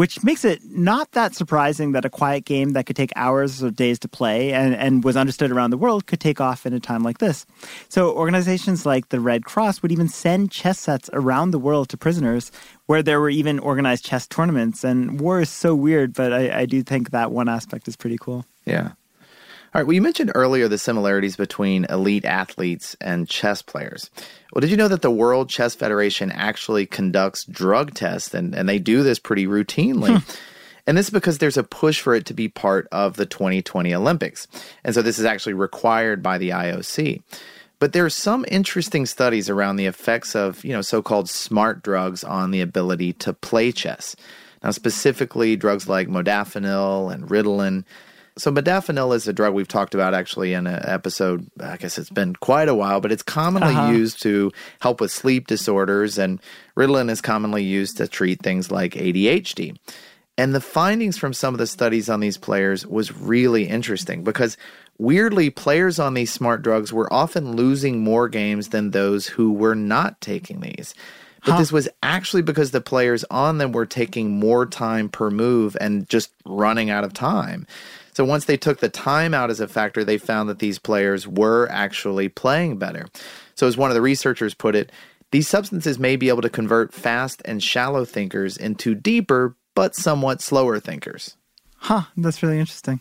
which 0.00 0.24
makes 0.24 0.46
it 0.46 0.64
not 0.64 1.12
that 1.12 1.34
surprising 1.34 1.92
that 1.92 2.06
a 2.06 2.08
quiet 2.08 2.46
game 2.46 2.70
that 2.70 2.86
could 2.86 2.96
take 2.96 3.12
hours 3.16 3.62
or 3.62 3.70
days 3.70 3.98
to 3.98 4.08
play 4.08 4.50
and, 4.50 4.74
and 4.74 5.04
was 5.04 5.14
understood 5.14 5.50
around 5.50 5.68
the 5.68 5.76
world 5.76 6.06
could 6.06 6.18
take 6.18 6.40
off 6.40 6.64
in 6.64 6.72
a 6.72 6.80
time 6.80 7.02
like 7.02 7.18
this. 7.18 7.44
So, 7.90 8.10
organizations 8.10 8.86
like 8.86 9.10
the 9.10 9.20
Red 9.20 9.44
Cross 9.44 9.82
would 9.82 9.92
even 9.92 10.08
send 10.08 10.50
chess 10.50 10.78
sets 10.78 11.10
around 11.12 11.50
the 11.50 11.58
world 11.58 11.90
to 11.90 11.98
prisoners, 11.98 12.50
where 12.86 13.02
there 13.02 13.20
were 13.20 13.28
even 13.28 13.58
organized 13.58 14.02
chess 14.06 14.26
tournaments. 14.26 14.84
And 14.84 15.20
war 15.20 15.42
is 15.42 15.50
so 15.50 15.74
weird, 15.74 16.14
but 16.14 16.32
I, 16.32 16.60
I 16.60 16.64
do 16.64 16.82
think 16.82 17.10
that 17.10 17.30
one 17.30 17.50
aspect 17.50 17.86
is 17.86 17.94
pretty 17.94 18.16
cool. 18.16 18.46
Yeah. 18.64 18.92
All 19.72 19.80
right. 19.80 19.86
Well, 19.86 19.94
you 19.94 20.02
mentioned 20.02 20.32
earlier 20.34 20.66
the 20.66 20.78
similarities 20.78 21.36
between 21.36 21.84
elite 21.84 22.24
athletes 22.24 22.96
and 23.00 23.28
chess 23.28 23.62
players. 23.62 24.10
Well, 24.52 24.60
did 24.60 24.70
you 24.70 24.76
know 24.76 24.88
that 24.88 25.02
the 25.02 25.12
World 25.12 25.48
Chess 25.48 25.76
Federation 25.76 26.32
actually 26.32 26.86
conducts 26.86 27.44
drug 27.44 27.94
tests, 27.94 28.34
and, 28.34 28.52
and 28.52 28.68
they 28.68 28.80
do 28.80 29.04
this 29.04 29.20
pretty 29.20 29.46
routinely? 29.46 30.20
Hmm. 30.20 30.30
And 30.88 30.98
this 30.98 31.06
is 31.06 31.12
because 31.12 31.38
there's 31.38 31.56
a 31.56 31.62
push 31.62 32.00
for 32.00 32.16
it 32.16 32.26
to 32.26 32.34
be 32.34 32.48
part 32.48 32.88
of 32.90 33.14
the 33.14 33.26
2020 33.26 33.94
Olympics. 33.94 34.48
And 34.82 34.92
so 34.92 35.02
this 35.02 35.20
is 35.20 35.24
actually 35.24 35.52
required 35.52 36.20
by 36.20 36.36
the 36.36 36.50
IOC. 36.50 37.22
But 37.78 37.92
there 37.92 38.04
are 38.04 38.10
some 38.10 38.44
interesting 38.48 39.06
studies 39.06 39.48
around 39.48 39.76
the 39.76 39.86
effects 39.86 40.34
of, 40.34 40.64
you 40.64 40.72
know, 40.72 40.82
so-called 40.82 41.30
smart 41.30 41.84
drugs 41.84 42.24
on 42.24 42.50
the 42.50 42.60
ability 42.60 43.12
to 43.14 43.32
play 43.32 43.70
chess. 43.70 44.16
Now, 44.64 44.72
specifically 44.72 45.54
drugs 45.54 45.88
like 45.88 46.08
modafinil 46.08 47.14
and 47.14 47.28
Ritalin 47.28 47.84
so 48.36 48.50
modafinil 48.50 49.14
is 49.14 49.28
a 49.28 49.32
drug 49.32 49.54
we've 49.54 49.68
talked 49.68 49.94
about 49.94 50.14
actually 50.14 50.52
in 50.54 50.66
an 50.66 50.80
episode. 50.84 51.50
I 51.60 51.76
guess 51.76 51.98
it's 51.98 52.10
been 52.10 52.34
quite 52.36 52.68
a 52.68 52.74
while, 52.74 53.00
but 53.00 53.12
it's 53.12 53.22
commonly 53.22 53.74
uh-huh. 53.74 53.92
used 53.92 54.22
to 54.22 54.52
help 54.80 55.00
with 55.00 55.10
sleep 55.10 55.46
disorders, 55.46 56.18
and 56.18 56.40
Ritalin 56.76 57.10
is 57.10 57.20
commonly 57.20 57.64
used 57.64 57.96
to 57.98 58.08
treat 58.08 58.42
things 58.42 58.70
like 58.70 58.92
ADHD. 58.94 59.76
And 60.38 60.54
the 60.54 60.60
findings 60.60 61.18
from 61.18 61.34
some 61.34 61.54
of 61.54 61.58
the 61.58 61.66
studies 61.66 62.08
on 62.08 62.20
these 62.20 62.38
players 62.38 62.86
was 62.86 63.14
really 63.14 63.68
interesting 63.68 64.24
because 64.24 64.56
weirdly, 64.96 65.50
players 65.50 65.98
on 65.98 66.14
these 66.14 66.32
smart 66.32 66.62
drugs 66.62 66.92
were 66.92 67.12
often 67.12 67.56
losing 67.56 68.00
more 68.00 68.28
games 68.28 68.68
than 68.68 68.90
those 68.90 69.26
who 69.26 69.52
were 69.52 69.74
not 69.74 70.20
taking 70.20 70.60
these. 70.60 70.94
But 71.44 71.52
huh. 71.52 71.58
this 71.58 71.72
was 71.72 71.88
actually 72.02 72.42
because 72.42 72.70
the 72.70 72.80
players 72.80 73.24
on 73.30 73.58
them 73.58 73.72
were 73.72 73.86
taking 73.86 74.30
more 74.30 74.66
time 74.66 75.08
per 75.08 75.30
move 75.30 75.76
and 75.80 76.08
just 76.08 76.30
running 76.44 76.90
out 76.90 77.04
of 77.04 77.14
time. 77.14 77.66
So 78.20 78.26
once 78.26 78.44
they 78.44 78.58
took 78.58 78.80
the 78.80 78.90
time 78.90 79.32
out 79.32 79.48
as 79.48 79.60
a 79.60 79.66
factor, 79.66 80.04
they 80.04 80.18
found 80.18 80.50
that 80.50 80.58
these 80.58 80.78
players 80.78 81.26
were 81.26 81.66
actually 81.70 82.28
playing 82.28 82.76
better. 82.76 83.06
So 83.54 83.66
as 83.66 83.78
one 83.78 83.90
of 83.90 83.94
the 83.94 84.02
researchers 84.02 84.52
put 84.52 84.76
it, 84.76 84.92
these 85.30 85.48
substances 85.48 85.98
may 85.98 86.16
be 86.16 86.28
able 86.28 86.42
to 86.42 86.50
convert 86.50 86.92
fast 86.92 87.40
and 87.46 87.62
shallow 87.62 88.04
thinkers 88.04 88.58
into 88.58 88.94
deeper 88.94 89.56
but 89.74 89.94
somewhat 89.94 90.42
slower 90.42 90.78
thinkers. 90.78 91.38
Huh, 91.76 92.02
that's 92.14 92.42
really 92.42 92.58
interesting. 92.58 93.00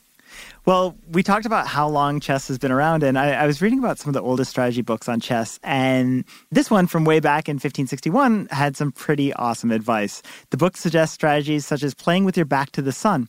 Well, 0.63 0.95
we 1.09 1.21
talked 1.21 1.45
about 1.45 1.67
how 1.67 1.89
long 1.89 2.21
chess 2.21 2.47
has 2.47 2.57
been 2.57 2.71
around, 2.71 3.03
and 3.03 3.19
I, 3.19 3.31
I, 3.31 3.45
was 3.45 3.61
reading 3.61 3.79
about 3.79 3.99
some 3.99 4.07
of 4.07 4.13
the 4.13 4.21
oldest 4.21 4.49
strategy 4.49 4.83
books 4.83 5.09
on 5.09 5.19
chess. 5.19 5.59
And 5.63 6.23
this 6.49 6.71
one 6.71 6.87
from 6.87 7.03
way 7.03 7.19
back 7.19 7.49
in 7.49 7.55
1561 7.55 8.47
had 8.51 8.77
some 8.77 8.93
pretty 8.93 9.33
awesome 9.33 9.71
advice. 9.71 10.21
The 10.51 10.57
book 10.57 10.77
suggests 10.77 11.13
strategies 11.13 11.65
such 11.65 11.83
as 11.83 11.93
playing 11.93 12.23
with 12.23 12.37
your 12.37 12.45
back 12.45 12.71
to 12.71 12.81
the 12.81 12.93
sun. 12.93 13.27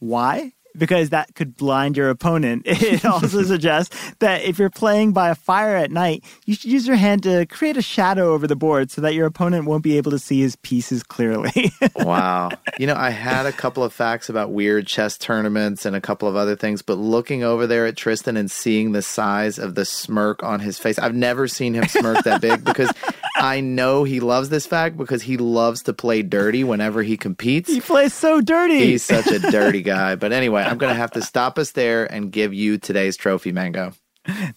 Why? 0.00 0.52
Because 0.76 1.10
that 1.10 1.34
could 1.34 1.56
blind 1.56 1.96
your 1.96 2.10
opponent. 2.10 2.66
It 2.90 3.04
also 3.04 3.44
suggests 3.44 3.94
that 4.18 4.42
if 4.42 4.58
you're 4.58 4.70
playing 4.70 5.12
by 5.12 5.28
a 5.28 5.34
fire 5.34 5.76
at 5.76 5.90
night, 5.90 6.24
you 6.46 6.54
should 6.54 6.70
use 6.70 6.86
your 6.86 6.96
hand 6.96 7.22
to 7.22 7.46
create 7.46 7.76
a 7.76 7.82
shadow 7.82 8.32
over 8.32 8.46
the 8.46 8.56
board 8.56 8.90
so 8.90 9.00
that 9.02 9.14
your 9.14 9.26
opponent 9.26 9.66
won't 9.66 9.84
be 9.84 9.96
able 9.96 10.10
to 10.10 10.18
see 10.18 10.40
his 10.40 10.56
pieces 10.56 11.02
clearly. 11.02 11.70
wow. 11.96 12.50
You 12.78 12.86
know, 12.86 12.96
I 12.96 13.10
had 13.10 13.46
a 13.46 13.52
couple 13.52 13.84
of 13.84 13.92
facts 13.92 14.28
about 14.28 14.50
weird 14.50 14.86
chess 14.86 15.18
tournaments 15.18 15.84
and 15.84 15.94
a 15.94 16.00
couple 16.00 16.28
of 16.28 16.36
other 16.36 16.56
things, 16.56 16.82
but 16.82 16.94
looking 16.94 17.44
over 17.44 17.66
there 17.66 17.86
at 17.86 17.96
Tristan 17.96 18.36
and 18.36 18.50
seeing 18.50 18.92
the 18.92 19.02
size 19.02 19.58
of 19.58 19.74
the 19.74 19.84
smirk 19.84 20.42
on 20.42 20.60
his 20.60 20.78
face, 20.78 20.98
I've 20.98 21.14
never 21.14 21.46
seen 21.46 21.74
him 21.74 21.86
smirk 21.86 22.24
that 22.24 22.40
big 22.40 22.64
because 22.64 22.90
I 23.36 23.60
know 23.60 24.04
he 24.04 24.20
loves 24.20 24.48
this 24.48 24.66
fact 24.66 24.96
because 24.96 25.22
he 25.22 25.36
loves 25.36 25.82
to 25.84 25.92
play 25.92 26.22
dirty 26.22 26.64
whenever 26.64 27.02
he 27.02 27.16
competes. 27.16 27.68
He 27.68 27.80
plays 27.80 28.12
so 28.12 28.40
dirty. 28.40 28.86
He's 28.86 29.04
such 29.04 29.26
a 29.28 29.38
dirty 29.38 29.82
guy. 29.82 30.14
But 30.14 30.32
anyway, 30.32 30.59
I'm 30.66 30.78
going 30.78 30.92
to 30.92 30.98
have 30.98 31.12
to 31.12 31.22
stop 31.22 31.58
us 31.58 31.72
there 31.72 32.04
and 32.04 32.30
give 32.30 32.54
you 32.54 32.78
today's 32.78 33.16
trophy, 33.16 33.52
Mango. 33.52 33.92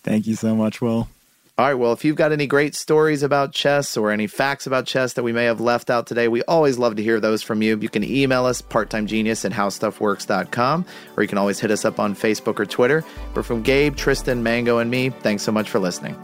Thank 0.04 0.28
you 0.28 0.36
so 0.36 0.56
much, 0.56 0.82
Will. 0.82 1.08
All 1.56 1.68
right. 1.68 1.76
Well, 1.76 1.94
if 1.94 2.04
you've 2.04 2.16
got 2.16 2.32
any 2.32 2.48
great 2.48 2.74
stories 2.74 3.22
about 3.22 3.54
chess 3.54 3.96
or 3.96 4.10
any 4.10 4.26
facts 4.26 4.66
about 4.66 4.88
chess 4.88 5.14
that 5.14 5.24
we 5.24 5.32
may 5.32 5.46
have 5.46 5.62
left 5.62 5.92
out 5.92 6.08
today, 6.08 6.28
we 6.28 6.42
always 6.44 6.80
love 6.80 6.96
to 6.96 7.04
hear 7.04 7.20
those 7.20 7.44
from 7.44 7.62
you. 7.62 7.78
You 7.78 7.90
can 7.90 8.04
email 8.04 8.46
us, 8.48 8.60
parttimegenius 8.60 9.46
at 9.46 9.52
howstuffworks.com, 9.52 10.86
or 11.16 11.24
you 11.24 11.30
can 11.30 11.38
always 11.38 11.60
hit 11.60 11.70
us 11.70 11.86
up 11.86 12.00
on 12.00 12.16
Facebook 12.16 12.60
or 12.60 12.66
Twitter. 12.66 13.06
But 13.36 13.46
from 13.46 13.62
Gabe, 13.62 13.96
Tristan, 13.96 14.42
Mango, 14.42 14.80
and 14.80 14.90
me, 14.90 15.12
thanks 15.12 15.44
so 15.44 15.52
much 15.52 15.70
for 15.70 15.78
listening. 15.78 16.16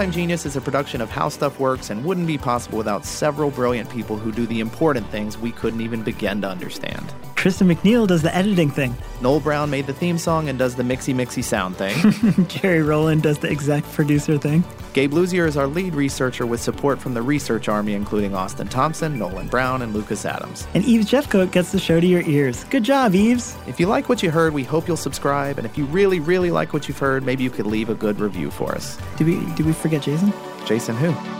Part-Time 0.00 0.14
Genius 0.14 0.46
is 0.46 0.56
a 0.56 0.62
production 0.62 1.02
of 1.02 1.10
How 1.10 1.28
Stuff 1.28 1.60
Works 1.60 1.90
and 1.90 2.02
wouldn't 2.06 2.26
be 2.26 2.38
possible 2.38 2.78
without 2.78 3.04
several 3.04 3.50
brilliant 3.50 3.90
people 3.90 4.16
who 4.16 4.32
do 4.32 4.46
the 4.46 4.60
important 4.60 5.06
things 5.08 5.36
we 5.36 5.52
couldn't 5.52 5.82
even 5.82 6.02
begin 6.02 6.40
to 6.40 6.48
understand. 6.48 7.12
Tristan 7.40 7.68
McNeil 7.68 8.06
does 8.06 8.20
the 8.20 8.36
editing 8.36 8.70
thing. 8.70 8.94
Noel 9.22 9.40
Brown 9.40 9.70
made 9.70 9.86
the 9.86 9.94
theme 9.94 10.18
song 10.18 10.50
and 10.50 10.58
does 10.58 10.74
the 10.74 10.82
mixy 10.82 11.14
mixy 11.14 11.42
sound 11.42 11.74
thing. 11.74 12.46
Jerry 12.48 12.82
Rowland 12.82 13.22
does 13.22 13.38
the 13.38 13.50
exec 13.50 13.82
producer 13.92 14.36
thing. 14.36 14.62
Gabe 14.92 15.12
Luzier 15.12 15.48
is 15.48 15.56
our 15.56 15.66
lead 15.66 15.94
researcher 15.94 16.44
with 16.44 16.60
support 16.60 16.98
from 17.00 17.14
the 17.14 17.22
research 17.22 17.66
army, 17.66 17.94
including 17.94 18.34
Austin 18.34 18.68
Thompson, 18.68 19.18
Nolan 19.18 19.48
Brown, 19.48 19.80
and 19.80 19.94
Lucas 19.94 20.26
Adams. 20.26 20.68
And 20.74 20.84
Eves 20.84 21.10
Jeffcoat 21.10 21.50
gets 21.50 21.72
the 21.72 21.78
show 21.78 21.98
to 21.98 22.06
your 22.06 22.20
ears. 22.28 22.64
Good 22.64 22.82
job, 22.82 23.14
Eves. 23.14 23.56
If 23.66 23.80
you 23.80 23.86
like 23.86 24.10
what 24.10 24.22
you 24.22 24.30
heard, 24.30 24.52
we 24.52 24.62
hope 24.62 24.86
you'll 24.86 24.98
subscribe. 24.98 25.56
And 25.56 25.64
if 25.64 25.78
you 25.78 25.86
really, 25.86 26.20
really 26.20 26.50
like 26.50 26.74
what 26.74 26.88
you've 26.88 26.98
heard, 26.98 27.24
maybe 27.24 27.42
you 27.42 27.48
could 27.48 27.66
leave 27.66 27.88
a 27.88 27.94
good 27.94 28.20
review 28.20 28.50
for 28.50 28.74
us. 28.74 28.98
Did 29.16 29.28
we 29.28 29.36
did 29.54 29.64
we 29.64 29.72
forget 29.72 30.02
Jason? 30.02 30.30
Jason 30.66 30.94
who? 30.94 31.39